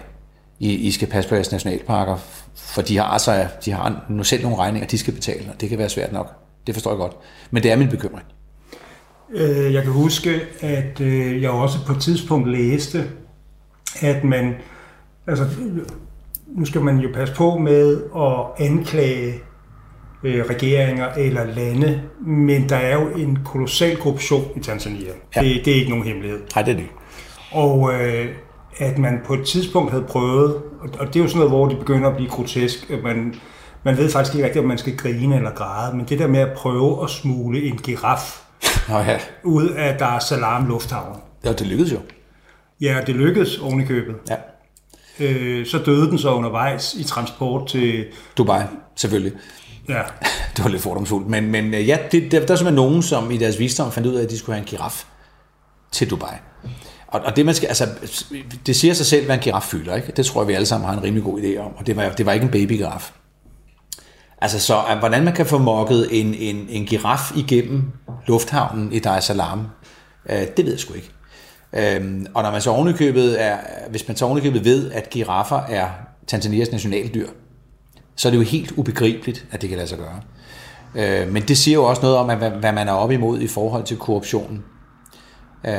I, 0.59 0.73
I 0.73 0.91
skal 0.91 1.07
passe 1.07 1.29
på 1.29 1.35
jeres 1.35 1.51
nationalparker, 1.51 2.17
for 2.55 2.81
de 2.81 2.97
har, 2.97 3.03
altså, 3.05 3.47
de 3.65 3.71
har 3.71 4.05
nu 4.09 4.23
selv 4.23 4.43
nogle 4.43 4.57
regninger, 4.57 4.87
de 4.87 4.97
skal 4.97 5.13
betale, 5.13 5.51
og 5.53 5.61
det 5.61 5.69
kan 5.69 5.77
være 5.77 5.89
svært 5.89 6.11
nok. 6.11 6.33
Det 6.67 6.75
forstår 6.75 6.91
jeg 6.91 6.97
godt. 6.97 7.17
Men 7.51 7.63
det 7.63 7.71
er 7.71 7.75
min 7.75 7.89
bekymring. 7.89 8.25
Øh, 9.33 9.73
jeg 9.73 9.83
kan 9.83 9.91
huske, 9.91 10.41
at 10.61 11.01
øh, 11.01 11.41
jeg 11.41 11.49
også 11.49 11.77
på 11.85 11.93
et 11.93 12.01
tidspunkt 12.01 12.49
læste, 12.49 13.03
at 14.01 14.23
man, 14.23 14.55
altså 15.27 15.45
nu 16.47 16.65
skal 16.65 16.81
man 16.81 16.97
jo 16.97 17.09
passe 17.13 17.35
på 17.35 17.57
med 17.57 18.01
at 18.15 18.65
anklage 18.67 19.33
øh, 20.23 20.45
regeringer 20.45 21.13
eller 21.13 21.43
lande, 21.45 22.01
men 22.27 22.69
der 22.69 22.75
er 22.75 22.93
jo 22.93 23.07
en 23.07 23.39
kolossal 23.45 23.97
korruption 23.97 24.45
i 24.55 24.59
Tanzania. 24.59 25.11
Ja. 25.35 25.41
Det, 25.41 25.65
det 25.65 25.71
er 25.73 25.75
ikke 25.75 25.89
nogen 25.89 26.05
hemmelighed. 26.05 26.39
Nej, 26.55 26.63
det 26.63 26.71
er 26.71 26.77
det. 26.77 26.87
Og 27.51 27.93
øh, 27.93 28.27
at 28.77 28.97
man 28.97 29.21
på 29.25 29.33
et 29.33 29.45
tidspunkt 29.45 29.91
havde 29.91 30.03
prøvet, 30.03 30.61
og 30.99 31.07
det 31.07 31.15
er 31.15 31.23
jo 31.23 31.27
sådan 31.27 31.37
noget, 31.39 31.51
hvor 31.51 31.67
det 31.67 31.79
begynder 31.79 32.09
at 32.09 32.15
blive 32.15 32.29
grotesk, 32.29 32.89
at 32.89 33.03
man, 33.03 33.35
man 33.83 33.97
ved 33.97 34.09
faktisk 34.09 34.35
ikke 34.35 34.45
rigtigt, 34.45 34.63
om 34.63 34.67
man 34.67 34.77
skal 34.77 34.97
grine 34.97 35.35
eller 35.35 35.51
græde, 35.51 35.97
men 35.97 36.05
det 36.05 36.19
der 36.19 36.27
med 36.27 36.39
at 36.39 36.53
prøve 36.57 37.03
at 37.03 37.09
smule 37.09 37.63
en 37.63 37.77
giraf 37.77 38.41
Nå 38.89 38.97
ja. 38.97 39.17
ud 39.43 39.69
af 39.69 39.97
Dar 39.97 40.19
Salam 40.19 40.67
Lufthavn. 40.67 41.19
Ja, 41.43 41.53
det 41.53 41.67
lykkedes 41.67 41.91
jo. 41.91 41.97
Ja, 42.81 43.01
det 43.07 43.15
lykkedes 43.15 43.57
oven 43.57 43.81
i 43.81 43.85
købet. 43.85 44.15
Ja. 44.29 44.35
Øh, 45.19 45.65
så 45.65 45.77
døde 45.77 46.09
den 46.09 46.17
så 46.17 46.33
undervejs 46.33 46.93
i 46.93 47.03
transport 47.03 47.67
til... 47.67 48.05
Dubai, 48.37 48.61
selvfølgelig. 48.95 49.33
Ja. 49.89 50.01
det 50.55 50.63
var 50.63 50.69
lidt 50.69 50.81
fordomsfuldt. 50.81 51.27
Men, 51.27 51.51
men 51.51 51.73
øh, 51.73 51.87
ja, 51.87 51.97
det, 52.11 52.31
der, 52.31 52.45
der 52.45 52.53
er 52.53 52.57
simpelthen 52.57 52.75
nogen, 52.75 53.03
som 53.03 53.31
i 53.31 53.37
deres 53.37 53.59
visdom 53.59 53.91
fandt 53.91 54.07
ud 54.07 54.15
af, 54.15 54.23
at 54.23 54.29
de 54.29 54.37
skulle 54.37 54.55
have 54.55 54.61
en 54.61 54.67
giraf 54.67 55.03
til 55.91 56.09
Dubai. 56.09 56.35
Og, 57.07 57.21
og 57.21 57.35
det, 57.35 57.45
man 57.45 57.55
skal, 57.55 57.67
altså, 57.67 57.87
det 58.65 58.75
siger 58.75 58.93
sig 58.93 59.05
selv, 59.05 59.25
hvad 59.25 59.35
en 59.35 59.41
giraf 59.41 59.63
fylder. 59.63 59.95
Ikke? 59.95 60.11
Det 60.11 60.25
tror 60.25 60.41
jeg, 60.41 60.47
vi 60.47 60.53
alle 60.53 60.65
sammen 60.65 60.89
har 60.89 60.97
en 60.97 61.03
rimelig 61.03 61.23
god 61.23 61.41
idé 61.41 61.57
om. 61.57 61.71
Og 61.77 61.87
det 61.87 61.95
var, 61.95 62.09
det 62.09 62.25
var 62.25 62.33
ikke 62.33 62.43
en 62.43 62.51
babygiraf. 62.51 63.11
Altså, 64.41 64.59
så 64.59 64.81
at, 64.89 64.97
hvordan 64.97 65.23
man 65.23 65.33
kan 65.33 65.45
få 65.45 65.57
mokket 65.57 66.07
en, 66.11 66.33
en, 66.33 66.65
en 66.69 66.85
giraf 66.85 67.31
igennem 67.35 67.83
lufthavnen 68.27 68.93
i 68.93 68.99
Dar 68.99 69.17
es 69.17 69.23
Salaam, 69.23 69.67
øh, 70.29 70.41
det 70.57 70.65
ved 70.65 70.71
jeg 70.71 70.79
sgu 70.79 70.93
ikke. 70.93 71.09
Øhm, 71.75 72.25
og 72.33 72.43
når 72.43 72.51
man 72.51 72.61
så 72.61 72.69
ovenikøbet 72.69 73.41
er, 73.41 73.57
hvis 73.89 74.07
man 74.07 74.17
så 74.17 74.25
ovenikøbet 74.25 74.65
ved, 74.65 74.91
at 74.91 75.09
giraffer 75.09 75.59
er 75.69 75.89
Tanzanias 76.27 76.71
nationaldyr, 76.71 77.27
så 78.15 78.27
er 78.27 78.31
det 78.31 78.37
jo 78.37 78.43
helt 78.43 78.71
ubegribeligt, 78.71 79.45
at 79.51 79.61
det 79.61 79.69
kan 79.69 79.77
lade 79.77 79.89
sig 79.89 79.97
gøre. 79.97 80.21
Øh, 80.95 81.31
men 81.31 81.43
det 81.43 81.57
siger 81.57 81.75
jo 81.75 81.83
også 81.83 82.01
noget 82.01 82.17
om, 82.17 82.37
hvad, 82.37 82.49
hvad 82.49 82.71
man 82.71 82.87
er 82.87 82.91
op 82.91 83.11
imod 83.11 83.39
i 83.39 83.47
forhold 83.47 83.83
til 83.83 83.97
korruptionen. 83.97 84.63
Øh, 85.65 85.73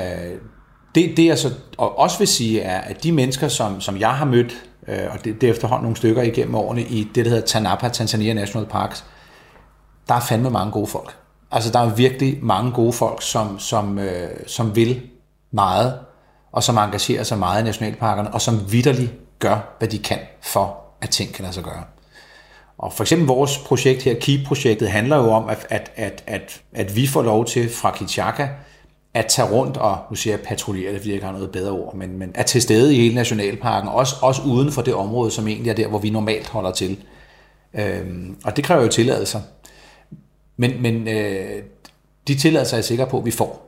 det, 0.94 1.16
det 1.16 1.26
jeg 1.26 1.38
så 1.38 1.50
og 1.78 1.98
også 1.98 2.18
vil 2.18 2.28
sige, 2.28 2.60
er, 2.60 2.80
at 2.80 3.02
de 3.02 3.12
mennesker, 3.12 3.48
som, 3.48 3.80
som 3.80 4.00
jeg 4.00 4.10
har 4.10 4.24
mødt, 4.24 4.54
øh, 4.88 4.98
og 5.10 5.24
det, 5.24 5.40
det 5.40 5.46
er 5.46 5.50
efterhånden 5.50 5.82
nogle 5.82 5.96
stykker 5.96 6.22
igennem 6.22 6.54
årene, 6.54 6.82
i 6.82 7.08
det, 7.14 7.24
der 7.24 7.30
hedder 7.30 7.46
Tanapa, 7.46 7.88
Tanzania 7.88 8.34
National 8.34 8.68
Parks, 8.68 9.04
der 10.08 10.14
er 10.14 10.20
fandme 10.20 10.50
mange 10.50 10.72
gode 10.72 10.86
folk. 10.86 11.16
Altså, 11.50 11.72
der 11.72 11.78
er 11.78 11.94
virkelig 11.94 12.38
mange 12.42 12.72
gode 12.72 12.92
folk, 12.92 13.22
som, 13.22 13.58
som, 13.58 13.98
øh, 13.98 14.28
som 14.46 14.76
vil 14.76 15.02
meget, 15.50 15.98
og 16.52 16.62
som 16.62 16.78
engagerer 16.78 17.22
sig 17.22 17.38
meget 17.38 17.62
i 17.62 17.64
nationalparkerne, 17.64 18.34
og 18.34 18.40
som 18.40 18.72
vidderligt 18.72 19.12
gør, 19.38 19.74
hvad 19.78 19.88
de 19.88 19.98
kan 19.98 20.18
for, 20.42 20.78
at 21.00 21.10
ting 21.10 21.32
kan 21.32 21.42
lade 21.42 21.54
sig 21.54 21.64
gøre. 21.64 21.84
Og 22.78 22.92
for 22.92 23.04
eksempel 23.04 23.26
vores 23.26 23.58
projekt 23.58 24.02
her, 24.02 24.14
KEEP-projektet, 24.20 24.90
handler 24.90 25.16
jo 25.16 25.30
om, 25.30 25.48
at, 25.48 25.66
at, 25.70 25.92
at, 25.96 26.24
at, 26.26 26.60
at 26.72 26.96
vi 26.96 27.06
får 27.06 27.22
lov 27.22 27.44
til 27.44 27.70
fra 27.70 27.90
Kichaka 27.90 28.48
at 29.14 29.26
tage 29.26 29.50
rundt 29.50 29.76
og, 29.76 29.98
nu 30.10 30.16
siger 30.16 30.36
jeg 30.36 30.46
patruljere, 30.46 30.92
det 30.92 31.04
virker 31.04 31.32
noget 31.32 31.50
bedre 31.50 31.70
ord, 31.70 31.94
men, 31.94 32.18
men 32.18 32.32
at 32.34 32.46
til 32.46 32.62
stede 32.62 32.94
i 32.94 33.00
hele 33.00 33.14
nationalparken, 33.14 33.88
også, 33.88 34.16
også 34.22 34.42
uden 34.42 34.72
for 34.72 34.82
det 34.82 34.94
område, 34.94 35.30
som 35.30 35.48
egentlig 35.48 35.70
er 35.70 35.74
der, 35.74 35.88
hvor 35.88 35.98
vi 35.98 36.10
normalt 36.10 36.48
holder 36.48 36.70
til. 36.70 36.98
Øhm, 37.74 38.36
og 38.44 38.56
det 38.56 38.64
kræver 38.64 38.82
jo 38.82 38.88
tilladelser. 38.88 39.40
Men, 40.56 40.82
men 40.82 41.08
øh, 41.08 41.62
de 42.28 42.34
tilladelser 42.34 42.74
er 42.74 42.78
jeg 42.78 42.84
sikker 42.84 43.04
på, 43.04 43.18
at 43.18 43.24
vi 43.24 43.30
får. 43.30 43.65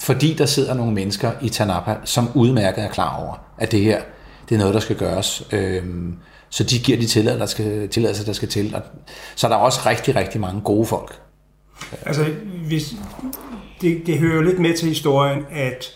Fordi 0.00 0.34
der 0.34 0.46
sidder 0.46 0.74
nogle 0.74 0.92
mennesker 0.92 1.32
i 1.42 1.48
Tanapa, 1.48 1.96
som 2.04 2.28
udmærket 2.34 2.84
er 2.84 2.88
klar 2.88 3.16
over, 3.16 3.34
at 3.58 3.72
det 3.72 3.80
her, 3.80 4.00
det 4.48 4.54
er 4.54 4.58
noget, 4.58 4.74
der 4.74 4.80
skal 4.80 4.96
gøres. 4.96 5.48
Øhm, 5.52 6.16
så 6.48 6.64
de 6.64 6.78
giver 6.78 6.98
de 6.98 7.06
tilladelser, 7.06 7.38
der 7.38 7.46
skal, 7.46 7.88
tilladelser, 7.88 8.24
der 8.24 8.32
skal 8.32 8.48
til. 8.48 8.74
Og, 8.74 8.82
så 9.36 9.48
der 9.48 9.54
er 9.54 9.58
også 9.58 9.80
rigtig, 9.86 10.16
rigtig 10.16 10.40
mange 10.40 10.60
gode 10.60 10.86
folk. 10.86 11.20
Altså, 12.06 12.24
hvis, 12.66 12.94
det, 13.80 14.02
det 14.06 14.18
hører 14.18 14.34
jo 14.34 14.42
lidt 14.42 14.58
med 14.58 14.76
til 14.76 14.88
historien, 14.88 15.44
at 15.52 15.92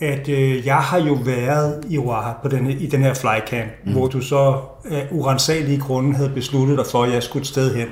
at 0.00 0.28
øh, 0.28 0.66
jeg 0.66 0.76
har 0.76 0.98
jo 0.98 1.12
været 1.12 1.84
i 1.88 1.98
Oaha 1.98 2.32
på 2.42 2.48
denne, 2.48 2.72
i 2.72 2.86
den 2.86 3.02
her 3.02 3.14
flycamp, 3.14 3.70
mm. 3.84 3.92
hvor 3.92 4.06
du 4.06 4.20
så 4.20 4.60
af 4.84 5.08
urensagelige 5.10 5.80
grunde 5.80 6.16
havde 6.16 6.30
besluttet 6.30 6.78
dig 6.78 6.86
for, 6.86 7.04
at 7.04 7.12
jeg 7.12 7.22
skulle 7.22 7.40
et 7.40 7.46
sted 7.46 7.74
hen, 7.74 7.88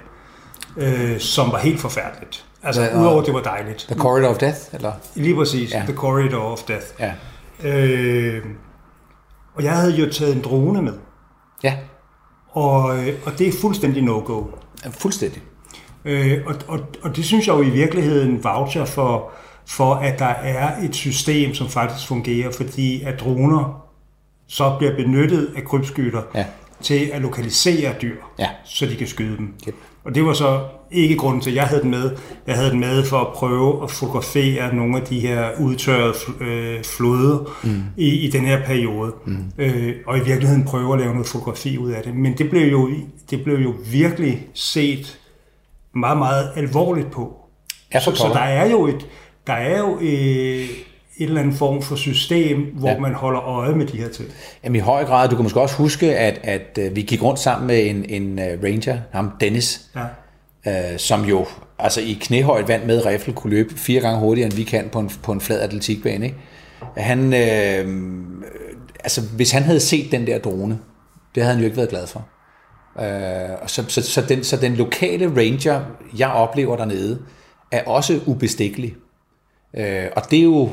øh, 0.77 1.21
som 1.21 1.53
var 1.53 1.59
helt 1.59 1.81
forfærdeligt. 1.81 2.46
Altså, 2.63 2.91
uh, 2.95 3.01
udover 3.01 3.23
det 3.23 3.35
var 3.35 3.43
dejligt. 3.43 3.87
The 3.89 3.99
Corridor 3.99 4.29
of 4.29 4.39
Death, 4.39 4.59
eller? 4.73 4.93
Lige 5.15 5.35
præcis, 5.35 5.73
ja. 5.73 5.83
The 5.87 5.95
Corridor 5.95 6.43
of 6.43 6.63
Death. 6.63 6.87
Ja. 7.01 7.13
Øh, 7.65 8.45
og 9.55 9.65
jeg 9.65 9.77
havde 9.77 9.93
jo 9.93 10.13
taget 10.13 10.37
en 10.37 10.43
drone 10.43 10.83
med. 10.83 10.93
Ja. 11.63 11.77
Og, 12.51 12.83
og 13.27 13.39
det 13.39 13.49
er 13.49 13.53
fuldstændig 13.61 14.03
no-go. 14.03 14.45
Fuldstændig. 14.91 15.43
Øh, 16.05 16.39
og, 16.47 16.55
og, 16.69 16.81
og 17.03 17.17
det 17.17 17.25
synes 17.25 17.47
jeg 17.47 17.55
jo 17.55 17.63
i 17.63 17.71
virkeligheden 17.71 18.45
voucher 18.45 18.85
for, 18.85 19.31
for, 19.67 19.95
at 19.95 20.19
der 20.19 20.27
er 20.27 20.85
et 20.85 20.95
system, 20.95 21.55
som 21.55 21.69
faktisk 21.69 22.09
fungerer, 22.09 22.53
fordi 22.53 23.03
at 23.03 23.21
droner 23.21 23.87
så 24.47 24.75
bliver 24.79 24.97
benyttet 24.97 25.55
af 25.57 25.65
krybskytter 25.65 26.23
ja. 26.35 26.47
til 26.83 27.11
at 27.13 27.23
lokalisere 27.23 27.95
dyr, 28.03 28.17
ja. 28.39 28.49
så 28.65 28.87
de 28.87 28.97
kan 28.97 29.07
skyde 29.07 29.37
dem. 29.37 29.55
Yep. 29.69 29.75
Og 30.05 30.15
det 30.15 30.25
var 30.25 30.33
så 30.33 30.61
ikke 30.91 31.17
grunden 31.17 31.41
til, 31.41 31.51
at 31.51 31.57
jeg 31.57 31.65
havde 31.65 31.83
den 31.83 31.91
med. 31.91 32.11
Jeg 32.47 32.55
havde 32.57 32.71
den 32.71 32.81
med 32.81 33.05
for 33.05 33.19
at 33.19 33.27
prøve 33.35 33.83
at 33.83 33.91
fotografere 33.91 34.75
nogle 34.75 34.97
af 34.97 35.03
de 35.03 35.21
her 35.21 35.49
udtørrede 35.61 36.15
øh, 36.41 36.85
floder 36.85 37.57
mm. 37.65 37.83
i, 37.97 38.09
i 38.09 38.31
den 38.31 38.45
her 38.45 38.65
periode. 38.65 39.13
Mm. 39.25 39.45
Øh, 39.59 39.95
og 40.07 40.19
i 40.19 40.21
virkeligheden 40.21 40.65
prøve 40.65 40.93
at 40.93 40.99
lave 41.01 41.13
noget 41.13 41.27
fotografi 41.27 41.79
ud 41.79 41.91
af 41.91 42.03
det. 42.03 42.15
Men 42.15 42.39
det 42.39 42.51
blev 42.51 42.71
jo, 42.71 42.91
det 43.31 43.45
blev 43.45 43.59
jo 43.59 43.75
virkelig 43.93 44.47
set 44.55 45.19
meget, 45.95 46.19
meget 46.19 46.51
alvorligt 46.57 47.11
på. 47.11 47.37
Ja, 47.95 48.01
så, 48.01 48.15
så 48.15 48.31
der 48.35 48.41
er 48.41 48.71
jo 48.71 48.87
et, 48.87 49.07
der 49.47 49.53
er 49.53 49.79
jo 49.79 49.99
øh, 50.01 50.69
et 51.17 51.29
eller 51.29 51.41
andet 51.41 51.55
form 51.55 51.83
for 51.83 51.97
system, 51.97 52.67
hvor 52.75 52.91
ja. 52.91 52.99
man 52.99 53.15
holder 53.15 53.41
øje 53.41 53.75
med 53.75 53.87
de 53.87 53.97
her 53.97 54.09
ting. 54.09 54.29
Jamen 54.65 54.77
i 54.77 54.79
høj 54.79 55.05
grad, 55.05 55.29
du 55.29 55.37
kan 55.37 55.43
måske 55.43 55.61
også 55.61 55.77
huske, 55.77 56.17
at, 56.17 56.41
at 56.43 56.79
øh, 56.79 56.97
vi 56.97 57.03
gik 57.03 57.23
rundt 57.23 57.41
sammen 57.41 57.67
med 57.67 57.91
en, 57.91 58.05
en 58.09 58.39
uh, 58.39 58.65
ranger, 58.65 58.99
ham 59.13 59.31
Dennis, 59.41 59.81
ja 59.97 60.01
øh, 60.67 60.99
som 60.99 61.25
jo 61.25 61.47
altså 61.79 62.01
i 62.01 62.19
knæhøjt 62.21 62.69
vand 62.69 62.85
med 62.85 63.07
riffel 63.07 63.35
kunne 63.35 63.51
løbe 63.51 63.75
fire 63.75 64.01
gange 64.01 64.21
hurtigere, 64.21 64.47
end 64.47 64.57
vi 64.57 64.65
kan 64.65 64.89
på 64.89 64.99
en, 64.99 65.11
på 65.23 65.33
en 65.33 65.41
flad 65.41 65.61
atletikbane. 65.61 66.27
Ikke? 66.27 66.37
Han, 66.97 67.35
øh, 67.35 68.15
altså 69.01 69.21
hvis 69.37 69.51
han 69.51 69.63
havde 69.63 69.81
set 69.81 70.13
den 70.13 70.27
der 70.27 70.39
drone, 70.39 70.79
det 71.35 71.43
havde 71.43 71.55
han 71.55 71.61
jo 71.61 71.65
ikke 71.65 71.77
været 71.77 71.89
glad 71.89 72.07
for. 72.07 72.27
Øh, 73.01 73.69
så, 73.69 73.85
så, 73.89 74.03
så, 74.03 74.21
den, 74.29 74.45
så 74.45 74.57
den 74.57 74.75
lokale 74.75 75.27
ranger, 75.37 75.81
jeg 76.19 76.29
oplever 76.29 76.77
dernede, 76.77 77.19
er 77.71 77.85
også 77.85 78.21
ubestikkelig. 78.27 78.95
Øh, 79.77 80.07
og 80.17 80.31
det 80.31 80.39
er 80.39 80.43
jo, 80.43 80.71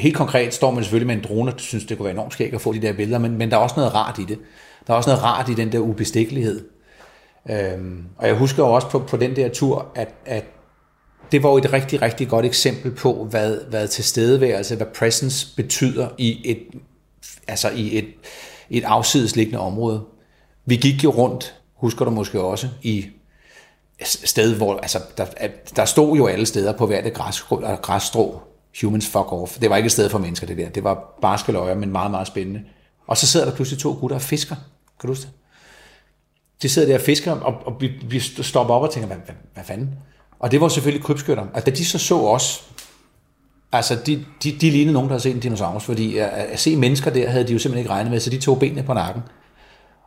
helt 0.00 0.16
konkret 0.16 0.54
står 0.54 0.70
man 0.70 0.84
selvfølgelig 0.84 1.06
med 1.06 1.14
en 1.14 1.24
drone, 1.28 1.52
og 1.52 1.60
synes, 1.60 1.84
det 1.84 1.96
kunne 1.96 2.04
være 2.04 2.14
enormt 2.14 2.32
skægt 2.32 2.54
at 2.54 2.60
få 2.60 2.72
de 2.72 2.82
der 2.82 2.92
billeder, 2.92 3.18
men, 3.18 3.38
men 3.38 3.50
der 3.50 3.56
er 3.56 3.60
også 3.60 3.74
noget 3.76 3.94
rart 3.94 4.18
i 4.18 4.24
det. 4.24 4.38
Der 4.86 4.92
er 4.92 4.96
også 4.96 5.10
noget 5.10 5.24
rart 5.24 5.48
i 5.48 5.54
den 5.54 5.72
der 5.72 5.78
ubestikkelighed. 5.78 6.64
Øh, 7.50 7.78
og 8.16 8.26
jeg 8.26 8.36
husker 8.36 8.64
jo 8.64 8.72
også 8.72 8.88
på, 8.88 8.98
på 8.98 9.16
den 9.16 9.36
der 9.36 9.48
tur, 9.48 9.92
at, 9.94 10.14
at 10.26 10.44
det 11.32 11.42
var 11.42 11.50
jo 11.50 11.56
et 11.56 11.72
rigtig, 11.72 12.02
rigtig 12.02 12.28
godt 12.28 12.46
eksempel 12.46 12.90
på, 12.90 13.24
hvad, 13.24 13.56
hvad 13.70 13.88
tilstedeværelse, 13.88 14.76
hvad 14.76 14.86
presence 14.86 15.56
betyder 15.56 16.08
i 16.18 16.50
et, 16.50 16.58
altså 17.46 17.70
i 17.70 17.98
et, 17.98 18.08
et 18.70 18.84
afsidesliggende 18.84 19.60
område. 19.60 20.04
Vi 20.66 20.76
gik 20.76 21.04
jo 21.04 21.10
rundt 21.10 21.54
husker 21.80 22.04
du 22.04 22.10
måske 22.10 22.40
også, 22.40 22.68
i 22.82 23.06
sted, 24.04 24.56
hvor 24.56 24.76
altså, 24.76 25.00
der, 25.16 25.26
der 25.76 25.84
stod 25.84 26.16
jo 26.16 26.26
alle 26.26 26.46
steder 26.46 26.72
på 26.72 26.86
hvert 26.86 27.12
græsstrå, 27.12 27.76
græsstrå, 27.82 28.40
humans 28.82 29.06
fuck 29.06 29.32
off. 29.32 29.58
Det 29.58 29.70
var 29.70 29.76
ikke 29.76 29.86
et 29.86 29.92
sted 29.92 30.10
for 30.10 30.18
mennesker, 30.18 30.46
det 30.46 30.56
der. 30.56 30.68
Det 30.68 30.84
var 30.84 31.18
barske 31.22 31.52
løjer, 31.52 31.74
men 31.74 31.92
meget, 31.92 32.10
meget 32.10 32.26
spændende. 32.26 32.62
Og 33.06 33.16
så 33.16 33.26
sidder 33.26 33.46
der 33.46 33.54
pludselig 33.54 33.80
to 33.80 33.96
gutter 34.00 34.16
og 34.16 34.22
fisker. 34.22 34.54
Kan 35.00 35.06
du 35.06 35.08
huske 35.08 35.22
det? 35.22 35.32
De 36.62 36.68
sidder 36.68 36.88
der 36.88 36.94
og 36.94 37.00
fisker, 37.00 37.32
og, 37.32 37.54
og 37.66 37.76
vi, 37.80 37.90
vi 38.02 38.18
stopper 38.20 38.74
op 38.74 38.82
og 38.82 38.90
tænker, 38.90 39.06
hvad, 39.06 39.16
hvad, 39.24 39.34
hvad 39.54 39.64
fanden? 39.64 39.90
Og 40.38 40.50
det 40.50 40.60
var 40.60 40.68
selvfølgelig 40.68 41.04
krybskytter. 41.04 41.46
Og 41.54 41.66
da 41.66 41.70
de 41.70 41.84
så 41.84 41.98
så 41.98 42.20
os, 42.20 42.64
altså 43.72 43.98
de, 44.06 44.24
de, 44.42 44.52
de 44.52 44.70
lignede 44.70 44.92
nogen, 44.92 45.08
der 45.08 45.12
havde 45.12 45.22
set 45.22 45.34
en 45.34 45.40
dinosaurus, 45.40 45.84
fordi 45.84 46.16
at, 46.16 46.28
at 46.28 46.60
se 46.60 46.76
mennesker 46.76 47.10
der, 47.10 47.30
havde 47.30 47.46
de 47.46 47.52
jo 47.52 47.58
simpelthen 47.58 47.78
ikke 47.78 47.90
regnet 47.90 48.10
med, 48.10 48.20
så 48.20 48.30
de 48.30 48.38
tog 48.38 48.58
benene 48.58 48.82
på 48.82 48.94
nakken 48.94 49.22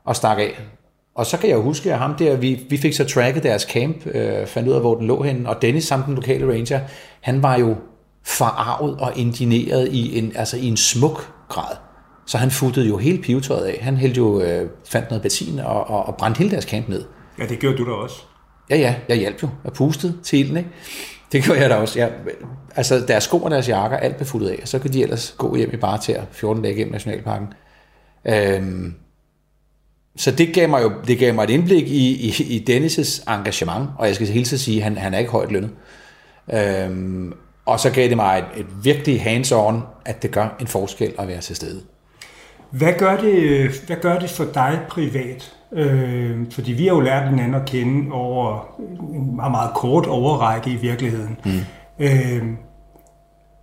og 0.03 0.15
stak 0.15 0.37
af. 0.39 0.59
Og 1.15 1.25
så 1.25 1.37
kan 1.37 1.49
jeg 1.49 1.55
jo 1.55 1.61
huske, 1.61 1.93
at 1.93 1.99
ham 1.99 2.15
der, 2.15 2.35
vi, 2.35 2.65
vi 2.69 2.77
fik 2.77 2.93
så 2.93 3.05
tracket 3.05 3.43
deres 3.43 3.61
camp, 3.61 4.07
øh, 4.07 4.47
fandt 4.47 4.69
ud 4.69 4.73
af, 4.73 4.79
hvor 4.79 4.95
den 4.95 5.07
lå 5.07 5.23
henne, 5.23 5.49
og 5.49 5.61
Dennis, 5.61 5.85
samt 5.85 6.05
den 6.05 6.15
lokale 6.15 6.53
ranger, 6.53 6.79
han 7.21 7.43
var 7.43 7.59
jo 7.59 7.75
forarvet 8.23 8.97
og 8.99 9.17
indineret 9.17 9.87
i 9.91 10.17
en, 10.17 10.31
altså 10.35 10.57
i 10.57 10.65
en 10.65 10.77
smuk 10.77 11.33
grad. 11.49 11.75
Så 12.25 12.37
han 12.37 12.51
futtede 12.51 12.87
jo 12.87 12.97
hele 12.97 13.21
pivetøjet 13.21 13.65
af. 13.65 13.79
Han 13.81 13.97
hældte 13.97 14.17
jo, 14.17 14.41
øh, 14.41 14.69
fandt 14.85 15.09
noget 15.09 15.21
benzin 15.21 15.59
og, 15.59 15.89
og, 15.89 16.05
og 16.05 16.15
brændte 16.15 16.37
hele 16.37 16.51
deres 16.51 16.65
camp 16.65 16.89
ned. 16.89 17.05
Ja, 17.39 17.45
det 17.45 17.59
gjorde 17.59 17.77
du 17.77 17.85
da 17.85 17.91
også. 17.91 18.15
Ja, 18.69 18.77
ja, 18.77 18.95
jeg 19.09 19.17
hjalp 19.17 19.43
jo. 19.43 19.49
Jeg 19.63 19.73
pustede 19.73 20.17
til 20.23 20.39
ilden, 20.39 20.57
ikke? 20.57 20.69
Det 21.31 21.43
gjorde 21.43 21.61
jeg 21.61 21.69
da 21.69 21.75
også. 21.75 21.99
Ja, 21.99 22.07
altså, 22.75 22.99
deres 23.07 23.23
sko 23.23 23.37
og 23.37 23.51
deres 23.51 23.69
jakker, 23.69 23.97
alt 23.97 24.15
blev 24.15 24.27
futtet 24.27 24.49
af, 24.49 24.59
og 24.61 24.67
så 24.67 24.79
kunne 24.79 24.93
de 24.93 25.03
ellers 25.03 25.35
gå 25.37 25.55
hjem 25.55 25.69
i 25.73 25.77
bare 25.77 25.97
til 25.97 26.17
14 26.31 26.63
dage 26.63 26.75
gennem 26.75 26.91
Nationalparken. 26.91 27.47
Øhm, 28.25 28.95
så 30.15 30.31
det 30.31 30.53
gav 30.53 30.69
mig 30.69 30.83
jo 30.83 30.91
det 31.07 31.19
gav 31.19 31.33
mig 31.33 31.43
et 31.43 31.49
indblik 31.49 31.87
i, 31.87 32.27
i, 32.27 32.43
i 32.43 32.65
Dennis' 32.69 33.33
engagement, 33.33 33.89
og 33.97 34.07
jeg 34.07 34.15
skal 34.15 34.27
hele 34.27 34.45
tiden 34.45 34.59
sige, 34.59 34.77
at 34.77 34.83
han, 34.83 34.97
han 34.97 35.13
er 35.13 35.17
ikke 35.17 35.31
højt 35.31 35.51
lønnet. 35.51 35.71
Øhm, 36.53 37.33
og 37.65 37.79
så 37.79 37.89
gav 37.91 38.09
det 38.09 38.17
mig 38.17 38.37
et, 38.37 38.59
et 38.59 38.67
virkelig 38.83 39.21
hands-on, 39.21 39.81
at 40.05 40.23
det 40.23 40.31
gør 40.31 40.55
en 40.59 40.67
forskel 40.67 41.13
at 41.19 41.27
være 41.27 41.41
til 41.41 41.55
stede. 41.55 41.81
Hvad 42.73 42.93
gør 42.97 43.17
det, 43.17 43.69
hvad 43.87 43.97
gør 44.01 44.19
det 44.19 44.29
for 44.29 44.45
dig 44.53 44.79
privat? 44.89 45.53
Øh, 45.71 46.51
fordi 46.51 46.73
vi 46.73 46.83
har 46.87 46.93
jo 46.93 46.99
lært 46.99 47.29
hinanden 47.29 47.53
at 47.53 47.65
kende 47.65 48.11
over 48.11 48.75
en 49.13 49.35
meget, 49.35 49.51
meget 49.51 49.73
kort 49.75 50.07
overrække 50.07 50.69
i 50.71 50.75
virkeligheden. 50.75 51.37
Mm. 51.45 51.51
Øh, 51.99 52.43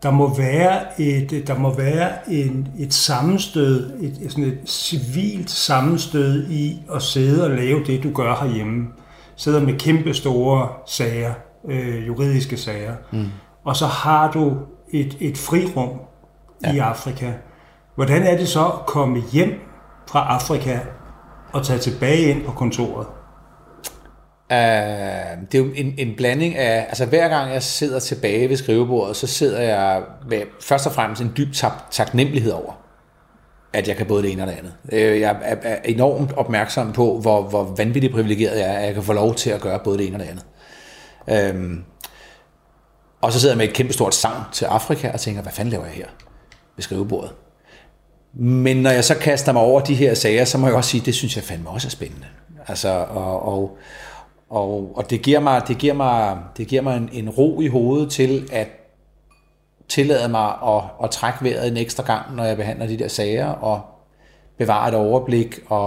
der 0.02 0.10
må 0.10 0.34
være 0.36 1.00
et, 1.00 1.44
der 1.46 1.58
må 1.58 1.74
være 1.74 2.30
en, 2.30 2.68
et 2.78 2.94
sammenstød, 2.94 4.00
et, 4.00 4.32
sådan 4.32 4.44
et 4.44 4.58
civilt 4.66 5.50
sammenstød 5.50 6.50
i 6.50 6.82
at 6.94 7.02
sidde 7.02 7.44
og 7.44 7.50
lave 7.50 7.84
det, 7.84 8.02
du 8.02 8.12
gør 8.12 8.36
herhjemme. 8.42 8.86
Sidder 9.36 9.60
med 9.60 9.78
kæmpe 9.78 10.14
store 10.14 10.68
sager, 10.86 11.32
øh, 11.68 12.06
juridiske 12.06 12.56
sager, 12.56 12.94
mm. 13.12 13.26
og 13.64 13.76
så 13.76 13.86
har 13.86 14.30
du 14.30 14.56
et, 14.92 15.16
et 15.20 15.38
frirum 15.38 16.00
ja. 16.64 16.72
i 16.72 16.78
Afrika. 16.78 17.32
Hvordan 18.00 18.22
er 18.22 18.36
det 18.36 18.48
så 18.48 18.66
at 18.66 18.86
komme 18.86 19.22
hjem 19.32 19.60
fra 20.08 20.34
Afrika 20.34 20.78
og 21.52 21.66
tage 21.66 21.78
tilbage 21.78 22.18
ind 22.18 22.44
på 22.44 22.52
kontoret? 22.52 23.06
Uh, 24.50 25.46
det 25.52 25.54
er 25.54 25.58
jo 25.58 25.70
en, 25.74 25.94
en 25.98 26.16
blanding 26.16 26.56
af, 26.56 26.86
altså 26.88 27.06
hver 27.06 27.28
gang 27.28 27.52
jeg 27.52 27.62
sidder 27.62 28.00
tilbage 28.00 28.48
ved 28.48 28.56
skrivebordet, 28.56 29.16
så 29.16 29.26
sidder 29.26 29.60
jeg 29.60 30.02
med 30.28 30.42
først 30.60 30.86
og 30.86 30.92
fremmest 30.92 31.22
en 31.22 31.32
dyb 31.36 31.54
tak, 31.54 31.72
taknemmelighed 31.90 32.52
over, 32.52 32.72
at 33.72 33.88
jeg 33.88 33.96
kan 33.96 34.06
både 34.06 34.22
det 34.22 34.32
ene 34.32 34.42
og 34.42 34.48
det 34.48 34.54
andet. 34.54 34.72
Uh, 34.84 35.20
jeg 35.20 35.38
er, 35.42 35.56
er 35.62 35.78
enormt 35.84 36.32
opmærksom 36.32 36.92
på, 36.92 37.18
hvor, 37.20 37.42
hvor 37.42 37.74
vanvittigt 37.76 38.12
privilegeret 38.14 38.58
jeg 38.58 38.68
er, 38.68 38.78
at 38.78 38.86
jeg 38.86 38.94
kan 38.94 39.02
få 39.02 39.12
lov 39.12 39.34
til 39.34 39.50
at 39.50 39.60
gøre 39.60 39.78
både 39.84 39.98
det 39.98 40.06
ene 40.06 40.16
og 40.16 40.20
det 40.20 40.28
andet. 40.28 41.54
Uh, 41.56 41.70
Og 43.20 43.32
så 43.32 43.40
sidder 43.40 43.54
jeg 43.54 43.58
med 43.58 43.68
et 43.68 43.74
kæmpestort 43.74 44.14
savn 44.14 44.34
sang 44.34 44.52
til 44.52 44.64
Afrika 44.64 45.10
og 45.12 45.20
tænker, 45.20 45.42
hvad 45.42 45.52
fanden 45.52 45.72
laver 45.72 45.84
jeg 45.84 45.94
her 45.94 46.06
ved 46.76 46.82
skrivebordet? 46.82 47.32
Men 48.32 48.76
når 48.76 48.90
jeg 48.90 49.04
så 49.04 49.14
kaster 49.14 49.52
mig 49.52 49.62
over 49.62 49.80
de 49.80 49.94
her 49.94 50.14
sager, 50.14 50.44
så 50.44 50.58
må 50.58 50.66
jeg 50.66 50.76
også 50.76 50.90
sige, 50.90 51.02
det 51.04 51.14
synes 51.14 51.36
jeg 51.36 51.44
fandme 51.44 51.70
også 51.70 51.88
er 51.88 51.90
spændende. 51.90 52.26
Altså, 52.68 52.88
og, 53.10 53.42
og, 53.42 53.78
og, 54.50 54.92
og 54.96 55.10
det 55.10 55.22
giver 55.22 55.40
mig, 55.40 55.62
det 55.68 55.78
giver 55.78 55.94
mig, 55.94 56.38
det 56.56 56.66
giver 56.66 56.82
mig 56.82 56.96
en, 56.96 57.08
en 57.12 57.30
ro 57.30 57.60
i 57.60 57.66
hovedet 57.66 58.10
til 58.10 58.48
at 58.52 58.68
tillade 59.88 60.28
mig 60.28 60.54
at, 60.66 60.82
at 61.04 61.10
trække 61.10 61.44
vejret 61.44 61.68
en 61.68 61.76
ekstra 61.76 62.02
gang, 62.02 62.36
når 62.36 62.44
jeg 62.44 62.56
behandler 62.56 62.86
de 62.86 62.98
der 62.98 63.08
sager, 63.08 63.46
og 63.46 63.82
bevare 64.58 64.88
et 64.88 64.94
overblik, 64.94 65.60
og, 65.66 65.86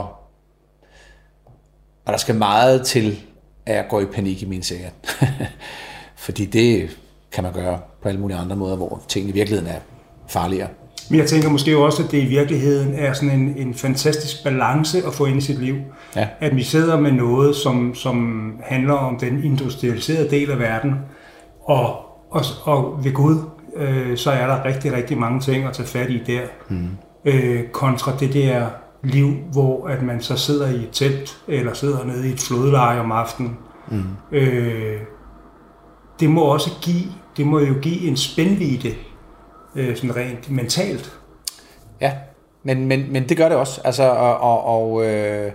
og 2.06 2.14
der 2.14 2.18
skal 2.18 2.36
meget 2.36 2.86
til, 2.86 3.20
at 3.66 3.76
jeg 3.76 3.86
går 3.90 4.02
i 4.02 4.06
panik 4.06 4.42
i 4.42 4.46
mine 4.46 4.64
sager. 4.64 4.90
Fordi 6.16 6.46
det 6.46 6.90
kan 7.32 7.44
man 7.44 7.54
gøre 7.54 7.80
på 8.02 8.08
alle 8.08 8.22
mulige 8.22 8.38
andre 8.38 8.56
måder, 8.56 8.76
hvor 8.76 9.02
tingene 9.08 9.30
i 9.30 9.34
virkeligheden 9.34 9.72
er 9.72 9.80
farligere. 10.28 10.70
Men 11.10 11.20
jeg 11.20 11.28
tænker 11.28 11.50
måske 11.50 11.78
også, 11.78 12.04
at 12.04 12.12
det 12.12 12.18
i 12.18 12.26
virkeligheden 12.26 12.94
er 12.94 13.14
sådan 13.14 13.40
en, 13.40 13.54
en 13.58 13.74
fantastisk 13.74 14.44
balance 14.44 14.98
at 15.08 15.14
få 15.14 15.26
ind 15.26 15.38
i 15.38 15.42
sit 15.42 15.60
liv. 15.60 15.76
Ja. 16.16 16.28
At 16.40 16.56
vi 16.56 16.64
sidder 16.64 17.00
med 17.00 17.12
noget, 17.12 17.56
som, 17.56 17.96
som 17.96 18.50
handler 18.64 18.94
om 18.94 19.20
den 19.20 19.44
industrialiserede 19.44 20.30
del 20.30 20.52
af 20.52 20.60
verden, 20.60 20.96
og, 21.66 21.96
og, 22.32 22.44
og 22.64 23.00
ved 23.04 23.14
Gud, 23.14 23.38
øh, 23.76 24.18
så 24.18 24.32
er 24.32 24.48
der 24.48 24.66
rigtig, 24.66 24.94
rigtig 24.94 25.18
mange 25.18 25.40
ting 25.40 25.66
at 25.66 25.74
tage 25.74 25.88
fat 25.88 26.10
i 26.10 26.22
der. 26.28 26.42
Mm. 26.70 26.88
Øh, 27.26 27.64
kontra 27.68 28.12
det 28.20 28.34
der 28.34 28.68
liv, 29.04 29.34
hvor 29.52 29.88
at 29.88 30.04
man 30.04 30.22
så 30.22 30.38
sidder 30.38 30.70
i 30.70 30.76
et 30.76 30.90
telt, 30.92 31.38
eller 31.48 31.74
sidder 31.74 32.06
nede 32.06 32.30
i 32.30 32.32
et 32.32 32.40
flodleje 32.40 33.00
om 33.00 33.12
aftenen. 33.12 33.58
Mm. 33.92 34.04
Øh, 34.32 34.98
det 36.20 36.30
må 36.30 36.42
også 36.42 36.70
give, 36.82 37.06
det 37.38 37.48
må 37.48 37.60
jo 37.60 37.74
give 37.82 38.08
en 38.08 38.18
spændvidde, 38.18 38.94
øh, 39.76 39.96
sådan 39.96 40.16
rent 40.16 40.50
mentalt. 40.50 41.12
Ja, 42.02 42.14
men, 42.64 42.86
men, 42.86 43.12
men 43.12 43.30
det 43.30 43.38
gør 43.38 43.50
det 43.50 43.58
også. 43.58 43.82
Altså, 43.84 44.04
og, 44.04 44.38
og, 44.38 44.64
og, 44.64 45.06
øh, 45.06 45.52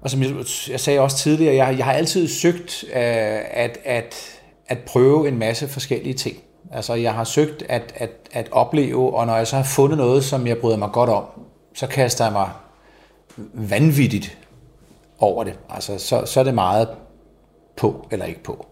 og 0.00 0.10
som 0.10 0.22
jeg, 0.22 0.30
jeg 0.70 0.80
sagde 0.80 1.00
også 1.00 1.16
tidligere, 1.16 1.54
jeg, 1.54 1.78
jeg 1.78 1.84
har 1.84 1.92
altid 1.92 2.28
søgt 2.28 2.84
øh, 2.88 2.92
at, 2.94 3.78
at, 3.84 4.40
at 4.68 4.78
prøve 4.78 5.28
en 5.28 5.38
masse 5.38 5.68
forskellige 5.68 6.14
ting. 6.14 6.36
Altså, 6.72 6.94
jeg 6.94 7.14
har 7.14 7.24
søgt 7.24 7.62
at, 7.68 7.92
at, 7.96 8.10
at 8.32 8.48
opleve, 8.50 9.16
og 9.16 9.26
når 9.26 9.36
jeg 9.36 9.46
så 9.46 9.56
har 9.56 9.64
fundet 9.64 9.98
noget, 9.98 10.24
som 10.24 10.46
jeg 10.46 10.58
bryder 10.58 10.76
mig 10.76 10.90
godt 10.92 11.10
om, 11.10 11.24
så 11.74 11.86
kaster 11.86 12.24
jeg 12.24 12.32
mig 12.32 12.50
vanvittigt 13.52 14.38
over 15.18 15.44
det. 15.44 15.58
Altså, 15.68 15.98
så, 15.98 16.26
så 16.26 16.40
er 16.40 16.44
det 16.44 16.54
meget 16.54 16.88
på 17.76 18.06
eller 18.10 18.26
ikke 18.26 18.42
på. 18.42 18.66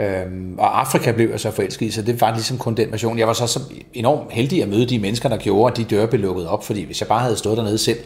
Øhm, 0.00 0.58
og 0.58 0.80
Afrika 0.80 1.12
blev 1.12 1.30
jeg 1.30 1.40
så 1.40 1.50
forelsket 1.50 1.86
i, 1.86 1.90
så 1.90 2.02
det 2.02 2.20
var 2.20 2.34
ligesom 2.34 2.58
kun 2.58 2.74
den 2.74 2.90
version. 2.90 3.18
Jeg 3.18 3.26
var 3.26 3.32
så, 3.32 3.46
så 3.46 3.60
enormt 3.94 4.32
heldig 4.32 4.62
at 4.62 4.68
møde 4.68 4.86
de 4.86 4.98
mennesker, 4.98 5.28
der 5.28 5.36
gjorde, 5.36 5.72
at 5.72 5.76
de 5.76 5.84
døre 5.84 6.06
blev 6.06 6.20
lukket 6.20 6.48
op, 6.48 6.64
fordi 6.64 6.84
hvis 6.84 7.00
jeg 7.00 7.08
bare 7.08 7.20
havde 7.20 7.36
stået 7.36 7.56
dernede 7.56 7.78
selv 7.78 7.98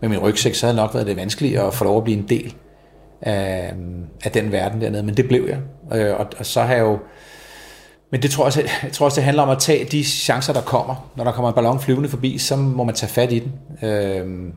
med 0.00 0.08
min 0.08 0.18
rygsæk, 0.18 0.54
så 0.54 0.66
havde 0.66 0.76
det 0.76 0.82
nok 0.82 0.94
været 0.94 1.06
det 1.06 1.16
vanskeligt 1.16 1.58
at 1.58 1.74
få 1.74 1.84
lov 1.84 1.96
at 1.96 2.04
blive 2.04 2.18
en 2.18 2.28
del 2.28 2.54
af, 3.22 3.74
af 4.24 4.30
den 4.30 4.52
verden 4.52 4.80
dernede, 4.80 5.02
men 5.02 5.16
det 5.16 5.28
blev 5.28 5.48
jeg. 5.48 5.58
Øh, 5.98 6.20
og, 6.20 6.26
og 6.38 6.46
så 6.46 6.62
har 6.62 6.74
jeg 6.74 6.82
jo 6.82 6.98
men 8.10 8.22
det 8.22 8.30
tror 8.30 8.42
jeg, 8.42 8.46
også, 8.46 8.62
jeg 8.82 8.92
tror 8.92 9.06
også, 9.06 9.16
det 9.16 9.24
handler 9.24 9.42
om 9.42 9.48
at 9.48 9.58
tage 9.58 9.84
de 9.84 10.04
chancer, 10.04 10.52
der 10.52 10.60
kommer. 10.60 11.10
Når 11.16 11.24
der 11.24 11.32
kommer 11.32 11.48
en 11.48 11.54
ballon 11.54 11.80
flyvende 11.80 12.08
forbi, 12.08 12.38
så 12.38 12.56
må 12.56 12.84
man 12.84 12.94
tage 12.94 13.10
fat 13.10 13.32
i 13.32 13.38
den. 13.38 13.52
Øhm, 13.88 14.52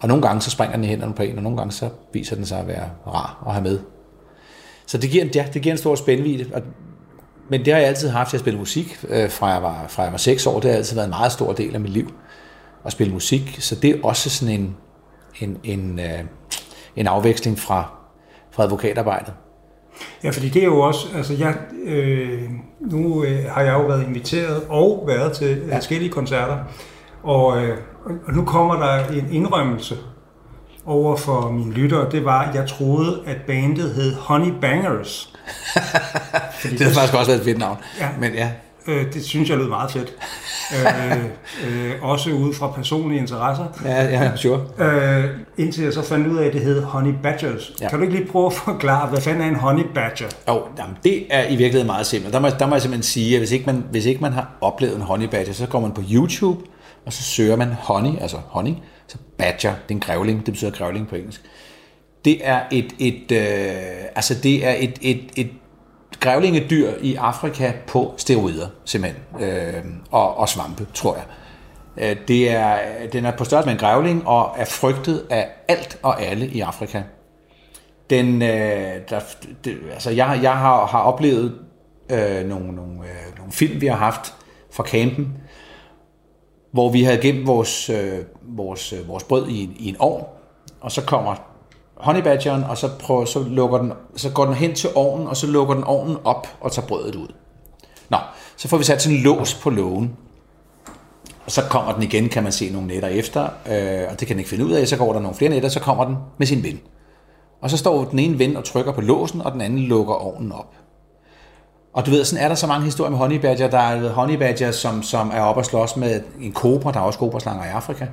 og 0.00 0.08
nogle 0.08 0.22
gange 0.22 0.40
så 0.40 0.50
springer 0.50 0.76
den 0.76 0.84
i 0.84 0.86
hænderne 0.86 1.14
på 1.14 1.22
en, 1.22 1.36
og 1.36 1.42
nogle 1.42 1.58
gange 1.58 1.72
så 1.72 1.88
viser 2.12 2.36
den 2.36 2.46
sig 2.46 2.58
at 2.58 2.66
være 2.66 2.90
rar 3.06 3.44
at 3.46 3.52
have 3.52 3.62
med. 3.62 3.78
Så 4.90 4.98
det 4.98 5.10
giver, 5.10 5.24
ja, 5.34 5.46
det 5.54 5.62
giver 5.62 5.72
en 5.72 5.78
stor 5.78 5.94
spændvidde. 5.94 6.54
Og, 6.54 6.62
men 7.48 7.64
det 7.64 7.72
har 7.72 7.80
jeg 7.80 7.88
altid 7.88 8.08
haft 8.08 8.30
til 8.30 8.36
at 8.36 8.40
spille 8.40 8.58
musik, 8.58 8.98
øh, 9.08 9.30
fra, 9.30 9.48
jeg 9.48 9.62
var, 9.62 9.84
fra 9.88 10.02
jeg 10.02 10.12
var 10.12 10.18
6 10.18 10.46
år. 10.46 10.60
Det 10.60 10.70
har 10.70 10.76
altid 10.76 10.94
været 10.94 11.06
en 11.06 11.10
meget 11.10 11.32
stor 11.32 11.52
del 11.52 11.74
af 11.74 11.80
mit 11.80 11.90
liv 11.90 12.12
at 12.84 12.92
spille 12.92 13.12
musik. 13.12 13.56
Så 13.60 13.74
det 13.74 13.90
er 13.90 13.94
også 14.02 14.30
sådan 14.30 14.54
en, 14.54 14.76
en, 15.40 15.58
en, 15.64 15.98
øh, 15.98 16.24
en 16.96 17.06
afveksling 17.06 17.58
fra, 17.58 17.90
fra 18.50 18.62
advokatarbejdet. 18.62 19.32
Ja, 20.24 20.30
fordi 20.30 20.48
det 20.48 20.62
er 20.62 20.66
jo 20.66 20.80
også, 20.80 21.06
altså 21.14 21.34
jeg, 21.34 21.56
øh, 21.84 22.50
nu 22.80 23.24
øh, 23.24 23.44
har 23.50 23.62
jeg 23.62 23.72
jo 23.72 23.86
været 23.86 24.06
inviteret 24.06 24.62
og 24.68 25.04
været 25.06 25.32
til 25.32 25.62
ja. 25.68 25.76
forskellige 25.76 26.10
koncerter, 26.10 26.58
og, 27.22 27.62
øh, 27.62 27.78
og 28.26 28.34
nu 28.34 28.44
kommer 28.44 28.74
der 28.74 29.08
en 29.08 29.32
indrømmelse 29.32 29.96
over 30.86 31.16
for 31.16 31.50
mine 31.50 31.72
lyttere, 31.72 32.10
det 32.10 32.24
var, 32.24 32.42
at 32.42 32.54
jeg 32.54 32.68
troede, 32.68 33.20
at 33.26 33.36
bandet 33.46 33.94
hed 33.94 34.14
Honey 34.14 34.52
Bangers. 34.60 35.32
det 36.62 36.80
har 36.80 36.90
faktisk 36.90 37.14
også 37.14 37.30
været 37.30 37.38
et 37.40 37.44
fedt 37.44 37.58
navn. 37.58 37.78
Ja, 38.00 38.08
Men 38.20 38.34
ja. 38.34 38.50
Øh, 38.86 39.12
det 39.14 39.24
synes 39.24 39.50
jeg 39.50 39.58
lød 39.58 39.68
meget 39.68 39.90
fedt. 39.90 40.12
øh, 40.74 41.24
øh, 41.66 41.92
også 42.02 42.30
ud 42.30 42.54
fra 42.54 42.70
personlige 42.70 43.20
interesser. 43.20 43.64
Ja, 43.84 44.04
ja, 44.04 44.36
sure. 44.36 44.60
Øh, 44.78 45.24
indtil 45.58 45.84
jeg 45.84 45.92
så 45.92 46.02
fandt 46.02 46.26
ud 46.26 46.38
af, 46.38 46.46
at 46.46 46.52
det 46.52 46.60
hed 46.60 46.82
Honey 46.82 47.14
Badgers. 47.22 47.72
Ja. 47.80 47.88
Kan 47.88 47.98
du 47.98 48.04
ikke 48.04 48.16
lige 48.16 48.28
prøve 48.28 48.46
at 48.46 48.52
forklare, 48.52 49.08
hvad 49.08 49.20
fanden 49.20 49.42
er 49.42 49.48
en 49.48 49.56
Honey 49.56 49.84
Badger? 49.94 50.28
Jo, 50.48 50.62
jamen, 50.78 50.96
det 51.04 51.26
er 51.30 51.44
i 51.44 51.56
virkeligheden 51.56 51.86
meget 51.86 52.06
simpelt. 52.06 52.34
Der 52.34 52.40
må, 52.40 52.48
der 52.48 52.66
må 52.66 52.74
jeg 52.74 52.82
simpelthen 52.82 53.02
sige, 53.02 53.34
at 53.34 53.40
hvis 53.40 53.52
ikke, 53.52 53.66
man, 53.66 53.84
hvis 53.90 54.06
ikke 54.06 54.20
man 54.20 54.32
har 54.32 54.50
oplevet 54.60 54.96
en 54.96 55.02
Honey 55.02 55.26
Badger, 55.26 55.52
så 55.52 55.66
går 55.66 55.80
man 55.80 55.92
på 55.92 56.02
YouTube, 56.12 56.60
og 57.06 57.12
så 57.12 57.22
søger 57.22 57.56
man 57.56 57.68
honey, 57.80 58.20
altså 58.20 58.36
honey, 58.48 58.72
så 59.10 59.18
badger, 59.38 59.70
det 59.70 59.90
er 59.90 59.94
en 59.94 60.00
grævling, 60.00 60.46
det 60.46 60.54
betyder 60.54 60.70
grævling 60.70 61.08
på 61.08 61.16
engelsk. 61.16 61.42
Det 62.24 62.38
er 62.42 62.60
et, 62.72 62.94
et 62.98 63.32
øh, 63.32 64.04
altså 64.14 64.34
det 64.42 64.66
er 64.66 64.74
et, 64.78 64.98
et, 65.00 65.30
et 65.36 65.50
grævlingedyr 66.20 66.90
i 67.02 67.14
Afrika 67.14 67.72
på 67.86 68.14
steroider, 68.16 68.68
simpelthen, 68.84 69.22
øh, 69.40 69.84
og, 70.10 70.36
og 70.36 70.48
svampe, 70.48 70.86
tror 70.94 71.16
jeg. 71.16 71.24
Øh, 71.96 72.16
det 72.28 72.50
er, 72.50 72.78
den 73.12 73.24
er 73.24 73.36
på 73.36 73.44
størrelse 73.44 73.66
med 73.66 73.74
en 73.74 73.80
grævling 73.80 74.26
og 74.26 74.54
er 74.56 74.64
frygtet 74.64 75.26
af 75.30 75.48
alt 75.68 75.98
og 76.02 76.22
alle 76.22 76.46
i 76.46 76.60
Afrika. 76.60 77.02
Den, 78.10 78.42
øh, 78.42 78.94
der, 79.10 79.20
det, 79.64 79.78
altså 79.92 80.10
jeg, 80.10 80.40
jeg 80.42 80.56
har, 80.58 80.86
har 80.86 81.00
oplevet 81.00 81.58
øh, 82.10 82.48
nogle, 82.48 82.72
nogle, 82.72 82.92
øh, 82.92 83.38
nogle 83.38 83.52
film, 83.52 83.80
vi 83.80 83.86
har 83.86 83.96
haft 83.96 84.34
fra 84.70 84.84
campen, 84.84 85.32
hvor 86.72 86.90
vi 86.90 87.02
havde 87.02 87.18
gemt 87.18 87.46
vores, 87.46 87.90
øh, 87.90 88.18
vores, 88.42 88.92
øh, 88.92 89.08
vores 89.08 89.24
brød 89.24 89.48
i 89.48 89.64
en, 89.64 89.76
i 89.78 89.88
en 89.88 89.96
ovn, 89.98 90.24
og 90.80 90.92
så 90.92 91.02
kommer 91.02 91.34
honeybadgeren, 91.96 92.64
og 92.64 92.78
så, 92.78 92.88
prøver, 92.98 93.24
så, 93.24 93.42
lukker 93.42 93.78
den, 93.78 93.92
så 94.16 94.30
går 94.30 94.44
den 94.44 94.54
hen 94.54 94.74
til 94.74 94.90
ovnen, 94.94 95.26
og 95.26 95.36
så 95.36 95.46
lukker 95.46 95.74
den 95.74 95.84
ovnen 95.84 96.16
op 96.24 96.48
og 96.60 96.72
tager 96.72 96.88
brødet 96.88 97.14
ud. 97.14 97.28
Nå, 98.08 98.16
så 98.56 98.68
får 98.68 98.76
vi 98.76 98.84
sat 98.84 99.02
sådan 99.02 99.16
en 99.16 99.22
lås 99.22 99.54
på 99.54 99.70
lågen, 99.70 100.16
og 101.44 101.50
så 101.50 101.62
kommer 101.62 101.92
den 101.92 102.02
igen, 102.02 102.28
kan 102.28 102.42
man 102.42 102.52
se 102.52 102.70
nogle 102.70 102.88
nætter 102.88 103.08
efter, 103.08 103.42
øh, 103.42 104.08
og 104.10 104.20
det 104.20 104.28
kan 104.28 104.28
den 104.28 104.38
ikke 104.38 104.50
finde 104.50 104.64
ud 104.64 104.72
af, 104.72 104.88
så 104.88 104.96
går 104.96 105.12
der 105.12 105.20
nogle 105.20 105.36
flere 105.36 105.50
nætter, 105.50 105.68
så 105.68 105.80
kommer 105.80 106.04
den 106.04 106.16
med 106.38 106.46
sin 106.46 106.62
ven. 106.62 106.80
Og 107.60 107.70
så 107.70 107.76
står 107.76 108.04
den 108.04 108.18
ene 108.18 108.38
ven 108.38 108.56
og 108.56 108.64
trykker 108.64 108.92
på 108.92 109.00
låsen, 109.00 109.42
og 109.42 109.52
den 109.52 109.60
anden 109.60 109.78
lukker 109.78 110.14
ovnen 110.14 110.52
op. 110.52 110.74
Og 111.92 112.06
du 112.06 112.10
ved, 112.10 112.24
sådan 112.24 112.44
er 112.44 112.48
der 112.48 112.54
så 112.54 112.66
mange 112.66 112.84
historier 112.84 113.10
med 113.10 113.18
honeybadger. 113.18 113.68
Der 113.68 113.78
er 113.78 114.08
honeybadger, 114.08 114.72
som, 114.72 115.02
som 115.02 115.30
er 115.34 115.40
oppe 115.40 115.60
og 115.60 115.64
slås 115.64 115.96
med 115.96 116.20
en 116.40 116.52
kobra. 116.52 116.92
Der 116.92 117.00
er 117.00 117.04
også 117.04 117.18
kobraslanger 117.18 117.64
i 117.64 117.68
Afrika. 117.68 118.06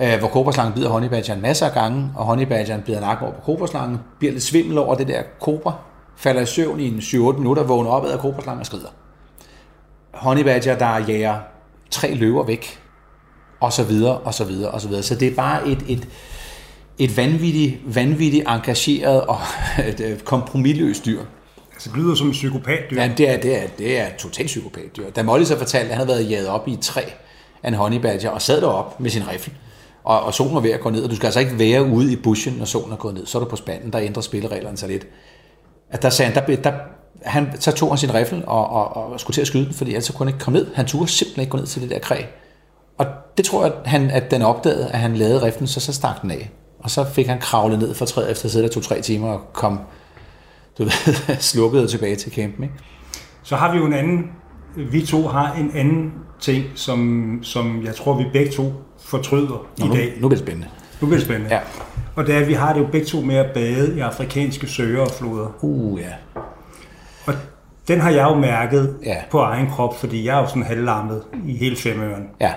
Øh, 0.00 0.18
hvor 0.18 0.28
kobraslangen 0.28 0.74
bider 0.74 0.88
honeybadgeren 0.88 1.42
masser 1.42 1.66
af 1.66 1.72
gange, 1.72 2.10
og 2.16 2.24
honeybadgeren 2.24 2.82
bider 2.82 3.00
nakken 3.00 3.26
over 3.26 3.34
på 3.34 3.40
kobraslangen, 3.40 3.98
bliver 4.18 4.32
lidt 4.32 4.42
svimmel 4.42 4.78
over 4.78 4.94
det 4.94 5.08
der 5.08 5.22
kobra, 5.40 5.72
falder 6.16 6.42
i 6.42 6.46
søvn 6.46 6.80
i 6.80 6.88
en 6.88 6.98
7-8 6.98 7.38
minutter, 7.38 7.62
vågner 7.62 7.90
op 7.90 8.04
af 8.04 8.18
kobraslangen 8.18 8.60
og 8.60 8.66
skrider. 8.66 8.88
Honeybadger, 10.14 10.78
der 10.78 10.98
jager 11.08 11.38
tre 11.90 12.14
løver 12.14 12.44
væk, 12.44 12.80
og 13.60 13.72
så 13.72 13.84
videre, 13.84 14.18
og 14.18 14.34
så 14.34 14.44
videre, 14.44 14.70
og 14.70 14.80
så 14.80 14.88
videre. 14.88 15.02
Så 15.02 15.14
det 15.14 15.28
er 15.28 15.34
bare 15.34 15.68
et, 15.68 15.84
et, 15.88 16.08
et 16.98 17.16
vanvittigt, 17.16 17.94
vanvittigt 17.94 18.48
engageret 18.48 19.20
og 19.20 19.38
et 19.88 20.00
øh, 20.00 20.18
kompromilløst 20.18 21.06
dyr. 21.06 21.20
Altså, 21.76 21.90
det 21.90 21.98
lyder 21.98 22.14
som 22.14 22.26
en 22.26 22.32
psykopatdyr. 22.32 23.02
Ja, 23.02 23.10
det 23.16 23.30
er, 23.30 23.36
det 23.40 23.62
er, 23.62 23.66
det 23.78 24.00
er 24.00 24.06
totalt 24.18 24.46
psykopatdyr. 24.46 25.10
Da 25.10 25.22
Molly 25.22 25.44
så 25.44 25.58
fortalte, 25.58 25.90
at 25.90 25.96
han 25.96 26.06
havde 26.06 26.08
været 26.08 26.30
jaget 26.30 26.48
op 26.48 26.68
i 26.68 26.72
et 26.72 26.80
træ 26.80 27.02
af 27.62 27.68
en 27.68 27.74
honeybadger, 27.74 28.30
og 28.30 28.42
sad 28.42 28.60
derop 28.60 29.00
med 29.00 29.10
sin 29.10 29.28
rifle, 29.28 29.52
og, 30.04 30.20
og 30.20 30.34
solen 30.34 30.54
var 30.54 30.60
ved 30.60 30.70
at 30.70 30.80
gå 30.80 30.90
ned, 30.90 31.04
og 31.04 31.10
du 31.10 31.16
skal 31.16 31.26
altså 31.26 31.40
ikke 31.40 31.58
være 31.58 31.84
ude 31.84 32.12
i 32.12 32.16
bushen, 32.16 32.54
når 32.54 32.64
solen 32.64 32.92
er 32.92 32.96
gået 32.96 33.14
ned. 33.14 33.26
Så 33.26 33.38
er 33.38 33.42
du 33.42 33.48
på 33.48 33.56
spanden, 33.56 33.92
der 33.92 34.00
ændrer 34.00 34.22
spillereglerne 34.22 34.76
sig 34.76 34.88
lidt. 34.88 35.06
At 35.90 36.02
der 36.02 36.10
sagde 36.10 36.32
han, 36.32 36.46
der, 36.48 36.56
der, 36.56 36.72
han, 37.22 37.48
så 37.60 37.72
tog 37.72 37.88
han 37.88 37.98
sin 37.98 38.14
rifle 38.14 38.48
og, 38.48 38.70
og, 38.70 39.12
og 39.12 39.20
skulle 39.20 39.34
til 39.34 39.40
at 39.40 39.46
skyde 39.46 39.64
den, 39.64 39.74
fordi 39.74 39.90
ellers 39.90 40.10
kunne 40.10 40.26
han 40.26 40.28
ikke 40.28 40.44
komme 40.44 40.58
ned. 40.58 40.66
Han 40.74 40.86
turde 40.86 41.08
simpelthen 41.08 41.40
ikke 41.40 41.50
gå 41.50 41.58
ned 41.58 41.66
til 41.66 41.82
det 41.82 41.90
der 41.90 41.98
kræ. 41.98 42.22
Og 42.98 43.06
det 43.36 43.44
tror 43.44 43.64
jeg, 43.64 43.72
at, 43.72 43.90
han, 43.90 44.10
at 44.10 44.30
den 44.30 44.42
opdagede, 44.42 44.88
at 44.88 44.98
han 44.98 45.16
lavede 45.16 45.42
riflen, 45.42 45.66
så 45.66 45.80
så 45.80 45.92
stak 45.92 46.22
den 46.22 46.30
af. 46.30 46.50
Og 46.78 46.90
så 46.90 47.04
fik 47.04 47.26
han 47.26 47.40
kravlet 47.40 47.78
ned 47.78 47.94
fra 47.94 48.06
træet 48.06 48.30
efter 48.30 48.44
at 48.44 48.50
sidde 48.50 48.64
der 48.66 48.72
to-tre 48.72 49.00
timer 49.00 49.28
og 49.28 49.40
kom 49.52 49.80
du 50.78 50.84
ved, 50.84 51.36
slukket 51.52 51.90
tilbage 51.90 52.16
til 52.16 52.32
campen. 52.32 52.62
Ikke? 52.64 52.74
Så 53.42 53.56
har 53.56 53.72
vi 53.72 53.78
jo 53.78 53.86
en 53.86 53.92
anden, 53.92 54.30
vi 54.76 55.06
to 55.06 55.26
har 55.28 55.54
en 55.54 55.70
anden 55.74 56.12
ting, 56.40 56.64
som, 56.74 57.38
som 57.42 57.82
jeg 57.84 57.94
tror, 57.94 58.18
vi 58.18 58.24
begge 58.32 58.52
to 58.52 58.72
fortryder 59.04 59.66
Nå, 59.78 59.86
i 59.86 59.88
dag. 59.96 60.06
Nu, 60.06 60.20
nu 60.20 60.28
bliver 60.28 60.30
det 60.30 60.38
spændende. 60.38 60.68
Nu 61.00 61.06
bliver 61.06 61.18
det 61.18 61.26
spændende. 61.26 61.54
Ja. 61.54 61.60
Og 62.16 62.26
det 62.26 62.34
er, 62.34 62.38
at 62.40 62.48
vi 62.48 62.52
har 62.52 62.72
det 62.72 62.80
jo 62.80 62.86
begge 62.92 63.06
to 63.06 63.20
med 63.20 63.36
at 63.36 63.50
bade 63.54 63.96
i 63.96 64.00
afrikanske 64.00 64.66
søer 64.66 65.00
og 65.00 65.10
floder. 65.18 65.48
Uh, 65.64 66.00
ja. 66.00 66.12
Og 67.26 67.34
den 67.88 68.00
har 68.00 68.10
jeg 68.10 68.24
jo 68.24 68.34
mærket 68.34 68.96
Ja. 69.04 69.16
på 69.30 69.38
egen 69.40 69.70
krop, 69.70 69.98
fordi 70.00 70.24
jeg 70.24 70.36
er 70.36 70.40
jo 70.40 70.48
sådan 70.48 70.62
halvlammet 70.62 71.22
i 71.46 71.56
hele 71.56 71.76
femøren. 71.76 72.28
Ja, 72.40 72.52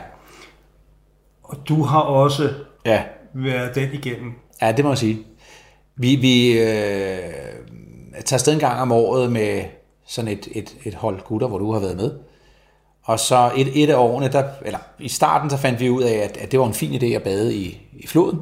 Og 1.44 1.58
du 1.70 1.84
har 1.84 2.00
også 2.00 2.50
ja, 2.86 3.04
været 3.34 3.76
den 3.76 3.90
igennem. 3.94 4.32
ja 4.62 4.72
det 4.72 4.86
må 4.86 4.92
jeg 4.92 4.98
sige. 4.98 5.20
Vi, 5.96 6.16
vi 6.16 6.60
øh, 6.60 7.20
tager 8.26 8.38
afsted 8.38 8.54
en 8.54 8.60
gang 8.60 8.82
om 8.82 8.92
året 8.92 9.32
med 9.32 9.64
sådan 10.08 10.32
et, 10.32 10.48
et, 10.52 10.76
et 10.86 10.96
hold 10.96 11.22
gutter, 11.22 11.48
hvor 11.48 11.58
du 11.58 11.72
har 11.72 11.80
været 11.80 11.98
med. 11.98 12.12
Og 13.04 13.20
så 13.20 13.52
et, 13.56 13.84
et 13.84 13.90
af 13.90 13.96
årene, 13.96 14.28
der, 14.28 14.44
eller 14.66 14.80
i 15.00 15.10
starten, 15.10 15.50
så 15.50 15.58
fandt 15.58 15.80
vi 15.80 15.90
ud 15.90 16.04
af, 16.04 16.14
at, 16.14 16.38
at 16.38 16.52
det 16.52 16.60
var 16.60 16.66
en 16.66 16.74
fin 16.74 17.02
idé 17.02 17.06
at 17.06 17.24
bade 17.24 17.56
i, 17.56 17.82
i 17.94 18.08
floden. 18.08 18.40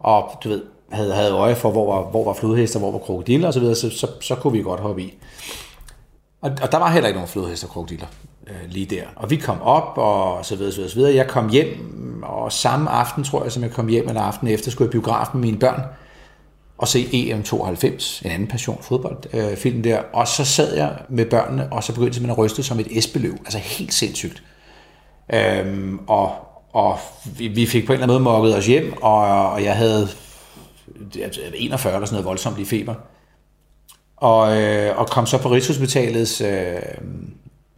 Og 0.00 0.30
du 0.44 0.48
ved, 0.48 0.62
havde, 0.90 1.14
havde 1.14 1.32
øje 1.32 1.56
for, 1.56 1.70
hvor 1.70 1.94
var, 1.94 2.10
hvor 2.10 2.24
var 2.24 2.32
flodhester, 2.32 2.78
hvor 2.78 2.90
var 2.90 2.98
krokodiller 2.98 3.48
osv., 3.48 3.62
så, 3.62 3.74
så, 3.74 3.90
så 3.90 4.06
så 4.20 4.34
kunne 4.34 4.52
vi 4.52 4.62
godt 4.62 4.80
hoppe 4.80 5.02
i. 5.02 5.18
Og, 6.40 6.50
og 6.62 6.72
der 6.72 6.78
var 6.78 6.90
heller 6.90 7.08
ikke 7.08 7.16
nogen 7.16 7.28
flodhester 7.28 7.66
og 7.66 7.72
krokodiller 7.72 8.06
øh, 8.46 8.70
lige 8.70 8.86
der. 8.86 9.02
Og 9.16 9.30
vi 9.30 9.36
kom 9.36 9.62
op, 9.62 9.92
og 9.98 10.44
så 10.44 10.56
videre, 10.56 10.72
så 10.72 10.76
videre, 10.76 10.90
så 10.90 10.96
videre. 10.96 11.14
Jeg 11.14 11.28
kom 11.28 11.48
hjem, 11.48 12.22
og 12.22 12.52
samme 12.52 12.90
aften, 12.90 13.24
tror 13.24 13.42
jeg, 13.42 13.52
som 13.52 13.62
jeg 13.62 13.70
kom 13.70 13.88
hjem, 13.88 14.08
eller 14.08 14.22
aften 14.22 14.48
efter, 14.48 14.70
skulle 14.70 14.86
jeg 14.86 14.94
i 14.94 14.98
biografen 15.00 15.40
med 15.40 15.48
mine 15.48 15.58
børn 15.58 15.82
og 16.78 16.88
se 16.88 17.02
EM92, 17.02 18.24
en 18.24 18.30
anden 18.30 18.48
passion 18.48 18.78
fodboldfilm 18.82 19.78
øh, 19.78 19.84
der. 19.84 19.98
Og 20.12 20.28
så 20.28 20.44
sad 20.44 20.76
jeg 20.76 20.98
med 21.08 21.26
børnene, 21.26 21.72
og 21.72 21.84
så 21.84 21.92
begyndte 21.92 22.14
simpelthen 22.14 22.30
at 22.30 22.38
ryste 22.38 22.62
som 22.62 22.80
et 22.80 22.98
esbeløv. 22.98 23.32
Altså 23.32 23.58
helt 23.58 23.94
sindssygt. 23.94 24.42
Øhm, 25.32 25.98
og 26.06 26.32
og 26.74 26.98
vi, 27.38 27.48
vi 27.48 27.66
fik 27.66 27.86
på 27.86 27.92
en 27.92 27.94
eller 27.94 28.04
anden 28.14 28.22
måde 28.22 28.36
mokket 28.36 28.56
os 28.56 28.66
hjem, 28.66 29.02
og, 29.02 29.50
og 29.52 29.64
jeg 29.64 29.76
havde 29.76 30.08
altså, 31.22 31.40
41 31.54 31.94
eller 31.94 32.06
sådan 32.06 32.14
noget 32.14 32.26
voldsomt 32.26 32.58
i 32.58 32.64
feber. 32.64 32.94
Og, 34.16 34.62
øh, 34.62 34.98
og 34.98 35.08
kom 35.08 35.26
så 35.26 35.38
på 35.38 35.48
Rigshospitalets, 35.48 36.40
øh, 36.40 36.76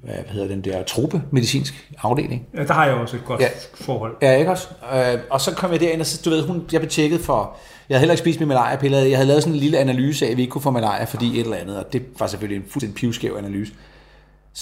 hvad 0.02 0.14
hedder 0.28 0.48
den 0.48 0.64
der, 0.64 0.82
truppe 0.82 1.22
medicinsk 1.30 1.90
afdeling. 2.02 2.46
Ja, 2.54 2.64
der 2.64 2.72
har 2.72 2.86
jeg 2.86 2.94
også 2.94 3.16
et 3.16 3.24
godt 3.24 3.40
ja. 3.40 3.48
forhold. 3.74 4.16
Ja, 4.22 4.36
ikke 4.36 4.50
også? 4.50 4.68
Øh, 4.94 5.18
og 5.30 5.40
så 5.40 5.54
kom 5.54 5.72
jeg 5.72 5.80
derind, 5.80 6.00
og 6.00 6.06
så, 6.06 6.22
du 6.24 6.30
ved, 6.30 6.42
hun, 6.42 6.64
jeg 6.72 6.80
blev 6.80 6.90
tjekket 6.90 7.20
for, 7.20 7.56
jeg 7.88 7.94
havde 7.94 8.00
heller 8.00 8.12
ikke 8.12 8.20
spist 8.20 8.40
min 8.40 8.48
malaria 8.48 9.08
jeg 9.08 9.18
havde 9.18 9.28
lavet 9.28 9.42
sådan 9.42 9.54
en 9.54 9.60
lille 9.60 9.78
analyse 9.78 10.26
af, 10.26 10.30
at 10.30 10.36
vi 10.36 10.42
ikke 10.42 10.52
kunne 10.52 10.62
få 10.62 10.70
malaria, 10.70 11.04
fordi 11.04 11.40
et 11.40 11.44
eller 11.44 11.56
andet, 11.56 11.78
og 11.78 11.92
det 11.92 12.02
var 12.18 12.26
selvfølgelig 12.26 12.64
en 12.64 12.70
fuldstændig 12.70 12.96
pivskæv 12.96 13.36
analyse. 13.38 13.72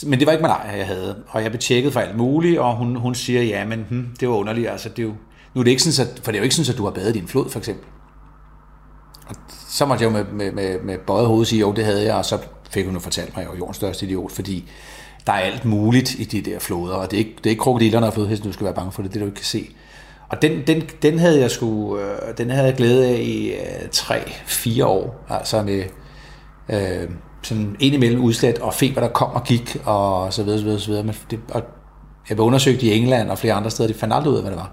Men 0.06 0.18
det 0.18 0.26
var 0.26 0.32
ikke 0.32 0.42
malaria, 0.42 0.76
jeg 0.76 0.86
havde, 0.86 1.16
og 1.28 1.42
jeg 1.42 1.50
blev 1.50 1.60
tjekket 1.60 1.92
for 1.92 2.00
alt 2.00 2.16
muligt, 2.16 2.58
og 2.58 2.76
hun, 2.76 2.96
hun 2.96 3.14
siger, 3.14 3.42
ja, 3.42 3.64
men 3.64 3.86
hmm, 3.88 4.08
det 4.20 4.28
var 4.28 4.34
underligt, 4.34 4.68
altså 4.68 4.88
det 4.88 4.98
er 4.98 5.02
jo, 5.02 5.14
nu 5.54 5.60
er 5.60 5.64
det 5.64 5.70
ikke 5.70 5.82
sådan, 5.82 6.12
at, 6.12 6.20
for 6.24 6.32
det 6.32 6.38
er 6.38 6.40
jo 6.40 6.44
ikke 6.44 6.54
sådan, 6.54 6.72
at 6.72 6.78
du 6.78 6.84
har 6.84 6.90
badet 6.90 7.16
i 7.16 7.18
en 7.18 7.28
flod, 7.28 7.50
for 7.50 7.58
eksempel. 7.58 7.84
Og 9.28 9.34
så 9.68 9.86
måtte 9.86 10.04
jeg 10.04 10.12
jo 10.12 10.16
med, 10.16 10.24
med, 10.32 10.52
med, 10.52 10.80
med 10.80 10.98
bøjet 10.98 11.26
hoved 11.26 11.44
sige, 11.44 11.60
jo, 11.60 11.72
det 11.72 11.84
havde 11.84 12.04
jeg, 12.04 12.14
og 12.14 12.24
så 12.24 12.38
fik 12.70 12.84
hun 12.84 12.94
jo 12.94 13.00
fortalt 13.00 13.36
mig, 13.36 13.42
at 13.42 13.44
jeg 13.44 13.50
var 13.50 13.58
jordens 13.58 13.76
største 13.76 14.06
idiot, 14.06 14.32
fordi 14.32 14.70
der 15.26 15.32
er 15.32 15.36
alt 15.36 15.64
muligt 15.64 16.14
i 16.14 16.24
de 16.24 16.50
der 16.50 16.58
floder, 16.58 16.94
og 16.94 17.10
det 17.10 17.16
er 17.16 17.18
ikke, 17.18 17.34
det 17.38 17.46
er 17.46 17.50
ikke 17.50 17.60
krokodillerne 17.60 18.06
og 18.06 18.14
flodhesten, 18.14 18.48
du 18.48 18.52
skal 18.52 18.64
være 18.64 18.74
bange 18.74 18.92
for, 18.92 19.02
det 19.02 19.14
det, 19.14 19.20
du 19.20 19.26
ikke 19.26 19.36
kan 19.36 19.44
se. 19.44 19.68
Og 20.28 20.42
den, 20.42 20.62
den, 20.66 20.82
den 21.02 21.18
havde 21.18 21.40
jeg 21.40 21.50
sgu, 21.50 21.98
øh, 21.98 22.38
den 22.38 22.50
havde 22.50 22.66
jeg 22.66 22.74
glæde 22.74 23.06
af 23.08 23.18
i 23.20 23.50
øh, 23.52 23.88
tre, 23.92 24.20
fire 24.46 24.86
år, 24.86 25.24
altså 25.28 25.62
med 25.62 25.82
øh, 26.68 27.10
sådan 27.42 27.76
indimellem 27.80 28.22
udslæt 28.22 28.58
og 28.58 28.74
feber, 28.74 29.00
der 29.00 29.08
kom 29.08 29.30
og 29.30 29.44
gik, 29.44 29.76
og 29.84 30.32
så 30.32 30.42
videre, 30.42 30.58
så 30.58 30.64
videre, 30.64 30.80
så 30.80 30.88
videre. 30.90 31.04
Men 31.04 31.14
det, 31.30 31.40
og 31.50 31.62
jeg 32.28 32.36
blev 32.36 32.46
undersøgt 32.46 32.82
i 32.82 32.92
England 32.92 33.30
og 33.30 33.38
flere 33.38 33.54
andre 33.54 33.70
steder, 33.70 33.88
de 33.88 33.94
fandt 33.94 34.14
aldrig 34.14 34.30
ud 34.32 34.36
af, 34.36 34.42
hvad 34.42 34.50
det 34.52 34.58
var. 34.60 34.72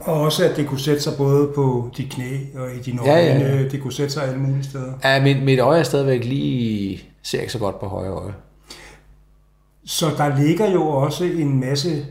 Og 0.00 0.20
også, 0.20 0.44
at 0.48 0.56
det 0.56 0.66
kunne 0.66 0.80
sætte 0.80 1.02
sig 1.02 1.12
både 1.18 1.48
på 1.54 1.90
dit 1.96 2.12
knæ 2.12 2.36
og 2.54 2.74
i 2.74 2.78
dine 2.78 3.00
Ja, 3.04 3.12
øjne. 3.30 3.44
ja, 3.44 3.62
Det 3.68 3.82
kunne 3.82 3.92
sætte 3.92 4.12
sig 4.12 4.22
alle 4.24 4.38
mulige 4.38 4.64
steder. 4.64 4.92
Ja, 5.04 5.22
mit, 5.22 5.42
mit 5.42 5.60
øje 5.60 5.78
er 5.78 5.82
stadigvæk 5.82 6.24
lige, 6.24 7.00
ser 7.22 7.40
ikke 7.40 7.52
så 7.52 7.58
godt 7.58 7.80
på 7.80 7.86
højre 7.86 8.10
øje. 8.12 8.32
Så 9.86 10.06
der 10.18 10.38
ligger 10.38 10.70
jo 10.70 10.88
også 10.88 11.24
en 11.24 11.60
masse... 11.60 12.06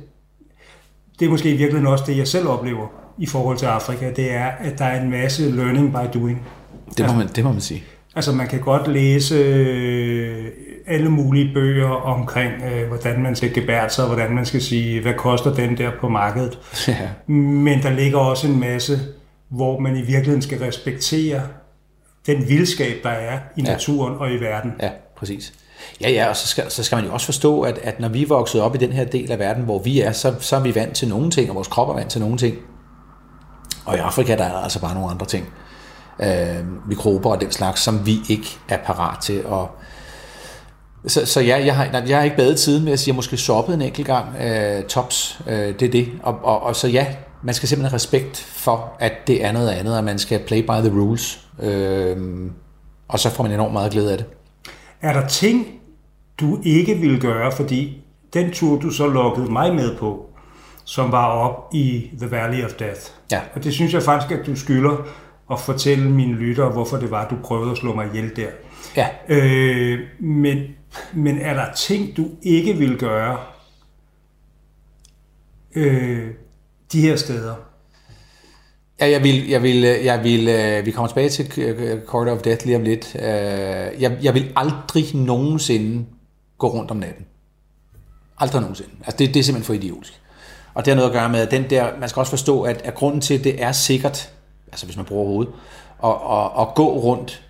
Det 1.20 1.26
er 1.26 1.30
måske 1.30 1.50
i 1.50 1.58
virkeligheden 1.58 1.88
også 1.88 2.04
det, 2.08 2.18
jeg 2.18 2.28
selv 2.28 2.48
oplever 2.48 2.88
i 3.18 3.26
forhold 3.26 3.58
til 3.58 3.66
Afrika. 3.66 4.12
Det 4.12 4.32
er, 4.34 4.46
at 4.46 4.80
der 4.80 4.86
er 4.86 5.02
en 5.02 5.10
masse 5.10 5.52
learning 5.52 5.92
by 5.92 6.20
doing. 6.20 6.42
Det 6.98 7.06
må 7.08 7.14
man, 7.14 7.28
det 7.28 7.44
må 7.44 7.52
man 7.52 7.62
sige. 7.62 7.84
Altså 8.16 8.32
man 8.32 8.48
kan 8.48 8.60
godt 8.60 8.88
læse 8.88 9.36
øh, 9.36 10.46
alle 10.88 11.10
mulige 11.10 11.54
bøger 11.54 11.90
omkring, 11.90 12.52
øh, 12.74 12.88
hvordan 12.88 13.22
man 13.22 13.36
skal 13.36 13.54
gebære 13.54 13.90
sig, 13.90 14.04
og 14.06 14.14
hvordan 14.14 14.36
man 14.36 14.46
skal 14.46 14.62
sige, 14.62 15.02
hvad 15.02 15.14
koster 15.14 15.54
den 15.54 15.78
der 15.78 15.92
på 16.02 16.10
markedet. 16.10 16.60
Ja. 16.88 17.32
Men 17.34 17.82
der 17.84 17.90
ligger 17.90 18.18
også 18.20 18.48
en 18.48 18.60
masse, 18.60 19.00
hvor 19.50 19.80
man 19.80 19.96
i 19.96 20.02
virkeligheden 20.02 20.42
skal 20.42 20.60
respektere 20.60 21.42
den 22.28 22.50
vildskab, 22.50 22.96
der 23.04 23.10
er 23.10 23.40
i 23.58 23.62
Ja. 23.62 23.72
naturen 23.72 24.16
og 24.18 24.32
i 24.32 24.36
verden. 24.38 24.72
Ja, 24.82 24.90
præcis. 25.18 25.54
Ja, 26.02 26.10
ja, 26.10 26.30
og 26.30 26.36
så 26.36 26.48
skal, 26.48 26.72
så 26.72 26.84
skal 26.84 26.96
man 26.96 27.06
jo 27.06 27.14
også 27.14 27.26
forstå, 27.26 27.62
at, 27.62 27.78
at 27.84 28.00
når 28.00 28.10
vi 28.10 28.22
er 28.22 28.28
vokset 28.28 28.62
op 28.62 28.76
i 28.76 28.78
den 28.78 28.94
her 28.94 29.06
del 29.06 29.32
af 29.32 29.40
verden, 29.40 29.64
hvor 29.64 29.80
vi 29.80 30.02
er, 30.02 30.12
så, 30.12 30.34
så 30.40 30.56
er 30.56 30.60
vi 30.60 30.76
vant 30.76 30.96
til 30.96 31.08
nogle 31.08 31.32
ting, 31.32 31.50
og 31.50 31.56
vores 31.56 31.68
krop 31.68 31.90
er 31.90 31.94
vant 31.94 32.12
til 32.12 32.22
nogle 32.22 32.38
ting. 32.38 32.56
Og 33.86 33.96
i 33.96 34.00
Afrika, 34.00 34.36
der 34.36 34.44
er 34.44 34.52
der 34.52 34.60
altså 34.60 34.82
bare 34.82 34.94
nogle 34.94 35.10
andre 35.10 35.26
ting. 35.26 35.50
Øh, 36.20 36.88
mikrober 36.88 37.32
og 37.32 37.42
den 37.42 37.52
slags, 37.52 37.82
som 37.82 38.06
vi 38.06 38.18
ikke 38.30 38.48
er 38.70 38.78
parat 38.78 39.20
til. 39.20 39.46
Og 39.46 39.70
så, 41.08 41.26
så 41.26 41.42
ja, 41.42 41.66
jeg 41.66 41.76
har, 41.76 41.92
nej, 41.92 42.04
jeg 42.08 42.18
har 42.18 42.24
ikke 42.24 42.38
badet 42.38 42.60
siden, 42.60 42.84
med 42.84 42.92
jeg 42.92 43.00
sige. 43.00 43.12
Jeg 43.12 43.16
måske 43.16 43.38
soppet 43.38 43.74
en 43.74 43.82
enkelt 43.82 44.08
gang. 44.08 44.36
Øh, 44.42 44.84
tops, 44.84 45.40
øh, 45.48 45.80
det 45.80 45.82
er 45.82 45.92
det. 45.92 46.10
Og, 46.24 46.40
og, 46.44 46.64
og 46.64 46.76
så 46.76 46.88
ja, 46.88 47.08
man 47.44 47.56
skal 47.56 47.70
simpelthen 47.70 47.90
have 47.90 47.96
respekt 47.96 48.38
for, 48.38 48.94
at 49.00 49.14
det 49.28 49.46
er 49.46 49.52
noget 49.52 49.70
andet, 49.70 49.98
og 49.98 50.04
man 50.04 50.20
skal 50.20 50.40
play 50.40 50.62
by 50.62 50.88
the 50.88 51.00
rules. 51.00 51.40
Øh, 51.62 52.18
og 53.08 53.20
så 53.20 53.30
får 53.30 53.44
man 53.44 53.52
enormt 53.52 53.74
meget 53.74 53.92
glæde 53.92 54.12
af 54.12 54.18
det. 54.18 54.26
Er 55.02 55.14
der 55.14 55.28
ting, 55.28 55.68
du 56.40 56.60
ikke 56.64 56.96
vil 56.96 57.22
gøre, 57.22 57.52
fordi 57.52 58.04
den 58.34 58.52
tur, 58.52 58.80
du 58.80 58.90
så 58.90 59.08
lukkede 59.08 59.52
mig 59.52 59.76
med 59.76 59.98
på, 59.98 60.30
som 60.84 61.12
var 61.12 61.26
op 61.26 61.70
i 61.74 62.10
The 62.20 62.32
Valley 62.32 62.64
of 62.64 62.74
Death. 62.74 63.02
Ja. 63.32 63.42
Og 63.56 63.64
det 63.64 63.74
synes 63.74 63.94
jeg 63.94 64.04
faktisk, 64.04 64.32
at 64.40 64.46
du 64.46 64.56
skylder 64.56 64.98
at 65.52 65.60
fortælle 65.60 66.10
mine 66.12 66.34
lyttere, 66.34 66.70
hvorfor 66.70 66.98
det 66.98 67.12
var, 67.12 67.28
du 67.28 67.36
prøvede 67.44 67.72
at 67.72 67.78
slå 67.78 67.96
mig 67.96 68.08
ihjel 68.08 68.36
der. 68.36 68.50
Ja, 68.96 69.08
Øh, 69.30 70.00
men, 70.20 70.64
men 71.14 71.38
er 71.40 71.54
der 71.54 71.74
ting, 71.74 72.18
du 72.18 72.30
ikke 72.42 72.74
vil 72.74 72.98
gøre 72.98 73.38
øh, 75.76 76.28
de 76.92 77.02
her 77.02 77.16
steder? 77.16 77.56
Ja, 79.00 79.10
jeg 79.10 79.24
vil, 79.24 79.48
jeg 79.48 79.64
vil, 79.64 79.82
jeg 79.82 80.24
vil, 80.24 80.48
øh, 80.48 80.86
vi 80.86 80.92
kommer 80.92 81.08
tilbage 81.08 81.30
til 81.30 81.52
Court 81.52 82.06
Corridor 82.06 82.32
of 82.36 82.42
Death 82.42 82.66
lige 82.66 82.76
om 82.76 82.84
lidt. 82.84 83.16
Øh, 83.16 83.22
Jeg, 84.02 84.18
jeg 84.22 84.34
vil 84.34 84.52
aldrig 84.56 85.16
nogensinde 85.16 86.06
gå 86.58 86.68
rundt 86.68 86.92
om 86.92 86.98
natten. 86.98 87.26
Aldrig 88.38 88.62
nogensinde. 88.62 88.90
Altså 89.00 89.18
det, 89.18 89.34
det 89.34 89.40
er 89.40 89.44
simpelthen 89.44 89.66
for 89.66 89.74
idiotisk. 89.74 90.22
Og 90.74 90.86
det 90.86 90.92
har 90.92 90.96
noget 90.96 91.10
at 91.10 91.14
gøre 91.14 91.30
med, 91.30 91.40
at 91.40 91.52
den 91.52 91.70
der, 91.70 92.00
man 92.00 92.10
skal 92.10 92.20
også 92.20 92.30
forstå, 92.30 92.62
at, 92.62 92.82
at 92.82 92.96
grunden 92.96 93.22
til, 93.22 93.34
at 93.34 93.44
det 93.44 93.64
er 93.64 93.72
sikkert, 93.72 94.32
altså 94.68 94.86
hvis 94.86 94.98
man 94.98 95.06
bruger 95.06 95.26
hovedet, 95.28 95.54
at, 96.04 96.10
at, 96.10 96.62
at 96.62 96.76
gå 96.76 97.00
rundt 97.00 97.44